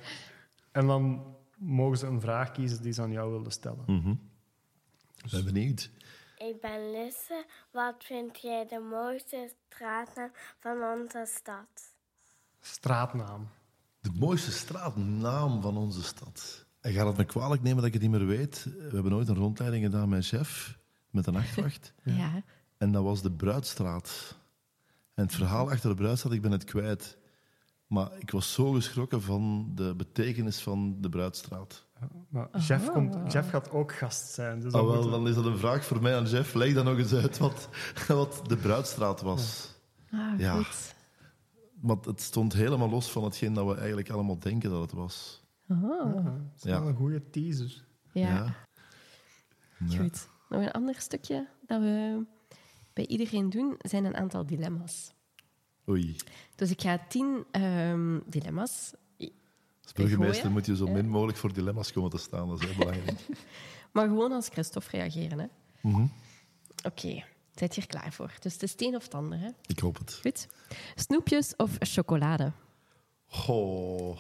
en 0.73 0.87
dan 0.87 1.35
mogen 1.57 1.99
ze 1.99 2.07
een 2.07 2.21
vraag 2.21 2.53
kiezen 2.53 2.83
die 2.83 2.93
ze 2.93 3.03
aan 3.03 3.13
jou 3.13 3.31
wilden 3.31 3.53
stellen. 3.53 3.85
Mhm. 3.87 4.11
Ik 5.25 5.31
ben 5.31 5.45
benieuwd. 5.45 5.91
Ik 6.39 6.61
ben 6.61 6.91
Lisse. 6.91 7.45
Wat 7.71 7.95
vind 8.05 8.41
jij 8.41 8.67
de 8.67 8.79
mooiste 8.79 9.51
straatnaam 9.69 10.31
van 10.61 10.83
onze 10.83 11.25
stad? 11.37 11.93
Straatnaam. 12.61 13.49
De 14.01 14.11
mooiste 14.13 14.53
straatnaam 14.53 15.63
van 15.63 15.77
onze 15.77 16.03
stad. 16.03 16.62
En 16.83 16.93
gaat 16.93 17.07
het 17.07 17.17
me 17.17 17.25
kwalijk 17.25 17.63
nemen 17.63 17.77
dat 17.77 17.87
ik 17.87 17.93
het 17.93 18.03
niet 18.03 18.11
meer 18.11 18.27
weet? 18.27 18.65
We 18.65 18.91
hebben 18.95 19.13
ooit 19.15 19.29
een 19.29 19.35
rondleiding 19.37 19.85
gedaan 19.85 20.09
met 20.09 20.27
chef, 20.27 20.79
met 21.11 21.27
een 21.27 21.33
nachtwacht. 21.33 21.93
Ja. 22.03 22.43
En 22.79 22.93
dat 22.93 23.03
was 23.03 23.23
de 23.23 23.31
Bruidstraat. 23.33 24.37
En 25.15 25.25
het 25.25 25.35
verhaal 25.35 25.71
achter 25.71 25.89
de 25.89 25.95
Bruidstraat, 25.97 26.33
ik 26.33 26.43
ben 26.43 26.51
het 26.53 26.65
kwijt. 26.65 27.17
Maar 27.87 28.11
ik 28.19 28.31
was 28.31 28.53
zo 28.53 28.71
geschrokken 28.73 29.23
van 29.23 29.71
de 29.75 29.95
betekenis 29.97 30.61
van 30.61 30.97
de 31.01 31.09
Bruidstraat. 31.09 31.87
Maar 32.29 32.49
Jeff, 32.59 32.91
komt, 32.93 33.33
Jeff 33.33 33.51
gaat 33.51 33.71
ook 33.71 33.93
gast 33.95 34.33
zijn. 34.33 34.61
Dus 34.61 34.73
Ah, 34.73 34.93
dan 34.93 35.11
wel, 35.11 35.27
is 35.27 35.35
dat 35.35 35.45
een 35.45 35.59
vraag 35.59 35.85
voor 35.85 36.03
mij 36.03 36.17
aan 36.17 36.27
Jeff. 36.29 36.55
Leg 36.55 36.75
dan 36.75 36.85
nog 36.85 36.99
eens 36.99 37.13
uit 37.15 37.39
wat, 37.39 37.69
wat 38.09 38.43
de 38.47 38.57
Bruidstraat 38.57 39.21
was. 39.21 39.69
Ah, 40.13 40.39
Ja. 40.39 40.55
goed. 40.57 40.95
Want 41.81 42.05
het 42.05 42.21
stond 42.21 42.53
helemaal 42.53 42.89
los 42.91 43.11
van 43.11 43.25
hetgeen 43.25 43.53
dat 43.55 43.67
we 43.67 43.75
eigenlijk 43.77 44.11
allemaal 44.11 44.39
denken 44.39 44.71
dat 44.71 44.81
het 44.81 44.93
was. 44.93 45.42
Ah, 45.83 46.15
Ja, 46.15 46.23
dat 46.23 46.35
is 46.57 46.63
Ja. 46.63 46.79
wel 46.81 46.89
een 46.89 46.95
goede 46.97 47.31
teaser. 47.31 47.85
ja. 48.13 48.55
Goed. 49.97 50.29
Nog 50.49 50.61
een 50.63 50.71
ander 50.71 50.95
stukje 51.01 51.49
dat 51.67 51.81
we 51.81 52.25
bij 52.93 53.07
iedereen 53.07 53.51
doen, 53.51 53.75
zijn 53.79 54.05
een 54.05 54.17
aantal 54.17 54.47
dilemma's. 54.47 55.13
Oei. 55.89 56.17
Dus 56.55 56.71
ik 56.71 56.81
ga 56.81 56.99
tien 57.09 57.45
ehm, 57.51 58.19
dilemma's. 58.27 58.93
Als 59.83 59.93
burgemeester 59.93 60.51
moet 60.51 60.67
je 60.67 60.77
zo 60.77 60.87
min 60.87 61.09
mogelijk 61.09 61.39
voor 61.39 61.53
dilemma's 61.53 61.93
komen 61.93 62.11
te 62.11 62.19
staan. 62.19 62.49
Dat 62.49 62.61
is 62.63 62.67
heel 62.69 62.77
belangrijk. 62.79 63.21
Maar 63.93 64.07
gewoon 64.09 64.33
als 64.33 64.49
Christophe 64.49 64.91
reageren. 64.97 65.39
Hè? 65.39 65.47
Mhm. 65.81 66.07
Oké, 66.87 67.25
zijt 67.55 67.75
je 67.75 67.81
er 67.81 67.87
klaar 67.87 68.13
voor? 68.13 68.33
Dus 68.41 68.53
het 68.53 68.63
is 68.63 68.73
het 68.73 68.83
een 68.83 68.97
of 68.97 69.03
het 69.05 69.15
ander. 69.15 69.39
Hè? 69.39 69.49
Ik 69.67 69.79
hoop 69.79 69.99
het. 69.99 70.19
Goed. 70.23 70.47
Snoepjes 70.95 71.57
of 71.57 71.77
chocolade? 71.79 72.53
Goh. 73.27 74.19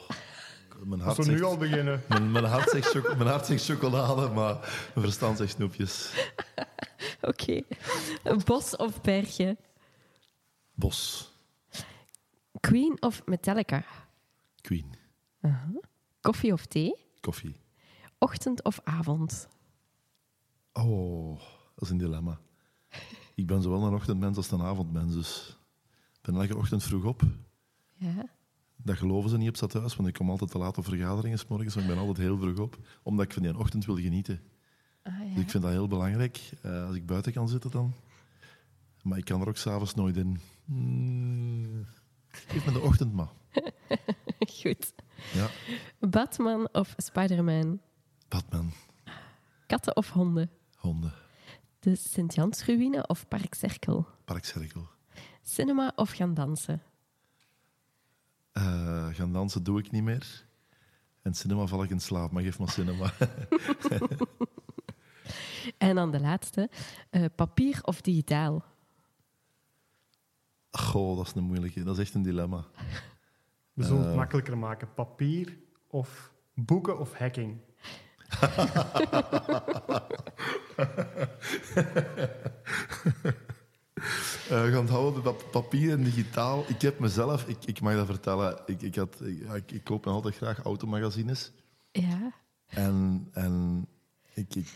Mijn 0.84 1.00
hart, 1.00 1.16
we 1.16 1.24
nu 1.24 1.30
zegt, 1.30 1.42
al 1.42 1.56
beginnen. 1.56 2.02
mijn, 2.08 2.30
mijn, 2.30 2.44
hart 2.44 2.70
zegt 2.70 3.16
mijn 3.16 3.28
hart 3.28 3.46
zegt 3.46 3.64
chocolade, 3.64 4.28
maar 4.28 4.54
mijn 4.94 5.06
verstand 5.06 5.38
zegt 5.38 5.50
snoepjes. 5.50 6.12
Oké. 7.30 7.62
Bos 8.44 8.76
of 8.76 9.00
bergje? 9.00 9.56
Bos. 10.74 11.30
Queen 12.60 12.96
of 13.02 13.26
Metallica? 13.26 13.84
Queen. 14.60 14.94
Koffie 16.20 16.52
of 16.52 16.66
thee? 16.66 16.94
Koffie. 17.20 17.56
Ochtend 18.18 18.64
of 18.64 18.80
avond? 18.84 19.48
Oh, 20.72 21.38
dat 21.74 21.84
is 21.84 21.90
een 21.90 21.98
dilemma. 21.98 22.40
Ik 23.34 23.46
ben 23.46 23.62
zowel 23.62 23.82
een 23.82 23.94
ochtendmens 23.94 24.36
als 24.36 24.50
een 24.50 24.62
avondmens, 24.62 25.14
dus 25.14 25.58
ik 26.12 26.20
ben 26.22 26.34
elke 26.34 26.56
ochtend 26.56 26.82
vroeg 26.82 27.04
op. 27.04 27.22
Ja. 27.92 28.30
Dat 28.76 28.96
geloven 28.96 29.30
ze 29.30 29.36
niet 29.36 29.48
op 29.48 29.56
stadhuis, 29.56 29.96
want 29.96 30.08
ik 30.08 30.14
kom 30.14 30.30
altijd 30.30 30.50
te 30.50 30.58
laat 30.58 30.78
op 30.78 30.84
vergaderingen 30.84 31.38
's 31.38 31.46
morgens, 31.48 31.74
maar 31.74 31.84
ik 31.84 31.90
ben 31.90 31.98
altijd 31.98 32.16
heel 32.18 32.38
vroeg 32.38 32.58
op, 32.58 32.76
omdat 33.02 33.24
ik 33.24 33.32
van 33.32 33.42
die 33.42 33.58
ochtend 33.58 33.84
wil 33.84 33.96
genieten. 33.96 34.40
Ah, 35.02 35.12
ja. 35.18 35.34
Dus 35.34 35.42
ik 35.42 35.50
vind 35.50 35.62
dat 35.62 35.72
heel 35.72 35.88
belangrijk, 35.88 36.50
eh, 36.62 36.86
als 36.86 36.96
ik 36.96 37.06
buiten 37.06 37.32
kan 37.32 37.48
zitten 37.48 37.70
dan. 37.70 37.94
Maar 39.02 39.18
ik 39.18 39.24
kan 39.24 39.40
er 39.40 39.48
ook 39.48 39.56
s'avonds 39.56 39.94
nooit 39.94 40.16
in. 40.16 40.40
Mm, 40.64 41.86
geef 42.28 42.66
me 42.66 42.72
de 42.72 42.80
ochtend 42.80 43.12
maar. 43.12 43.30
Goed. 44.60 44.92
Ja, 45.32 45.48
Batman 46.00 46.68
of 46.72 46.94
Spider-Man? 46.96 47.80
Batman, 48.28 48.72
Katten 49.66 49.96
of 49.96 50.10
honden? 50.10 50.50
honden, 50.76 51.12
De 51.78 51.94
Sint-Jansruïne 51.94 53.06
of 53.06 53.28
Parkcirkel? 53.28 54.06
parkcirkel. 54.24 54.88
Cinema 55.42 55.92
of 55.96 56.10
gaan 56.10 56.34
dansen? 56.34 56.82
Eh, 58.52 59.06
gaan 59.12 59.32
dansen 59.32 59.62
doe 59.62 59.78
ik 59.78 59.90
niet 59.90 60.02
meer. 60.02 60.44
En 61.22 61.34
cinema 61.34 61.66
val 61.66 61.82
ik 61.82 61.90
in 61.90 62.00
slaap, 62.00 62.30
maar 62.30 62.42
geef 62.42 62.58
maar 62.58 62.70
cinema. 62.70 63.12
En 65.78 65.94
dan 65.94 66.10
de 66.10 66.20
laatste. 66.20 66.70
eh, 67.10 67.24
papier 67.36 67.78
of 67.82 68.00
digitaal? 68.00 68.64
Goh, 70.70 71.16
dat 71.16 71.26
is 71.26 71.32
een 71.34 71.42
moeilijke. 71.44 71.82
Dat 71.82 71.98
is 71.98 72.04
echt 72.04 72.14
een 72.14 72.22
dilemma. 72.22 72.64
We 73.72 73.84
zullen 73.84 74.00
het 74.00 74.10
Eh. 74.10 74.16
makkelijker 74.16 74.58
maken. 74.58 74.94
Papier 74.94 75.58
of 75.86 76.32
boeken 76.54 76.98
of 76.98 77.12
hacking. 77.14 77.60
Eh, 84.52 84.62
we 84.64 84.70
gaan 84.70 84.80
het 84.80 84.90
houden 84.90 85.22
pap- 85.22 85.48
papier 85.50 85.92
en 85.92 86.02
digitaal. 86.04 86.64
Ik 86.68 86.82
heb 86.82 86.98
mezelf, 86.98 87.44
ik, 87.48 87.56
ik 87.64 87.80
mag 87.80 87.94
dat 87.94 88.06
vertellen, 88.06 88.58
ik, 88.66 88.82
ik, 88.82 88.94
had, 88.94 89.16
ik, 89.54 89.70
ik, 89.72 89.84
koop 89.84 90.04
nog 90.04 90.14
altijd 90.14 90.36
graag 90.36 90.58
automagazines. 90.62 91.52
Ja. 91.92 92.32
En, 92.66 93.28
en 93.32 93.86
ik, 94.34 94.54
ik, 94.54 94.66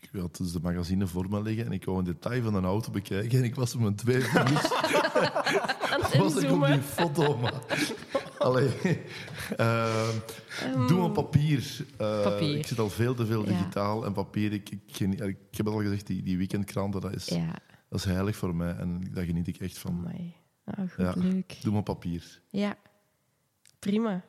ik 0.00 0.20
had 0.20 0.36
dus 0.36 0.52
de 0.52 0.60
magazine 0.62 1.06
voor 1.06 1.26
me 1.28 1.42
liggen 1.42 1.64
en 1.66 1.72
ik 1.72 1.84
wou 1.84 1.98
een 1.98 2.04
detail 2.04 2.42
van 2.42 2.54
een 2.54 2.64
auto 2.64 2.90
bekijken. 2.90 3.38
En 3.38 3.44
ik 3.44 3.54
was 3.54 3.74
op 3.74 3.80
mijn 3.80 3.94
twee 3.94 4.22
het 4.32 6.16
was 6.16 6.36
ik 6.36 6.50
op 6.50 6.66
die 6.66 6.80
foto. 6.82 7.36
Maar. 7.36 7.54
Allee. 8.38 8.70
Eh, 9.56 10.08
doe 10.88 11.00
maar 11.00 11.10
papier. 11.10 11.76
Eh, 11.96 12.22
Papier. 12.22 12.58
Ik 12.58 12.66
zit 12.66 12.78
al 12.78 12.90
veel 12.90 13.14
te 13.14 13.26
veel 13.26 13.42
Ja. 13.44 13.48
digitaal 13.48 14.04
en 14.04 14.12
papier. 14.12 14.52
Ik, 14.52 14.70
ik, 14.70 14.98
ik 14.98 15.56
heb 15.56 15.66
het 15.66 15.74
al 15.74 15.80
gezegd, 15.80 16.06
die, 16.06 16.22
die 16.22 16.36
weekendkranten, 16.36 17.00
dat 17.00 17.14
is, 17.14 17.24
Ja, 17.24 17.58
dat 17.88 17.98
is 17.98 18.04
heilig 18.04 18.36
voor 18.36 18.54
mij. 18.56 18.74
En 18.76 19.00
daar 19.12 19.24
geniet 19.24 19.46
ik 19.46 19.56
echt 19.56 19.78
van. 19.78 19.94
mooi. 20.00 20.34
Ah, 20.64 20.78
goed, 20.78 20.96
Ja. 20.96 21.12
leuk. 21.16 21.58
Doe 21.62 21.72
maar 21.72 21.82
papier. 21.82 22.40
Ja, 22.50 22.76
prima. 23.78 24.24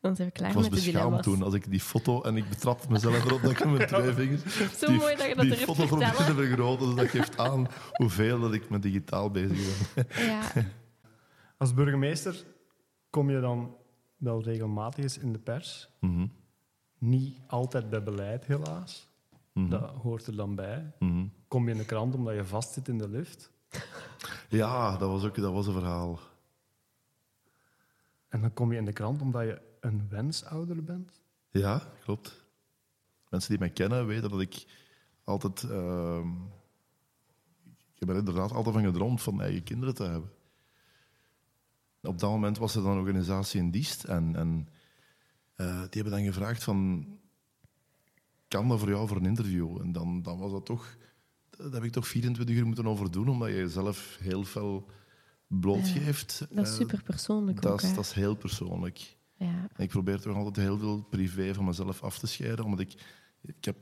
Dan 0.00 0.16
zijn 0.16 0.28
we 0.28 0.34
klaar 0.34 0.48
Ik 0.48 0.54
was 0.54 0.62
met 0.68 0.72
de 0.72 0.76
beschaamd 0.84 1.02
dilemma's. 1.04 1.24
toen 1.24 1.42
als 1.42 1.54
ik 1.54 1.70
die 1.70 1.80
foto 1.80 2.22
en 2.22 2.36
ik 2.36 2.48
betrapte 2.48 2.90
mezelf 2.90 3.24
erop 3.24 3.42
dat 3.42 3.50
ik 3.50 3.64
met 3.64 3.76
mijn 3.76 3.88
twee 4.02 4.12
vingers 4.12 4.42
Zo 4.78 4.86
die, 4.86 4.96
mooi 4.96 5.16
dat 5.16 5.26
je 5.28 5.34
dat 5.34 5.44
die 5.44 5.54
foto 5.56 5.86
probeerde 5.86 6.14
te 6.24 6.34
vergroten. 6.34 6.86
Dus 6.86 6.94
dat 6.96 7.08
geeft 7.08 7.38
aan 7.38 7.66
hoeveel 7.92 8.40
dat 8.40 8.52
ik 8.52 8.70
met 8.70 8.82
digitaal 8.82 9.30
bezig 9.30 9.94
ben. 9.94 10.06
Ja, 10.26 10.42
Als 11.58 11.74
burgemeester 11.74 12.44
kom 13.10 13.30
je 13.30 13.40
dan 13.40 13.76
wel 14.16 14.42
regelmatig 14.42 15.02
eens 15.04 15.18
in 15.18 15.32
de 15.32 15.38
pers. 15.38 15.88
Mhm, 16.00 16.26
Niet 16.98 17.38
altijd 17.46 17.90
bij 17.90 18.02
beleid, 18.02 18.46
helaas. 18.46 19.07
Mhm, 19.60 19.70
Dat 19.70 19.90
hoort 19.90 20.26
er 20.26 20.36
dan 20.36 20.54
bij. 20.54 20.92
mhm. 20.98 21.26
Kom 21.48 21.64
je 21.64 21.70
in 21.72 21.78
de 21.78 21.84
krant 21.84 22.14
omdat 22.14 22.34
je 22.34 22.44
vastzit 22.44 22.88
in 22.88 22.98
de 22.98 23.08
lift. 23.08 23.50
Ja, 24.48 24.96
dat 24.96 25.08
was 25.10 25.24
ook 25.24 25.36
dat 25.36 25.52
was 25.52 25.66
een 25.66 25.72
verhaal. 25.72 26.18
En 28.28 28.40
dan 28.40 28.52
kom 28.52 28.72
je 28.72 28.78
in 28.78 28.84
de 28.84 28.92
krant 28.92 29.20
omdat 29.22 29.42
je 29.42 29.60
een 29.80 30.06
wensouder 30.08 30.84
bent. 30.84 31.22
Ja, 31.50 31.82
klopt. 32.04 32.46
Mensen 33.28 33.50
die 33.50 33.58
mij 33.58 33.70
kennen 33.70 34.06
weten 34.06 34.30
dat 34.30 34.40
ik 34.40 34.66
altijd... 35.24 35.62
ehm, 35.62 36.28
ik 37.94 37.98
heb 37.98 38.08
er 38.08 38.16
inderdaad 38.16 38.52
altijd 38.52 38.74
van 38.74 38.84
gedroomd 38.84 39.22
van 39.22 39.40
eigen 39.42 39.62
kinderen 39.62 39.94
te 39.94 40.02
hebben. 40.04 40.30
Op 42.02 42.18
dat 42.18 42.30
moment 42.30 42.58
was 42.58 42.74
er 42.74 42.82
dan 42.82 42.90
een 42.92 42.98
organisatie 42.98 43.60
in 43.60 43.70
Diest 43.70 44.04
en, 44.04 44.36
en 44.36 44.68
eh, 45.54 45.80
die 45.80 46.02
hebben 46.02 46.12
dan 46.12 46.32
gevraagd 46.32 46.64
van... 46.64 47.06
Kan 48.48 48.68
dat 48.68 48.78
voor 48.78 48.88
jou 48.88 49.08
voor 49.08 49.16
een 49.16 49.26
interview? 49.26 49.80
En 49.80 49.92
dan, 49.92 50.22
dan 50.22 50.38
was 50.38 50.50
dat 50.52 50.64
toch... 50.66 50.96
Daar 51.50 51.72
heb 51.72 51.84
ik 51.84 51.92
toch 51.92 52.06
24 52.08 52.56
uur 52.56 52.66
moeten 52.66 52.86
over 52.86 53.10
doen, 53.10 53.28
omdat 53.28 53.48
je 53.48 53.54
jezelf 53.54 54.16
heel 54.20 54.44
fel 54.44 54.88
blootgeeft. 55.46 56.38
dat 56.50 56.64
is 56.66 56.70
Eh, 56.70 56.76
super 56.76 57.02
persoonlijk 57.02 57.62
dat 57.62 57.72
ook. 57.72 57.80
is, 57.82 57.94
dat 57.94 58.04
is 58.04 58.12
heel 58.12 58.34
persoonlijk. 58.36 59.16
Ja, 59.34 59.68
En 59.76 59.82
ik 59.84 59.88
probeer 59.88 60.20
toch 60.20 60.36
altijd 60.36 60.56
heel 60.56 60.78
veel 60.78 61.02
privé 61.02 61.54
van 61.54 61.64
mezelf 61.64 62.02
af 62.02 62.18
te 62.18 62.26
scheiden, 62.26 62.64
omdat 62.64 62.80
ik, 62.80 62.92
ik 63.42 63.64
heb 63.64 63.76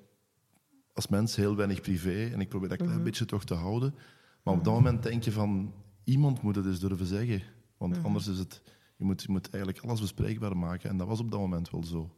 als 0.93 1.09
mens 1.09 1.37
heel 1.37 1.57
weinig 1.57 1.81
privé 1.81 2.25
en 2.33 2.41
ik 2.41 2.49
probeer 2.49 2.69
dat 2.69 2.79
klein 2.79 3.03
beetje 3.03 3.25
toch 3.25 3.45
te 3.45 3.55
houden. 3.55 3.95
Maar 4.43 4.55
op 4.55 4.65
dat 4.65 4.73
moment 4.75 5.03
denk 5.03 5.23
je 5.23 5.33
van, 5.33 5.75
iemand 6.05 6.43
moet 6.43 6.55
het 6.55 6.65
dus 6.65 6.81
durven 6.81 7.07
zeggen. 7.07 7.43
Want 7.77 8.05
anders 8.05 8.27
is 8.27 8.39
het, 8.39 8.63
je 8.97 9.05
moet, 9.05 9.23
je 9.23 9.31
moet 9.31 9.51
eigenlijk 9.51 9.85
alles 9.85 10.01
bespreekbaar 10.01 10.57
maken. 10.57 10.91
En 10.91 10.97
dat 10.97 11.07
was 11.07 11.21
op 11.21 11.31
dat 11.31 11.41
moment 11.41 11.71
wel 11.71 11.85
zo. 11.85 12.17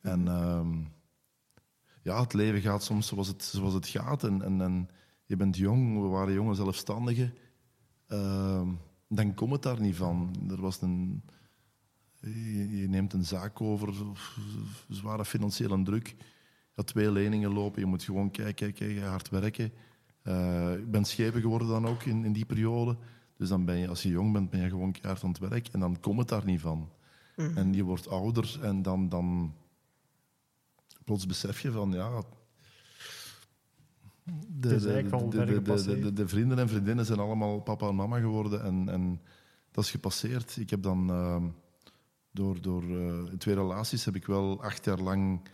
En 0.00 0.28
ehm, 0.28 0.82
ja, 2.04 2.20
het 2.20 2.32
leven 2.32 2.60
gaat 2.60 2.82
soms 2.82 3.06
zoals 3.06 3.28
het, 3.28 3.42
zoals 3.42 3.74
het 3.74 3.86
gaat. 3.86 4.24
En, 4.24 4.42
en, 4.42 4.60
en 4.60 4.88
je 5.24 5.36
bent 5.36 5.56
jong, 5.56 6.00
we 6.00 6.06
waren 6.06 6.34
jonge 6.34 6.54
zelfstandigen. 6.54 7.34
Ehm, 8.06 8.68
dan 9.08 9.34
komt 9.34 9.52
het 9.52 9.62
daar 9.62 9.80
niet 9.80 9.96
van. 9.96 10.34
Er 10.50 10.60
was 10.60 10.80
een, 10.82 11.22
je, 12.20 12.80
je 12.80 12.88
neemt 12.88 13.12
een 13.12 13.24
zaak 13.24 13.60
over, 13.60 13.94
zware 14.88 15.24
financiële 15.24 15.82
druk. 15.82 16.08
Je 16.08 16.80
had 16.80 16.86
twee 16.86 17.10
leningen 17.10 17.52
lopen, 17.52 17.80
je 17.80 17.86
moet 17.86 18.02
gewoon 18.02 18.30
kijken, 18.30 18.72
kijken 18.72 19.08
hard 19.08 19.28
werken. 19.28 19.72
Eh, 20.22 20.72
ik 20.72 20.90
ben 20.90 21.04
schepen 21.04 21.40
geworden 21.40 21.68
dan 21.68 21.86
ook 21.86 22.02
in, 22.02 22.24
in 22.24 22.32
die 22.32 22.44
periode. 22.44 22.96
Dus 23.36 23.48
dan 23.48 23.64
ben 23.64 23.76
je, 23.76 23.88
als 23.88 24.02
je 24.02 24.08
jong 24.08 24.32
bent, 24.32 24.50
ben 24.50 24.60
je 24.60 24.68
gewoon 24.68 24.92
keihard 24.92 25.24
aan 25.24 25.30
het 25.30 25.38
werk. 25.38 25.68
En 25.68 25.80
dan 25.80 26.00
komt 26.00 26.18
het 26.18 26.28
daar 26.28 26.44
niet 26.44 26.60
van. 26.60 26.88
En 27.36 27.72
je 27.72 27.82
wordt 27.82 28.08
ouder 28.08 28.58
en 28.62 28.82
dan, 28.82 29.08
dan 29.08 29.54
plots 31.04 31.26
besef 31.26 31.60
je 31.60 31.70
van, 31.72 31.92
ja... 31.92 32.22
De, 34.48 34.68
de, 34.80 36.00
de, 36.00 36.12
de, 36.12 36.28
vrienden 36.28 36.58
en 36.58 36.68
vriendinnen 36.68 37.06
zijn 37.06 37.18
allemaal 37.18 37.60
papa 37.60 37.88
en 37.88 37.94
mama 37.94 38.18
geworden. 38.18 38.62
En, 38.62 38.88
en 38.88 39.20
dat 39.70 39.84
is 39.84 39.90
gepasseerd. 39.90 40.56
Ik 40.56 40.70
heb 40.70 40.82
dan 40.82 41.10
ehm, 41.10 41.48
door, 42.30 42.60
door 42.60 42.82
eh, 42.82 43.22
twee 43.22 43.54
relaties 43.54 44.04
heb 44.04 44.14
ik 44.14 44.26
wel 44.26 44.62
acht 44.62 44.84
jaar 44.84 45.00
lang 45.00 45.48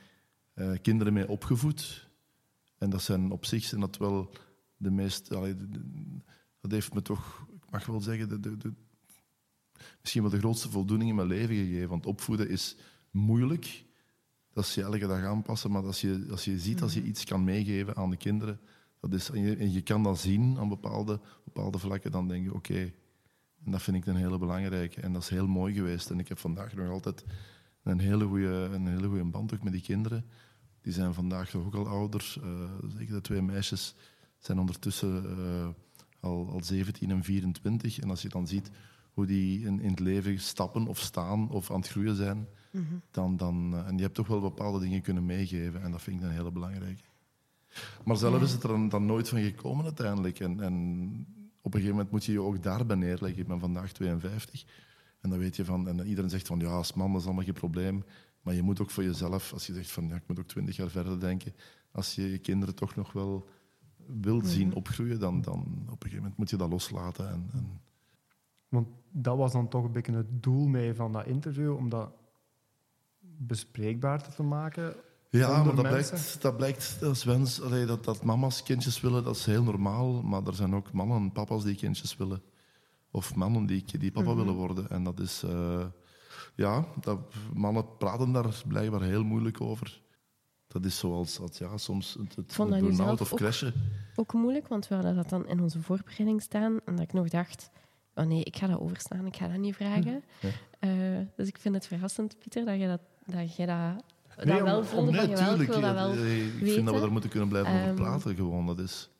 eh, 0.54 0.72
kinderen 0.82 1.12
mee 1.12 1.28
opgevoed. 1.28 2.08
En 2.78 2.90
dat 2.90 3.02
zijn 3.02 3.30
op 3.30 3.44
zich 3.44 3.64
zijn 3.64 3.80
dat 3.80 3.96
wel 3.96 4.30
de 4.76 4.90
meest. 4.90 5.34
allee, 5.34 5.56
dat 6.60 6.70
heeft 6.70 6.94
me 6.94 7.02
toch, 7.02 7.46
ik 7.64 7.70
mag 7.70 7.86
wel 7.86 8.00
zeggen, 8.00 8.28
de, 8.28 8.40
de, 8.40 8.56
de- 8.56 8.74
misschien 10.00 10.22
wel 10.22 10.30
de 10.30 10.38
grootste 10.38 10.70
voldoening 10.70 11.10
in 11.10 11.16
mijn 11.16 11.28
leven 11.28 11.54
gegeven. 11.54 11.88
Want 11.88 12.06
opvoeden 12.06 12.48
is 12.48 12.76
moeilijk, 13.10 13.84
dat 14.52 14.64
is 14.64 14.74
je 14.74 14.82
elke 14.82 15.06
dag 15.06 15.24
aanpassen. 15.24 15.70
Maar 15.70 15.84
als 15.84 16.00
je, 16.00 16.26
als 16.30 16.44
je 16.44 16.58
ziet, 16.58 16.82
als 16.82 16.94
je 16.94 17.02
iets 17.02 17.24
kan 17.24 17.44
meegeven 17.44 17.96
aan 17.96 18.10
de 18.10 18.16
kinderen, 18.16 18.60
dat 19.00 19.12
is, 19.12 19.30
en, 19.30 19.40
je, 19.40 19.56
en 19.56 19.72
je 19.72 19.82
kan 19.82 20.02
dat 20.02 20.18
zien 20.18 20.58
aan 20.58 20.68
bepaalde, 20.68 21.20
bepaalde 21.44 21.78
vlakken, 21.78 22.10
dan 22.10 22.28
denk 22.28 22.44
je, 22.44 22.54
oké, 22.54 22.92
en 23.64 23.70
dat 23.70 23.82
vind 23.82 23.96
ik 23.96 24.06
een 24.06 24.16
hele 24.16 24.38
belangrijke. 24.38 25.00
En 25.00 25.12
dat 25.12 25.22
is 25.22 25.28
heel 25.28 25.46
mooi 25.46 25.74
geweest. 25.74 26.10
En 26.10 26.18
ik 26.18 26.28
heb 26.28 26.38
vandaag 26.38 26.74
nog 26.74 26.90
altijd 26.90 27.24
een 27.82 27.98
hele 27.98 28.24
goede, 28.24 28.68
een 28.72 28.86
hele 28.86 29.06
goede 29.06 29.24
band 29.24 29.54
ook 29.54 29.62
met 29.62 29.72
die 29.72 29.82
kinderen. 29.82 30.24
Die 30.80 30.92
zijn 30.92 31.14
vandaag 31.14 31.50
toch 31.50 31.64
ook 31.64 31.74
al 31.74 31.88
ouder. 31.88 32.34
Uh, 32.44 32.70
zeker 32.96 33.14
de 33.14 33.20
twee 33.20 33.42
meisjes 33.42 33.94
zijn 34.38 34.58
ondertussen 34.58 35.24
uh, 35.38 35.68
al, 36.20 36.50
al 36.50 36.64
17 36.64 37.10
en 37.10 37.24
24. 37.24 37.98
En 37.98 38.10
als 38.10 38.22
je 38.22 38.28
dan 38.28 38.46
ziet 38.46 38.70
hoe 39.12 39.26
die 39.26 39.66
in, 39.66 39.80
in 39.80 39.90
het 39.90 40.00
leven 40.00 40.40
stappen 40.40 40.86
of 40.86 40.98
staan 40.98 41.50
of 41.50 41.70
aan 41.70 41.80
het 41.80 41.88
groeien 41.88 42.14
zijn, 42.14 42.48
mm 42.70 42.86
-hmm. 42.88 43.02
dan, 43.10 43.36
dan, 43.36 43.74
uh, 43.74 43.86
en 43.86 43.96
je 43.96 44.02
hebt 44.02 44.14
toch 44.14 44.26
wel 44.26 44.40
bepaalde 44.40 44.78
dingen 44.78 45.02
kunnen 45.02 45.26
meegeven. 45.26 45.82
En 45.82 45.90
dat 45.90 46.02
vind 46.02 46.20
ik 46.20 46.26
een 46.26 46.32
hele 46.32 46.50
belangrijke. 46.50 47.02
Maar 48.04 48.16
zelf 48.16 48.38
ja. 48.38 48.44
is 48.44 48.52
het 48.52 48.62
er 48.62 48.68
dan, 48.68 48.88
dan, 48.88 49.06
nooit 49.06 49.28
van 49.28 49.40
gekomen 49.40 49.84
uiteindelijk. 49.84 50.40
En, 50.40 50.60
en 50.60 50.74
op 51.60 51.74
een 51.74 51.80
gegeven 51.80 51.90
moment 51.90 52.10
moet 52.10 52.24
je 52.24 52.32
je 52.32 52.40
ook 52.40 52.62
daarbij 52.62 52.96
neerleggen. 52.96 53.40
Ik 53.40 53.48
ben 53.48 53.60
vandaag 53.60 53.92
52. 53.92 54.64
En 55.20 55.30
dan 55.30 55.38
weet 55.38 55.56
je 55.56 55.64
van, 55.64 55.88
en 55.88 56.06
iedereen 56.06 56.30
zegt 56.30 56.46
van 56.46 56.58
ja, 56.58 56.68
als 56.68 56.92
man 56.92 57.10
dat 57.12 57.20
is 57.20 57.26
allemaal 57.26 57.44
geen 57.44 57.54
probleem. 57.54 58.04
Maar 58.42 58.54
je 58.54 58.62
moet 58.62 58.80
ook 58.80 58.90
voor 58.90 59.04
jezelf, 59.04 59.52
als 59.52 59.66
je 59.66 59.72
zegt 59.72 59.90
van 59.90 60.08
ja, 60.08 60.14
ik 60.14 60.26
moet 60.26 60.38
ook 60.38 60.46
twintig 60.46 60.76
jaar 60.76 60.88
verder 60.88 61.20
denken. 61.20 61.54
Als 61.92 62.14
je 62.14 62.30
je 62.30 62.38
kinderen 62.38 62.74
toch 62.74 62.94
nog 62.94 63.12
wel 63.12 63.48
wilt 64.06 64.46
zien 64.46 64.68
Mhm. 64.68 64.76
opgroeien, 64.76 65.20
dan, 65.20 65.40
dan 65.40 65.60
op 65.60 65.64
een 65.68 65.96
gegeven 65.98 66.16
moment 66.16 66.36
moet 66.36 66.50
je 66.50 66.56
dat 66.56 66.70
loslaten. 66.70 67.28
En, 67.28 67.48
en 67.52 67.80
Want 68.68 68.88
dat 69.10 69.36
was 69.36 69.52
dan 69.52 69.68
toch 69.68 69.84
een 69.84 69.92
beetje 69.92 70.12
het 70.12 70.42
doel 70.42 70.66
mee 70.66 70.94
van 70.94 71.12
dat 71.12 71.26
interview, 71.26 71.76
om 71.76 71.88
dat 71.88 72.12
bespreekbaar 73.46 74.34
te 74.34 74.42
maken. 74.42 74.94
Ja, 75.30 75.62
maar 75.62 75.74
dat 75.74 75.82
mensen? 75.90 76.10
blijkt, 76.16 76.42
dat 76.42 76.56
blijkt 76.56 76.98
als 77.02 77.24
wens, 77.24 77.60
allee, 77.62 77.86
dat, 77.86 78.04
dat 78.04 78.22
mama's 78.24 78.62
kindjes 78.62 79.00
willen, 79.00 79.24
dat 79.24 79.36
is 79.36 79.46
heel 79.46 79.62
normaal. 79.62 80.22
Maar 80.22 80.46
er 80.46 80.54
zijn 80.54 80.74
ook 80.74 80.92
mannen 80.92 81.16
en 81.16 81.32
papa's 81.32 81.64
die 81.64 81.74
kindjes 81.74 82.16
willen. 82.16 82.42
Of 83.10 83.34
mannen 83.34 83.66
die, 83.66 83.84
die 83.98 84.10
papa 84.10 84.28
Mhm. 84.28 84.36
willen 84.36 84.54
worden. 84.54 84.88
En 84.90 85.02
dat 85.04 85.20
is... 85.20 85.42
eh, 85.42 85.84
ja, 86.54 86.84
dat, 87.00 87.18
mannen 87.54 87.96
praten 87.96 88.32
daar 88.32 88.62
blijkbaar 88.66 89.02
heel 89.02 89.24
moeilijk 89.24 89.60
over. 89.60 90.00
Dat 90.68 90.84
is 90.84 90.98
zoals 90.98 91.40
als, 91.40 91.58
ja, 91.58 91.76
soms 91.78 92.16
het, 92.20 92.36
het 92.36 92.54
dat 92.56 92.68
burn-out 92.68 93.20
of 93.20 93.34
crashen. 93.34 93.72
Ook 94.16 94.32
moeilijk, 94.32 94.68
want 94.68 94.88
we 94.88 94.94
hadden 94.94 95.14
dat 95.14 95.28
dan 95.28 95.46
in 95.48 95.60
onze 95.60 95.80
voorbereiding 95.82 96.42
staan. 96.42 96.80
En 96.84 96.96
dat 96.96 97.04
ik 97.04 97.12
nog 97.12 97.28
dacht, 97.28 97.70
oh 98.14 98.24
nee, 98.24 98.42
ik 98.44 98.56
ga 98.56 98.66
dat 98.66 98.80
overslaan, 98.80 99.26
ik 99.26 99.36
ga 99.36 99.48
dat 99.48 99.58
niet 99.58 99.74
vragen. 99.74 100.24
Ja. 100.40 100.48
Eh, 100.78 101.26
dus 101.36 101.48
ik 101.48 101.58
vind 101.58 101.74
het 101.74 101.86
verrassend, 101.86 102.38
Pieter, 102.38 102.64
dat 102.64 102.78
je 102.80 102.86
dat, 102.86 103.00
dat, 103.26 103.56
jij 103.56 103.66
dat, 103.66 104.04
dat 104.36 104.44
Nee, 104.44 104.62
wel 104.62 104.84
voelde. 104.84 105.10
Nee, 105.10 105.28
ik 105.28 105.36
tuurlijk. 105.36 105.56
wil 105.70 105.80
dat 105.80 105.90
Ja, 105.90 105.94
wel 105.94 106.12
eh, 106.12 106.46
ik 106.46 106.52
weten. 106.52 106.74
vind 106.74 106.86
dat 106.86 106.94
we 106.94 107.00
daar 107.00 107.12
moeten 107.12 107.30
kunnen 107.30 107.48
blijven 107.48 107.72
over 107.72 107.84
Ehm, 107.86 107.94
praten. 107.94 108.34
Gewoon. 108.34 108.66
Dat 108.66 108.78
is, 108.78 109.10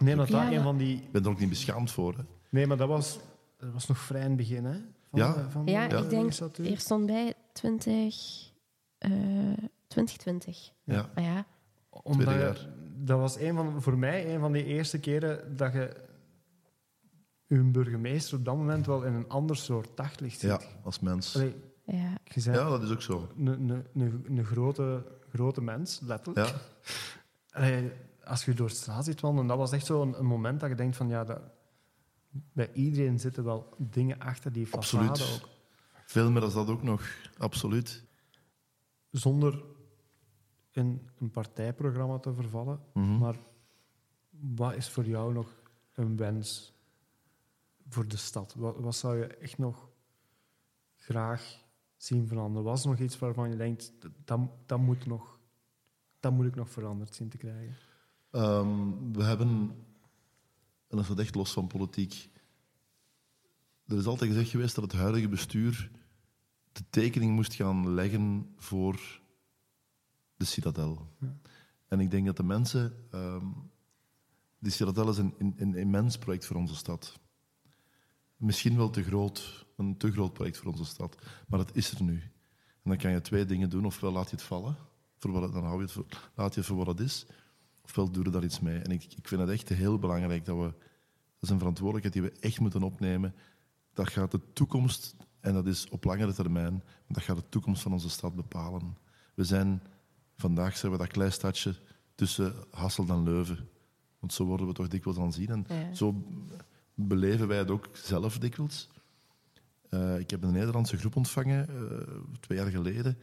Nee, 0.00 0.16
dat 0.16 0.28
Ja, 0.28 0.34
dat 0.38 0.46
een 0.48 0.54
maar- 0.54 0.62
van 0.62 0.76
die... 0.76 0.96
ik 0.96 1.12
ben 1.12 1.24
er 1.24 1.30
ook 1.30 1.38
niet 1.38 1.48
beschaamd 1.48 1.90
voor. 1.90 2.14
Hè. 2.16 2.22
Nee, 2.50 2.66
maar 2.66 2.76
dat 2.76 2.88
was, 2.88 3.18
dat 3.58 3.72
was 3.72 3.86
nog 3.86 3.98
vrij 3.98 4.20
in 4.20 4.26
het 4.28 4.36
begin, 4.36 4.64
hè? 4.64 4.78
Van, 5.10 5.18
Ja. 5.20 5.32
de- 5.32 5.50
van 5.50 5.66
Ja, 5.66 5.88
de 5.88 5.96
ik 5.96 6.08
denk, 6.10 6.22
legislatuur. 6.22 6.70
er 6.72 6.78
stond 6.78 7.06
bij 7.06 7.34
20, 7.52 8.50
eh 8.98 9.10
2020. 9.86 10.72
Ja. 10.84 11.10
Ah 11.14 11.24
ja, 11.24 11.44
Omdat 11.90 12.26
Tweede 12.26 12.40
je- 12.40 12.46
jaar. 12.46 12.66
dat 12.96 13.18
was 13.18 13.38
een 13.38 13.54
van, 13.56 13.82
voor 13.82 13.98
mij 13.98 14.34
een 14.34 14.40
van 14.40 14.52
de 14.52 14.64
eerste 14.64 14.98
keren 14.98 15.56
dat 15.56 15.72
je 15.72 15.96
uw 17.48 17.70
burgemeester 17.70 18.38
op 18.38 18.44
dat 18.44 18.56
moment 18.56 18.86
wel 18.86 19.02
in 19.02 19.12
een 19.12 19.28
ander 19.28 19.56
soort 19.56 19.88
daglicht 19.96 20.40
ziet. 20.40 20.50
ja, 20.50 20.60
als 20.84 21.00
mens. 21.00 21.34
Allee, 21.36 21.54
ja. 21.96 22.10
je 22.24 22.42
bent 22.42 22.44
Ja, 22.44 22.68
dat 22.68 22.82
is 22.82 22.90
ook 22.90 23.02
zo. 23.02 23.28
een, 23.36 23.46
een, 23.46 23.86
een, 23.94 24.24
een 24.28 24.44
grote, 24.44 25.04
grote 25.28 25.60
mens, 25.62 26.00
letterlijk. 26.00 26.46
Ja. 26.48 26.54
Allee, 27.50 27.92
als 28.24 28.44
je 28.44 28.54
door 28.54 28.68
de 28.68 28.74
straat 28.74 29.04
zit 29.04 29.20
wandelen, 29.20 29.46
dat 29.48 29.56
was 29.58 29.72
echt 29.72 29.86
zo 29.86 30.02
een, 30.02 30.26
moment 30.26 30.60
dat 30.60 30.68
je 30.68 30.74
denkt 30.74 30.96
van 30.96 31.08
ja, 31.08 31.24
dat, 31.24 31.40
bij 32.52 32.72
iedereen 32.72 33.18
zitten 33.20 33.44
wel 33.44 33.74
dingen 33.78 34.18
achter 34.18 34.52
die 34.52 34.66
façade 34.66 34.70
Absoluut. 34.72 35.40
ook. 35.42 35.48
Veel 36.04 36.30
meer 36.30 36.40
dan 36.40 36.52
dat 36.52 36.68
ook 36.68 36.82
nog. 36.82 37.02
Absoluut. 37.38 38.04
Zonder 39.10 39.62
in 40.70 41.08
een 41.18 41.30
partijprogramma 41.30 42.18
te 42.18 42.34
vervallen, 42.34 42.80
Mhm. 42.94 43.18
maar 43.18 43.36
wat 44.30 44.74
is 44.74 44.88
voor 44.88 45.04
jou 45.04 45.32
nog 45.32 45.54
een 45.94 46.16
wens 46.16 46.72
voor 47.88 48.08
de 48.08 48.16
stad? 48.16 48.54
Wat, 48.54 48.76
wat 48.78 48.94
zou 48.96 49.16
je 49.18 49.26
echt 49.26 49.58
nog 49.58 49.88
graag 50.96 51.58
zien 52.02 52.26
veranderen? 52.26 52.64
Was 52.64 52.82
er 52.82 52.90
nog 52.90 52.98
iets 52.98 53.18
waarvan 53.18 53.50
je 53.50 53.56
denkt, 53.56 53.92
dat, 54.24 54.40
dat, 54.66 54.78
moet, 54.78 55.06
nog, 55.06 55.38
dat 56.20 56.32
moet 56.32 56.46
ik 56.46 56.54
nog 56.54 56.70
veranderd 56.70 57.14
zien 57.14 57.28
te 57.28 57.36
krijgen? 57.36 57.76
Ehm, 58.30 59.12
we 59.12 59.22
hebben, 59.22 59.48
en 60.88 60.96
dat 60.96 61.08
is 61.08 61.16
echt 61.16 61.34
los 61.34 61.52
van 61.52 61.66
politiek, 61.66 62.30
er 63.86 63.98
is 63.98 64.06
altijd 64.06 64.30
gezegd 64.30 64.50
geweest 64.50 64.74
dat 64.74 64.84
het 64.84 64.92
huidige 64.92 65.28
bestuur 65.28 65.90
de 66.72 66.84
tekening 66.90 67.32
moest 67.32 67.54
gaan 67.54 67.94
leggen 67.94 68.54
voor 68.56 69.20
de 70.36 70.44
citadel. 70.44 71.06
Ja. 71.20 71.36
En 71.88 72.00
ik 72.00 72.10
denk 72.10 72.26
dat 72.26 72.36
de 72.36 72.42
mensen... 72.42 73.06
ehm 73.10 73.46
die 74.60 74.72
citadel 74.72 75.08
is 75.08 75.18
een, 75.18 75.34
een, 75.38 75.54
een 75.56 75.74
immens 75.74 76.18
project 76.18 76.46
voor 76.46 76.56
onze 76.56 76.74
stad. 76.74 77.18
Misschien 78.40 78.76
wel 78.76 78.90
te 78.90 79.02
groot, 79.02 79.66
een 79.76 79.96
te 79.96 80.12
groot 80.12 80.32
project 80.32 80.56
voor 80.58 80.70
onze 80.70 80.84
stad, 80.84 81.16
maar 81.48 81.58
het 81.58 81.70
is 81.76 81.90
er 81.90 82.02
nu. 82.02 82.22
En 82.82 82.90
dan 82.90 82.96
kan 82.96 83.10
je 83.10 83.20
twee 83.20 83.44
dingen 83.44 83.70
doen. 83.70 83.84
Ofwel 83.84 84.12
laat 84.12 84.30
je 84.30 84.36
het 84.36 84.44
vallen, 84.44 84.76
voor 85.18 85.30
wat 85.32 85.42
het, 85.42 85.52
dan 85.52 85.64
hou 85.64 85.76
je 85.76 85.82
het 85.82 85.92
voor, 85.92 86.06
laat 86.34 86.54
je 86.54 86.60
het 86.60 86.68
voor 86.68 86.76
wat 86.76 86.86
het 86.86 87.00
is, 87.00 87.26
ofwel 87.84 88.10
doe 88.10 88.24
je 88.24 88.30
daar 88.30 88.44
iets 88.44 88.60
mee. 88.60 88.78
En 88.78 88.90
ik, 88.90 89.04
ik 89.16 89.28
vind 89.28 89.40
het 89.40 89.50
echt 89.50 89.68
heel 89.68 89.98
belangrijk 89.98 90.44
dat 90.44 90.56
we... 90.56 90.62
Dat 91.38 91.48
is 91.48 91.54
een 91.54 91.58
verantwoordelijkheid 91.58 92.14
die 92.14 92.32
we 92.32 92.46
echt 92.46 92.60
moeten 92.60 92.82
opnemen. 92.82 93.34
Dat 93.94 94.08
gaat 94.08 94.30
de 94.30 94.40
toekomst, 94.52 95.16
en 95.40 95.54
dat 95.54 95.66
is 95.66 95.88
op 95.88 96.04
langere 96.04 96.32
termijn, 96.32 96.82
dat 97.08 97.22
gaat 97.22 97.36
de 97.36 97.48
toekomst 97.48 97.82
van 97.82 97.92
onze 97.92 98.08
stad 98.10 98.34
bepalen. 98.34 98.96
We 99.34 99.44
zijn, 99.44 99.82
vandaag 100.36 100.76
zijn 100.76 100.92
we 100.92 100.98
dat 100.98 101.06
klein 101.06 101.32
stadje 101.32 101.74
tussen 102.14 102.54
Hasselt 102.70 103.08
en 103.08 103.22
Leuven. 103.22 103.68
Want 104.18 104.32
zo 104.32 104.44
worden 104.44 104.66
we 104.66 104.72
toch 104.72 104.88
dikwijls 104.88 105.18
aanzien. 105.18 105.48
En 105.48 105.64
Ja. 105.68 105.94
zo 105.94 106.24
beleven 107.08 107.48
wij 107.48 107.58
het 107.58 107.70
ook 107.70 107.88
zelf 107.92 108.38
dikwijls. 108.38 108.88
Eh, 109.88 110.18
ik 110.18 110.30
heb 110.30 110.42
een 110.42 110.52
Nederlandse 110.52 110.96
groep 110.96 111.16
ontvangen, 111.16 111.68
eh, 111.68 112.06
twee 112.40 112.58
jaar 112.58 112.70
geleden. 112.70 113.18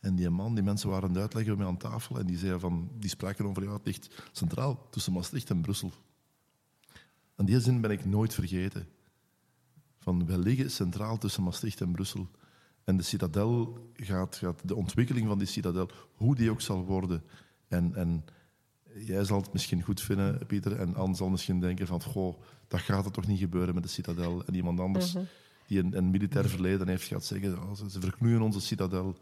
En 0.00 0.14
die 0.14 0.30
man, 0.30 0.54
die 0.54 0.64
mensen 0.64 0.88
waren 0.88 1.08
aan 1.08 1.14
het 1.14 1.22
uitleggen 1.22 1.58
mij 1.58 1.66
aan 1.66 1.76
tafel. 1.76 2.18
En 2.18 2.26
die, 2.26 2.38
zeiden 2.38 2.60
van, 2.60 2.90
die 2.98 3.10
spraken 3.10 3.46
over, 3.46 3.62
ja, 3.62 3.72
het 3.72 3.86
ligt 3.86 4.28
centraal 4.32 4.86
tussen 4.90 5.12
Maastricht 5.12 5.50
en 5.50 5.60
Brussel. 5.60 5.92
En 7.34 7.44
die 7.44 7.60
zin 7.60 7.80
ben 7.80 7.90
ik 7.90 8.04
nooit 8.04 8.34
vergeten. 8.34 8.88
Van, 9.98 10.26
wij 10.26 10.38
liggen 10.38 10.70
centraal 10.70 11.18
tussen 11.18 11.42
Maastricht 11.42 11.80
en 11.80 11.92
Brussel. 11.92 12.28
En 12.84 12.96
de 12.96 13.02
citadel 13.02 13.78
gaat, 13.92 14.36
gaat 14.36 14.68
de 14.68 14.74
ontwikkeling 14.74 15.26
van 15.26 15.38
die 15.38 15.46
citadel, 15.46 15.90
hoe 16.14 16.34
die 16.34 16.50
ook 16.50 16.60
zal 16.60 16.84
worden. 16.84 17.22
En, 17.68 17.94
en 17.94 18.24
jij 18.98 19.24
zal 19.24 19.40
het 19.40 19.52
misschien 19.52 19.82
goed 19.82 20.00
vinden, 20.00 20.46
Pieter, 20.46 20.76
en 20.76 20.94
Anne 20.94 21.16
zal 21.16 21.28
misschien 21.28 21.60
denken 21.60 21.86
van, 21.86 22.02
goh, 22.02 22.40
dat 22.68 22.80
gaat 22.80 23.04
er 23.04 23.10
toch 23.12 23.26
niet 23.26 23.38
gebeuren 23.38 23.74
met 23.74 23.82
de 23.82 23.88
citadel. 23.88 24.44
En 24.44 24.54
iemand 24.54 24.80
anders 24.80 25.12
Mhm. 25.14 25.24
die 25.66 25.78
een, 25.78 25.96
een 25.96 26.10
militair 26.10 26.48
verleden 26.48 26.88
heeft, 26.88 27.06
gaat 27.06 27.24
zeggen, 27.24 27.58
oh, 27.62 27.72
ze, 27.74 27.90
ze 27.90 28.00
verknoeien 28.00 28.40
onze 28.42 28.60
citadel. 28.60 29.16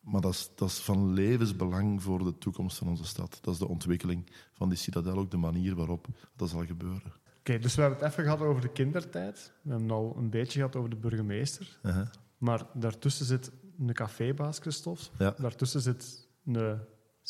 Maar 0.00 0.20
dat 0.20 0.32
is, 0.32 0.50
dat 0.54 0.68
is 0.68 0.78
van 0.78 1.12
levensbelang 1.12 2.02
voor 2.02 2.18
de 2.24 2.38
toekomst 2.38 2.78
van 2.78 2.88
onze 2.88 3.04
stad. 3.04 3.38
Dat 3.42 3.54
is 3.54 3.60
de 3.60 3.68
ontwikkeling 3.68 4.30
van 4.52 4.68
die 4.68 4.78
citadel, 4.78 5.16
ook 5.16 5.30
de 5.30 5.36
manier 5.36 5.74
waarop 5.74 6.06
dat 6.36 6.48
zal 6.48 6.66
gebeuren. 6.66 7.12
Oké, 7.38 7.58
dus 7.58 7.74
we 7.74 7.80
hebben 7.80 7.98
het 8.00 8.10
even 8.10 8.24
gehad 8.24 8.40
over 8.40 8.62
de 8.62 8.68
kindertijd. 8.72 9.52
We 9.62 9.70
hebben 9.70 9.90
al 9.90 10.14
een 10.16 10.30
beetje 10.30 10.58
gehad 10.58 10.76
over 10.76 10.90
de 10.90 10.96
burgemeester. 10.96 11.78
Uh-huh. 11.82 12.06
Maar 12.38 12.66
daartussen 12.74 13.26
zit 13.26 13.50
een 13.78 13.92
cafébaas, 13.92 14.58
Christophe. 14.58 15.02
Ja. 15.18 15.34
Daartussen 15.38 15.80
zit 15.80 16.28
een 16.44 16.78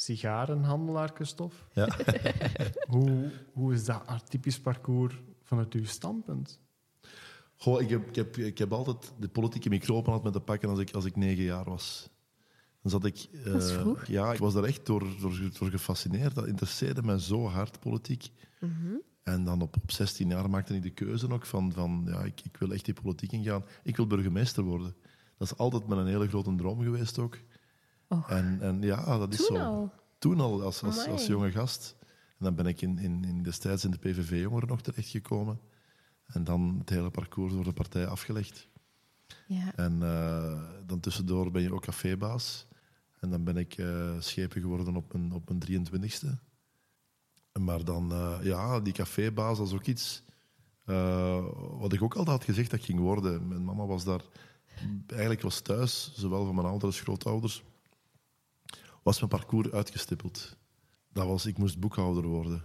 sigarenhandelaar, 0.05 1.11
Christophe. 1.15 1.57
Ja. 1.73 1.89
Hoe, 2.95 3.31
hoe 3.53 3.73
is 3.73 3.85
dat 3.85 4.07
atypisch 4.07 4.61
parcours 4.61 5.15
vanuit 5.43 5.73
uw 5.75 5.85
standpunt? 5.85 6.61
Goh, 7.57 7.81
ik, 7.81 7.89
heb, 7.91 8.09
ik, 8.09 8.15
heb, 8.15 8.37
ik 8.37 8.59
heb 8.59 8.73
altijd 8.73 9.13
de 9.19 9.29
politieke 9.29 9.69
microfoon 9.69 10.13
had 10.13 10.23
met 10.23 10.33
te 10.33 10.41
pakken 10.41 10.69
als 10.69 10.79
ik, 10.79 10.91
als 10.91 11.05
ik 11.05 11.17
negen 11.17 11.45
jaar 11.45 11.65
was. 11.65 12.09
Dan 12.83 12.91
zat 12.91 13.05
ik... 13.05 13.29
eh, 13.33 13.45
Dat 13.53 13.63
is 13.63 13.73
vroeg. 13.73 14.07
Ja, 14.07 14.33
ik 14.33 14.39
was 14.39 14.55
daar 14.55 14.65
echt 14.65 14.87
door, 14.87 15.07
door, 15.21 15.41
door 15.59 15.71
gefascineerd. 15.71 16.35
Dat 16.35 16.47
interesseerde 16.47 17.03
mij 17.03 17.19
zo 17.19 17.47
hard, 17.47 17.81
politiek. 17.81 18.31
Mhm. 18.61 18.95
En 19.23 19.45
dan 19.45 19.61
op, 19.63 19.77
op 19.77 19.91
16 19.91 20.29
jaar 20.29 20.51
maakte 20.51 20.75
ik 20.75 20.83
de 20.83 20.91
keuze 20.91 21.31
ook 21.31 21.47
van, 21.47 21.73
van 21.73 22.03
ja, 22.07 22.21
ik, 22.23 22.41
ik 22.41 22.57
wil 22.57 22.73
echt 22.73 22.85
die 22.85 22.95
politiek 22.95 23.33
ingaan. 23.33 23.65
Ik 23.83 23.97
wil 23.97 24.07
burgemeester 24.07 24.63
worden. 24.65 24.95
Dat 25.37 25.51
is 25.53 25.57
altijd 25.57 25.87
mijn 25.87 26.07
hele 26.07 26.29
grote 26.29 26.55
droom 26.55 26.83
geweest 26.83 27.19
ook. 27.19 27.39
Och. 28.11 28.31
En, 28.31 28.61
en 28.61 28.83
ja, 28.83 29.19
dat 29.19 29.33
is 29.33 29.47
Toen 29.47 29.57
zo. 29.57 29.63
al. 29.63 29.93
Toen 30.19 30.41
al, 30.41 30.63
als, 30.63 30.83
als, 30.83 30.99
Amai. 30.99 31.11
als 31.11 31.27
jonge 31.27 31.51
gast. 31.51 31.97
En 32.39 32.45
dan 32.45 32.55
ben 32.55 32.67
ik 32.67 32.81
in, 32.81 32.99
in, 32.99 33.25
in 33.25 33.43
destijds 33.43 33.85
in 33.85 33.91
de 33.91 33.99
PVV-jongeren 33.99 34.69
nog 34.69 34.81
terechtgekomen. 34.81 35.61
En 36.27 36.45
dan 36.45 36.77
het 36.79 36.89
hele 36.89 37.11
parcours 37.11 37.53
door 37.53 37.65
de 37.65 37.73
partij 37.73 38.07
afgelegd. 38.07 38.69
Ja. 39.47 39.75
En 39.77 40.03
eh, 40.03 40.63
dan 40.87 41.01
tussendoor 41.01 41.51
ben 41.51 41.63
je 41.63 41.75
ook 41.75 41.83
cafébaas. 41.83 42.67
En 43.21 43.31
dan 43.31 43.45
ben 43.45 43.57
ik 43.57 43.79
uh, 43.79 44.13
schepen 44.19 44.61
geworden 44.61 44.97
op 44.97 45.13
mijn, 45.13 45.33
op 45.33 45.49
mijn 45.49 45.87
23ste. 45.87 46.29
Maar 47.61 47.85
dan, 47.85 48.13
uh, 48.13 48.39
ja, 48.43 48.81
die 48.81 48.93
cafébaas, 48.93 49.59
dat 49.59 49.67
is 49.67 49.73
ook 49.73 49.87
iets 49.87 50.23
wat 51.79 51.93
ik 51.93 52.03
ook 52.03 52.15
altijd 52.15 52.37
had 52.37 52.45
gezegd 52.45 52.71
dat 52.71 52.79
ik 52.79 52.85
ging 52.85 52.99
worden. 52.99 53.49
Mijn 53.49 53.65
mama 53.65 53.87
was 53.87 54.05
daar, 54.05 54.21
eigenlijk 55.07 55.43
was 55.43 55.61
thuis, 55.61 56.13
zowel 56.15 56.45
van 56.45 56.55
mijn 56.55 56.67
ouders 56.67 56.97
als 56.97 57.01
grootouders, 57.01 57.63
was 59.03 59.19
mijn 59.19 59.31
parcours 59.31 59.71
uitgestippeld. 59.71 60.57
Dat 61.13 61.27
was, 61.27 61.47
ik 61.47 61.59
moest 61.59 61.79
boekhouder 61.79 62.27
worden. 62.27 62.63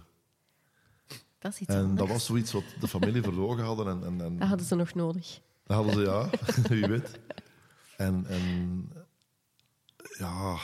Dat 1.38 1.52
is 1.52 1.60
iets 1.60 1.74
en 1.74 1.80
anders. 1.80 1.98
dat 1.98 2.08
was 2.08 2.24
zoiets 2.24 2.52
wat 2.52 2.64
de 2.80 2.88
familie 2.88 3.22
verlogen 3.22 3.64
hadden. 3.64 3.86
En, 3.86 4.04
en, 4.04 4.20
en, 4.20 4.38
Dat 4.38 4.48
hadden 4.48 4.66
ze 4.66 4.74
nog 4.74 4.94
nodig. 4.94 5.40
dat 5.64 5.76
hadden 5.76 5.94
ze, 5.94 6.00
ja, 6.00 6.30
wie 6.68 6.86
weet. 6.86 7.20
En, 7.96 8.26
en 8.26 8.88
ja, 10.18 10.58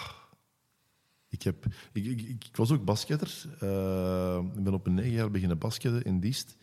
ik, 1.28 1.42
heb, 1.42 1.66
ik, 1.92 2.04
ik, 2.04 2.20
ik 2.20 2.56
was 2.56 2.70
ook 2.70 2.84
basketter. 2.84 3.44
Uh, 3.62 4.44
ik 4.54 4.64
ben 4.64 4.74
op 4.74 4.84
mijn 4.84 4.96
negen 4.96 5.12
jaar 5.12 5.30
beginnen 5.30 5.58
basketten 5.58 6.02
in 6.02 6.20
Diest. 6.20 6.56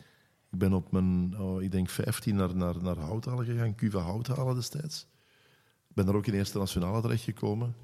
Ik 0.51 0.57
ben 0.57 0.74
op 0.74 0.91
mijn, 0.91 1.39
oh, 1.39 1.62
ik 1.62 1.72
denk 1.72 1.89
15 1.89 2.36
naar, 2.36 2.55
naar, 2.55 2.84
naar 2.84 2.97
Houthalen 2.97 3.45
gegaan, 3.45 3.76
Cuva 3.76 3.99
Houthalen 3.99 4.55
destijds. 4.55 5.07
Ik 5.88 5.95
ben 5.95 6.05
daar 6.05 6.16
ook 6.16 6.28
in 6.28 6.34
eerste 6.34 6.57
nationale 6.57 7.01
terechtgekomen. 7.01 7.76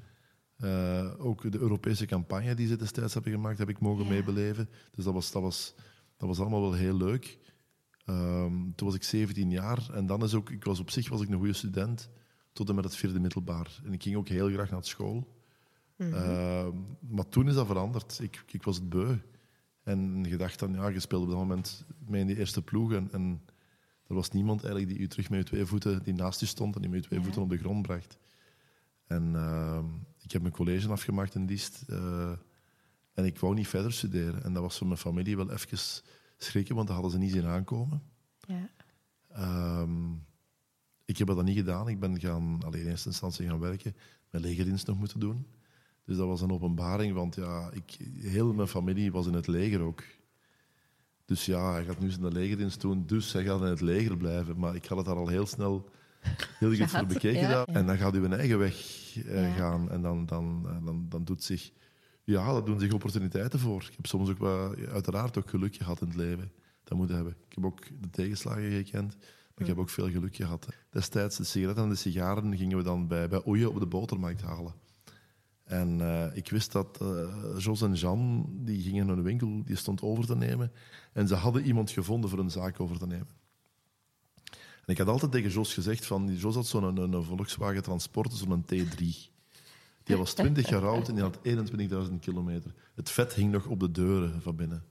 Uh, 0.66 1.11
ook 1.18 1.51
de 1.51 1.59
Europese 1.59 2.05
campagne 2.05 2.55
die 2.55 2.68
ze 2.68 2.76
destijds 2.76 3.13
hebben 3.13 3.32
gemaakt, 3.32 3.57
heb 3.57 3.70
ik 3.70 3.80
mogen 3.80 4.03
ja. 4.03 4.09
meebeleven. 4.09 4.70
Dus 4.91 5.03
dat 5.03 5.13
was, 5.13 5.32
dat, 5.32 5.41
was, 5.41 5.74
dat 6.18 6.28
was 6.28 6.39
allemaal 6.39 6.61
wel 6.61 6.74
heel 6.74 6.97
leuk. 6.97 7.38
Um, 8.05 8.76
toen 8.76 8.88
was 8.88 8.95
ik 8.95 9.03
17 9.03 9.51
jaar 9.51 9.89
en 9.93 10.05
dan 10.05 10.24
is 10.24 10.34
ook, 10.34 10.49
ik 10.49 10.63
was 10.63 10.80
op 10.80 10.89
zich 10.89 11.09
was 11.09 11.22
ik 11.22 11.30
een 11.30 11.38
goede 11.38 11.53
student 11.53 12.09
tot 12.53 12.70
en 12.70 12.76
met 12.76 12.84
het 12.84 12.95
vierde 12.95 13.20
middelbaar. 13.20 13.80
En 13.84 13.93
ik 13.93 14.03
ging 14.03 14.16
ook 14.16 14.28
heel 14.28 14.49
graag 14.49 14.70
naar 14.70 14.84
school. 14.84 15.34
Mm 15.97 16.11
-hmm. 16.11 16.13
uh, 16.13 16.68
maar 16.99 17.30
toen 17.30 17.47
is 17.47 17.53
dat 17.53 17.68
veranderd. 17.68 18.20
Ik, 18.22 18.43
ik 18.47 18.63
was 18.63 18.76
het 18.76 18.89
beu. 18.89 19.18
En 19.84 20.24
je 20.24 20.38
dacht 20.38 20.59
dan, 20.59 20.74
ja, 20.74 20.88
je 20.88 20.99
speelde 20.99 21.26
op 21.26 21.32
dat 21.32 21.39
moment 21.39 21.86
mee 22.07 22.22
in 22.22 22.28
die 22.28 22.38
eerste 22.38 22.61
ploeg. 22.61 22.93
En, 22.93 23.09
en 23.11 23.41
er 24.07 24.16
was 24.16 24.30
niemand 24.30 24.63
eigenlijk 24.63 24.93
die 24.93 25.03
u 25.03 25.07
terug 25.07 25.30
met 25.30 25.39
je 25.39 25.45
twee 25.45 25.66
voeten, 25.66 26.03
die 26.03 26.13
naast 26.13 26.39
je 26.39 26.45
stond 26.45 26.76
en 26.76 26.82
die 26.82 26.89
met 26.89 26.99
je 26.99 27.05
twee 27.05 27.20
ja. 27.20 27.26
voeten 27.26 27.43
op 27.43 27.49
de 27.49 27.57
grond 27.57 27.82
bracht. 27.82 28.18
En 29.07 29.32
uh, 29.34 29.84
ik 30.26 30.32
heb 30.32 30.42
mijn 30.42 30.54
college 30.54 30.90
afgemaakt 30.90 31.36
in 31.36 31.46
Diest. 31.46 31.84
Uh, 31.90 32.32
en 33.14 33.26
ik 33.26 33.40
wou 33.40 33.54
niet 33.54 33.68
verder 33.68 33.94
studeren. 33.94 34.44
En 34.44 34.54
dat 34.54 34.62
was 34.62 34.78
voor 34.78 34.88
mijn 34.88 35.00
familie 35.00 35.36
wel 35.36 35.52
even 35.52 35.78
schrikken, 36.38 36.76
want 36.76 36.88
dat 36.88 36.96
hadden 36.96 37.14
ze 37.14 37.20
niet 37.20 37.32
zien 37.32 37.46
aankomen. 37.46 38.02
Ja. 38.40 38.70
Um, 39.82 40.26
ik 41.06 41.18
heb 41.18 41.28
dat 41.28 41.44
niet 41.44 41.58
gedaan. 41.58 41.88
Ik 41.88 42.00
ben 42.00 42.20
gaan, 42.20 42.60
alleen 42.64 42.82
in 42.82 42.88
eerste 42.88 43.10
instantie 43.10 43.48
gaan 43.48 43.60
werken, 43.60 43.96
mijn 44.30 44.44
legerdienst 44.44 44.88
nog 44.88 44.98
moeten 44.98 45.20
doen. 45.20 45.46
Dus 46.06 46.18
dat 46.18 46.28
was 46.28 46.42
een 46.42 46.52
openbaring, 46.52 47.14
want 47.14 47.36
ja, 47.36 47.70
ik, 47.72 47.98
heel 48.18 48.54
mijn 48.54 48.68
familie 48.68 49.12
was 49.12 49.28
in 49.28 49.34
het 49.34 49.48
leger 49.48 49.82
ook. 49.82 50.04
Dus 51.26 51.46
ja, 51.46 51.72
hij 51.72 51.86
gaat 51.86 52.00
nu 52.00 52.10
zijn 52.10 52.28
legerdienst 52.32 52.82
doen, 52.82 53.06
dus 53.06 53.34
hij 53.34 53.44
gaat 53.44 53.62
in 53.62 53.68
het 53.68 53.82
leger 53.82 54.18
blijven. 54.18 54.58
Maar 54.58 54.76
ik 54.76 54.86
had 54.86 54.98
het 54.98 55.06
daar 55.06 55.16
al 55.16 55.28
heel 55.28 55.46
snel 55.46 55.90
heel 56.60 56.76
goed 56.76 56.90
voor 56.90 57.06
bekeken. 57.06 57.42
Ja, 57.42 57.50
ja. 57.50 57.66
En 57.66 57.86
dan 57.86 57.98
gaat 57.98 58.16
u 58.16 58.24
een 58.24 58.34
eigen 58.34 58.60
weg 58.60 58.76
uh, 59.16 59.48
ja. 59.48 59.54
gaan 59.54 59.92
en 59.92 60.02
dan, 60.02 60.26
dan, 60.26 60.68
dan, 60.84 61.06
dan 61.10 61.24
doet 61.24 61.44
zich... 61.44 61.72
Ja, 62.24 62.54
dat 62.54 62.66
doen 62.66 62.80
zich 62.80 62.94
opportuniteiten 62.94 63.60
voor. 63.60 63.82
Ik 63.82 63.96
heb 63.96 64.06
soms 64.06 64.30
ook 64.30 64.40
wel, 64.40 64.76
uiteraard 64.92 65.38
ook 65.38 65.50
geluk 65.50 65.76
gehad 65.76 66.02
in 66.02 66.08
het 66.08 66.16
leven. 66.16 66.52
Dat 66.84 66.98
moet 66.98 67.10
hebben. 67.10 67.36
Ik 67.48 67.56
heb 67.56 67.66
ook 67.66 67.80
de 68.02 68.10
tegenslagen 68.10 68.72
gekend. 68.72 69.16
Maar 69.18 69.64
ik 69.64 69.68
heb 69.68 69.78
ook 69.78 69.90
veel 69.90 70.10
geluk 70.10 70.36
gehad. 70.36 70.68
Destijds 70.90 71.38
de 71.38 71.44
sigaretten 71.44 71.84
en 71.84 71.90
de 71.90 71.96
sigaren 71.96 72.58
gingen 72.58 72.78
we 72.78 72.84
dan 72.84 73.08
bij, 73.08 73.28
bij 73.28 73.42
Oeje 73.46 73.70
op 73.70 73.80
de 73.80 73.86
botermarkt 73.86 74.42
halen. 74.42 74.74
En 75.64 76.00
uh, 76.00 76.36
ik 76.36 76.50
wist 76.50 76.72
dat 76.72 77.00
uh, 77.02 77.30
Jos 77.58 77.82
en 77.82 77.94
Jean, 77.94 78.46
die 78.50 78.82
gingen 78.82 79.08
een 79.08 79.24
winkel, 79.24 79.64
die 79.64 79.76
stond 79.76 80.02
over 80.02 80.26
te 80.26 80.36
nemen. 80.36 80.72
En 81.14 81.28
ze 81.28 81.36
hadden 81.36 81.66
iemand 81.66 81.92
gevonden 81.92 82.30
voor 82.30 82.40
een 82.40 82.52
zaak 82.52 82.80
over 82.80 82.98
te 82.98 83.08
nemen. 83.08 83.28
En 84.86 84.94
ik 84.94 84.98
had 84.98 85.08
altijd 85.08 85.32
tegen 85.32 85.52
Jos 85.52 85.74
gezegd, 85.74 86.06
van, 86.06 86.36
Jos 86.36 86.56
had 86.56 86.68
zo'n 86.68 86.84
een, 86.84 87.14
een 87.14 87.24
Volkswagen 87.24 87.84
Transporter, 87.84 88.38
zo'n 88.38 88.66
T3. 88.66 89.34
Die 90.04 90.18
was 90.18 90.34
20 90.34 90.70
jaar 90.70 90.88
oud 90.88 91.08
en 91.08 91.16
die 91.16 91.24
had 91.24 91.40
21.000 92.10 92.20
kilometer. 92.20 92.74
Het 92.96 93.12
vet 93.12 93.34
hing 93.34 93.52
nog 93.52 93.66
op 93.66 93.80
de 93.80 93.92
deuren 93.92 94.42
van 94.42 94.56
binnen. 94.56 94.84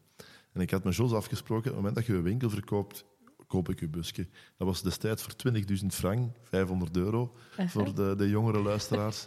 En 0.53 0.61
ik 0.61 0.71
had 0.71 0.85
met 0.85 0.97
Jos 0.97 1.13
afgesproken, 1.13 1.59
op 1.59 1.65
het 1.65 1.75
moment 1.77 1.95
dat 1.95 2.07
je 2.07 2.13
een 2.13 2.23
winkel 2.23 2.51
verkoopt, 2.51 3.05
koop 3.47 3.69
ik 3.69 3.81
uw 3.81 3.91
busje. 3.91 4.29
Dat 4.57 4.67
was 4.67 4.83
destijds 4.83 5.23
voor 5.23 5.35
20.000 5.81 5.87
frank, 5.87 6.37
500 6.43 6.97
euro, 6.97 7.35
voor 7.67 7.95
de, 7.95 8.15
de 8.17 8.29
jongere 8.29 8.63
luisteraars. 8.63 9.27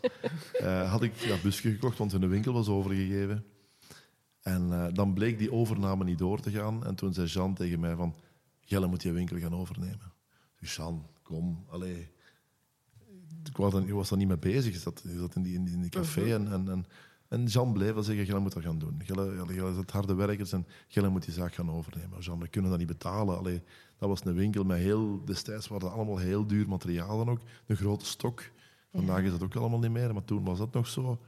uh, 0.62 0.90
had 0.92 1.04
ik 1.04 1.28
dat 1.28 1.42
busje 1.42 1.72
gekocht, 1.72 1.98
want 1.98 2.12
hun 2.12 2.30
winkel 2.30 2.54
was 2.54 2.68
overgegeven. 2.68 3.46
En 4.42 4.68
uh, 4.68 4.86
dan 4.94 5.14
bleek 5.14 5.38
die 5.38 5.52
overname 5.52 6.04
niet 6.04 6.18
door 6.18 6.40
te 6.40 6.52
gaan. 6.52 6.86
En 6.86 6.96
toen 6.96 7.14
zei 7.14 7.28
Jean 7.28 7.54
tegen 7.54 7.80
mij 7.80 7.96
van, 7.96 8.16
Jelle 8.60 8.88
moet 8.88 9.04
je 9.04 9.12
winkel 9.12 9.38
gaan 9.38 9.56
overnemen. 9.56 10.17
Dus 10.60 10.76
Jean, 10.76 11.06
kom, 11.24 11.66
allee. 11.70 12.10
Ik 13.44 13.58
was, 13.58 13.72
dan, 13.72 13.88
ik 13.88 13.94
was 13.94 14.10
daar 14.10 14.18
niet 14.18 14.28
mee 14.28 14.38
bezig. 14.38 14.74
Ik 14.74 14.82
zat, 14.82 15.04
ik 15.04 15.20
zat 15.20 15.36
in 15.36 15.44
die, 15.44 15.56
in 15.56 15.82
die, 15.82 15.90
café 15.90 16.20
uh-huh. 16.20 16.36
en, 16.36 16.52
en, 16.52 16.70
en, 16.70 16.86
en 17.28 17.46
Jean 17.46 17.74
bleef 17.74 17.94
wel 17.94 18.04
zeggen, 18.04 18.26
Jelle 18.26 18.40
moet 18.40 18.54
dat 18.54 18.64
gaan 18.64 18.80
doen. 18.80 19.02
Jelle 19.06 19.70
is 19.70 19.78
het 19.78 19.92
harde 19.92 20.14
werkers 20.14 20.52
en 20.52 20.68
Jelle 20.88 21.10
moet 21.10 21.26
die 21.26 21.34
zaak 21.34 21.54
gaan 21.54 21.72
overnemen. 21.72 22.20
Jean, 22.20 22.40
we 22.40 22.48
kunnen 22.48 22.70
dat 22.70 22.80
niet 22.80 22.88
betalen. 22.88 23.38
Allee, 23.38 23.62
dat 23.98 24.10
was 24.10 24.26
een 24.26 24.34
winkel 24.34 24.64
met 24.64 24.78
heel... 24.78 25.26
Destijds 25.26 25.68
waren 25.68 25.88
dat 25.88 25.96
allemaal 25.96 26.18
heel 26.18 26.48
duur 26.48 26.68
materiaal 26.68 27.18
dan 27.18 27.30
ook. 27.30 27.42
Een 27.66 27.76
grote 27.76 28.06
stok. 28.06 28.52
Vandaag 28.92 29.22
is 29.22 29.32
dat 29.32 29.44
ook 29.44 29.56
allemaal 29.56 29.80
niet 29.80 29.92
meer, 29.92 30.14
maar 30.14 30.24
toen 30.24 30.44
was 30.44 30.58
dat 30.58 30.74
nog 30.74 30.88
zo. 30.88 31.20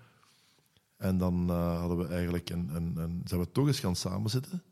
En 0.98 1.18
dan 1.18 1.50
uh, 1.50 1.80
hadden 1.80 1.98
we 1.98 2.08
eigenlijk 2.08 2.50
een, 2.50 2.76
een, 2.76 2.98
een, 2.98 3.22
zijn 3.26 3.42
we 3.42 3.52
toch 3.52 3.68
eens 3.68 3.80
gaan 3.80 3.96
samenzitten. 3.96 4.64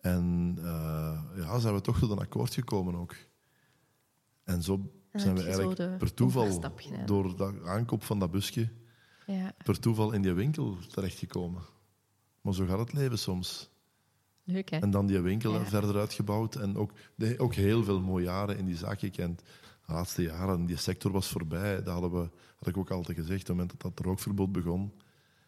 En 0.00 0.54
uh, 0.58 1.20
ja, 1.36 1.58
zijn 1.58 1.74
we 1.74 1.80
toch 1.80 1.98
tot 1.98 2.10
een 2.10 2.18
akkoord 2.18 2.54
gekomen 2.54 2.94
ook. 2.94 3.14
En 4.48 4.62
zo 4.62 4.90
en 5.10 5.20
zijn 5.20 5.34
we 5.34 5.42
eigenlijk 5.42 5.98
per 5.98 6.14
toeval, 6.14 6.60
door 7.06 7.36
de 7.36 7.60
aankoop 7.64 8.04
van 8.04 8.18
dat 8.18 8.30
busje, 8.30 8.68
ja. 9.26 9.52
per 9.64 9.80
toeval 9.80 10.12
in 10.12 10.22
die 10.22 10.32
winkel 10.32 10.76
terechtgekomen. 10.90 11.62
Maar 12.40 12.54
zo 12.54 12.66
gaat 12.66 12.78
het 12.78 12.92
leven 12.92 13.18
soms. 13.18 13.70
Leuk, 14.44 14.70
hè? 14.70 14.78
En 14.78 14.90
dan 14.90 15.06
die 15.06 15.20
winkel 15.20 15.52
ja. 15.52 15.64
verder 15.64 15.96
uitgebouwd. 15.96 16.54
En 16.54 16.76
ook, 16.76 16.92
de, 17.14 17.38
ook 17.38 17.54
heel 17.54 17.84
veel 17.84 18.00
mooie 18.00 18.24
jaren 18.24 18.58
in 18.58 18.64
die 18.64 18.76
zaak 18.76 18.98
gekend. 18.98 19.42
De 19.86 19.92
laatste 19.92 20.22
jaren, 20.22 20.66
die 20.66 20.76
sector 20.76 21.12
was 21.12 21.28
voorbij. 21.28 21.74
Dat 21.82 21.92
hadden 21.92 22.10
we, 22.10 22.28
had 22.58 22.68
ik 22.68 22.76
ook 22.76 22.90
altijd 22.90 23.18
gezegd. 23.18 23.40
Op 23.40 23.46
het 23.46 23.56
moment 23.56 23.70
dat 23.70 23.80
dat 23.80 24.06
rookverbod 24.06 24.52
begon, 24.52 24.92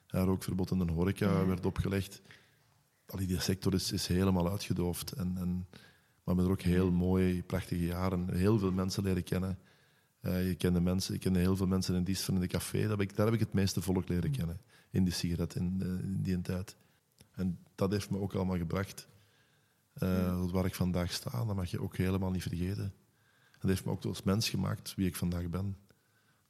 ja, 0.06 0.20
rookverbod 0.20 0.70
in 0.70 0.78
de 0.78 0.92
horeca 0.92 1.30
ja. 1.30 1.46
werd 1.46 1.66
opgelegd. 1.66 2.22
Allee, 3.06 3.26
die 3.26 3.40
sector 3.40 3.74
is, 3.74 3.92
is 3.92 4.06
helemaal 4.06 4.50
uitgedoofd. 4.50 5.12
En, 5.12 5.36
en, 5.36 5.66
maar 6.34 6.38
met 6.38 6.48
er 6.48 6.58
ook 6.58 6.74
heel 6.74 6.90
mooie, 6.90 7.42
prachtige 7.42 7.84
jaren. 7.84 8.34
Heel 8.34 8.58
veel 8.58 8.72
mensen 8.72 9.02
leren 9.02 9.22
kennen. 9.22 9.58
Uh, 10.22 10.48
je 10.48 10.54
kende 10.54 10.80
mensen, 10.80 11.14
ik 11.14 11.20
kende 11.20 11.38
heel 11.38 11.56
veel 11.56 11.66
mensen 11.66 11.94
in 11.94 12.04
dienst 12.04 12.22
van 12.22 12.34
in 12.34 12.40
de 12.40 12.46
café. 12.46 12.80
Daar 12.80 12.90
heb, 12.90 13.00
ik, 13.00 13.16
daar 13.16 13.26
heb 13.26 13.34
ik 13.34 13.40
het 13.40 13.52
meeste 13.52 13.82
volk 13.82 14.08
leren 14.08 14.30
kennen. 14.30 14.60
In 14.90 15.04
die 15.04 15.12
sigaret, 15.12 15.54
in, 15.54 15.80
uh, 15.82 15.88
in 15.88 16.22
die 16.22 16.40
tijd. 16.40 16.76
En 17.32 17.58
dat 17.74 17.90
heeft 17.90 18.10
me 18.10 18.18
ook 18.18 18.34
allemaal 18.34 18.56
gebracht 18.56 19.08
uh, 20.02 20.50
waar 20.50 20.64
ik 20.64 20.74
vandaag 20.74 21.12
sta. 21.12 21.44
Dat 21.44 21.56
mag 21.56 21.70
je 21.70 21.82
ook 21.82 21.96
helemaal 21.96 22.30
niet 22.30 22.42
vergeten. 22.42 22.94
Dat 23.58 23.70
heeft 23.70 23.84
me 23.84 23.90
ook 23.90 24.04
als 24.04 24.22
mens 24.22 24.48
gemaakt 24.48 24.94
wie 24.94 25.06
ik 25.06 25.16
vandaag 25.16 25.48
ben. 25.48 25.76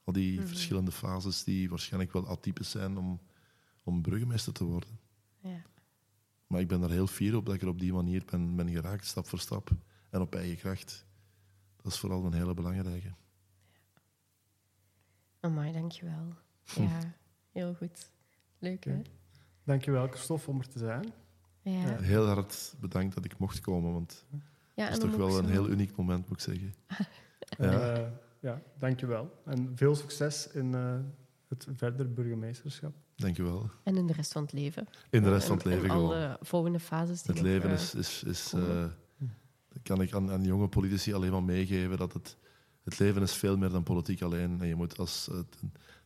Al 0.04 0.12
die 0.12 0.32
mm-hmm. 0.32 0.48
verschillende 0.48 0.92
fases 0.92 1.44
die 1.44 1.68
waarschijnlijk 1.68 2.12
wel 2.12 2.28
atypisch 2.28 2.70
zijn 2.70 2.96
om, 2.96 3.20
om 3.82 4.02
burgemeester 4.02 4.52
te 4.52 4.64
worden. 4.64 4.98
Ja. 5.42 5.62
Maar 6.50 6.60
ik 6.60 6.68
ben 6.68 6.80
daar 6.80 6.90
heel 6.90 7.06
fier 7.06 7.36
op 7.36 7.46
dat 7.46 7.54
ik 7.54 7.62
er 7.62 7.68
op 7.68 7.78
die 7.78 7.92
manier 7.92 8.22
ben, 8.30 8.56
ben 8.56 8.70
geraakt, 8.70 9.06
stap 9.06 9.26
voor 9.26 9.38
stap. 9.38 9.70
En 10.10 10.20
op 10.20 10.34
eigen 10.34 10.56
kracht. 10.56 11.06
Dat 11.76 11.92
is 11.92 11.98
vooral 11.98 12.24
een 12.24 12.32
hele 12.32 12.54
belangrijke. 12.54 13.14
Amai, 15.40 15.72
dankjewel. 15.72 16.34
Ja, 16.74 17.14
heel 17.52 17.74
goed. 17.74 18.10
Leuk, 18.58 18.84
hè? 18.84 19.02
Dankjewel, 19.64 20.08
Christophe, 20.08 20.50
om 20.50 20.58
er 20.58 20.68
te 20.68 20.78
zijn. 20.78 21.12
Ja. 21.62 22.00
Heel 22.00 22.26
hard 22.26 22.74
bedankt 22.80 23.14
dat 23.14 23.24
ik 23.24 23.38
mocht 23.38 23.60
komen, 23.60 23.92
want 23.92 24.24
ja, 24.74 24.84
het 24.84 24.92
is 24.92 24.98
toch 24.98 25.16
wel 25.16 25.38
een 25.38 25.48
heel 25.48 25.68
uniek 25.68 25.96
moment, 25.96 26.28
moet 26.28 26.38
ik 26.38 26.44
zeggen. 26.44 26.74
ja. 27.58 27.98
Uh, 27.98 28.06
ja, 28.40 28.62
dankjewel. 28.78 29.42
En 29.44 29.72
veel 29.76 29.94
succes 29.94 30.50
in 30.50 30.72
uh, 30.72 30.98
het 31.50 31.66
verder 31.76 32.12
burgemeesterschap. 32.12 32.94
Dankjewel. 33.16 33.70
En 33.82 33.96
in 33.96 34.06
de 34.06 34.12
rest 34.12 34.32
van 34.32 34.42
het 34.42 34.52
leven. 34.52 34.88
In 35.10 35.22
de 35.22 35.30
rest 35.30 35.46
van 35.46 35.56
het 35.56 35.64
leven 35.64 35.84
en, 35.84 35.90
en 35.90 35.96
gewoon. 35.96 36.12
alle 36.12 36.38
volgende 36.40 36.80
fases. 36.80 37.22
Die 37.22 37.34
het 37.34 37.42
leven 37.42 37.68
uh, 37.70 37.74
is... 37.74 37.94
is, 37.94 38.22
is 38.22 38.54
uh, 38.54 38.84
kan 39.82 40.02
ik 40.02 40.12
aan, 40.12 40.30
aan, 40.30 40.44
jonge 40.44 40.68
politici 40.68 41.14
alleen 41.14 41.30
maar 41.30 41.42
meegeven 41.42 41.98
dat 41.98 42.12
het, 42.12 42.36
het 42.82 42.98
leven 42.98 43.22
is 43.22 43.32
veel 43.32 43.56
meer 43.56 43.68
dan 43.68 43.82
politiek 43.82 44.22
alleen. 44.22 44.60
En 44.60 44.66
je 44.66 44.74
moet 44.74 44.98
als, 44.98 45.30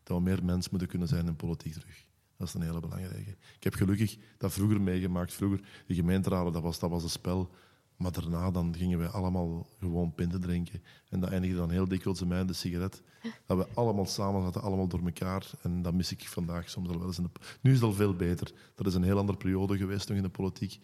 dat 0.03 0.17
we 0.17 0.21
meer 0.21 0.45
mens 0.45 0.69
moeten 0.69 0.89
kunnen 0.89 1.09
zijn 1.09 1.27
in 1.27 1.37
politiek 1.37 1.73
terug. 1.73 2.05
Dat 2.37 2.49
is 2.49 2.55
een 2.55 2.63
hele 2.63 2.81
belangrijke. 2.81 3.31
Ik 3.31 3.65
heb 3.65 3.75
gelukkig 3.75 4.17
dat 4.39 4.53
vroeger 4.53 4.81
meegemaakt. 4.81 5.33
Vroeger, 5.33 5.61
de 5.87 5.95
gemeenteraden, 5.95 6.53
dat 6.53 6.63
was, 6.63 6.79
dat 6.79 6.91
was 6.91 7.03
een 7.03 7.09
spel. 7.09 7.51
Maar 7.97 8.13
daarna 8.13 8.51
dan 8.51 8.75
gingen 8.77 8.99
wij 8.99 9.09
allemaal 9.09 9.67
gewoon 9.81 10.15
pinten 10.15 10.41
drinken. 10.41 10.83
En 11.09 11.21
dat 11.21 11.31
eindigde 11.31 11.57
dan 11.57 11.71
heel 11.71 11.89
dikwijls 11.89 12.21
in 12.21 12.29
mij 12.29 12.45
de 12.47 12.53
sigaret. 12.53 13.03
Dat 13.47 13.59
we 13.59 13.67
allemaal 13.75 14.07
samen 14.07 14.43
zaten, 14.43 14.63
allemaal 14.63 14.89
door 14.89 15.05
elkaar. 15.05 15.51
En 15.63 15.83
dat 15.83 15.95
mis 15.95 16.13
ik 16.13 16.29
vandaag 16.29 16.71
soms 16.71 16.89
al 16.89 16.99
wel 16.99 17.07
eens. 17.07 17.19
In 17.19 17.25
de... 17.33 17.41
Nu 17.61 17.71
is 17.71 17.77
het 17.77 17.87
al 17.87 17.95
veel 17.95 18.15
beter. 18.17 18.53
Dat 18.75 18.87
is 18.87 18.95
een 18.95 19.03
heel 19.03 19.19
andere 19.19 19.39
periode 19.39 19.77
geweest 19.77 20.09
nog 20.09 20.17
in 20.17 20.23
de 20.23 20.29
politiek. 20.29 20.79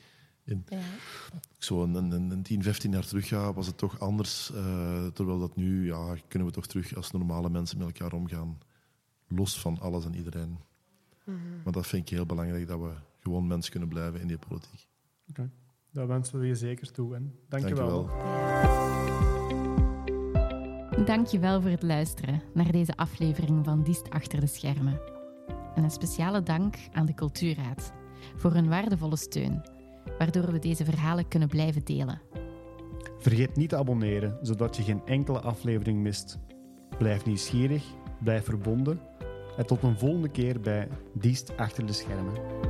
In, 0.44 0.64
Ja. 0.68 0.78
zo 1.58 1.82
een, 1.82 1.94
een, 1.94 2.30
een 2.30 2.42
10, 2.42 2.62
15 2.62 2.90
jaar 2.92 3.06
terug 3.06 3.28
ga, 3.28 3.52
was 3.52 3.66
het 3.66 3.78
toch 3.78 4.00
anders. 4.00 4.50
eh, 4.52 5.06
terwijl 5.06 5.38
dat 5.38 5.56
nu, 5.56 5.86
ja, 5.86 6.16
kunnen 6.28 6.48
we 6.48 6.54
toch 6.54 6.66
terug 6.66 6.94
als 6.96 7.10
normale 7.10 7.50
mensen 7.50 7.78
met 7.78 7.86
elkaar 7.86 8.12
omgaan. 8.12 8.58
Los 9.28 9.60
van 9.60 9.78
alles 9.80 10.04
en 10.04 10.14
iedereen. 10.14 10.58
Maar 11.64 11.72
dat 11.72 11.86
vind 11.86 12.02
ik 12.02 12.08
heel 12.16 12.26
belangrijk, 12.26 12.66
dat 12.68 12.80
we 12.80 12.92
gewoon 13.22 13.46
mens 13.46 13.68
kunnen 13.68 13.88
blijven 13.88 14.20
in 14.20 14.26
die 14.26 14.38
politiek. 14.48 14.86
Oké. 15.28 15.50
Dat 15.92 16.06
wensen 16.06 16.40
we 16.40 16.46
je 16.46 16.54
zeker 16.54 16.92
toe. 16.92 17.14
En 17.14 17.34
dank 17.48 17.68
je 17.68 17.74
wel. 17.74 18.06
Dankjewel. 18.06 18.50
Dankjewel 21.04 21.60
voor 21.60 21.70
het 21.70 21.82
luisteren 21.82 22.42
naar 22.54 22.72
deze 22.72 22.96
aflevering 22.96 23.64
van 23.64 23.82
Diest 23.82 24.10
Achter 24.10 24.40
de 24.40 24.46
Schermen. 24.46 25.00
En 25.74 25.84
een 25.84 25.90
speciale 25.90 26.42
dank 26.42 26.74
aan 26.92 27.06
de 27.06 27.14
Cultuurraad 27.14 27.92
voor 28.36 28.52
hun 28.52 28.68
waardevolle 28.68 29.16
steun, 29.16 29.62
waardoor 30.18 30.52
we 30.52 30.58
deze 30.58 30.84
verhalen 30.84 31.28
kunnen 31.28 31.48
blijven 31.48 31.84
delen. 31.84 32.20
Vergeet 33.18 33.56
niet 33.56 33.68
te 33.68 33.76
abonneren, 33.76 34.38
zodat 34.42 34.76
je 34.76 34.82
geen 34.82 35.02
enkele 35.04 35.40
aflevering 35.40 35.98
mist. 35.98 36.38
Blijf 36.98 37.24
nieuwsgierig, 37.24 37.84
blijf 38.22 38.44
verbonden 38.44 39.00
en 39.56 39.66
tot 39.66 39.82
een 39.82 39.98
volgende 39.98 40.28
keer 40.28 40.60
bij 40.60 40.88
Diest 41.14 41.56
Achter 41.56 41.86
de 41.86 41.92
Schermen. 41.92 42.69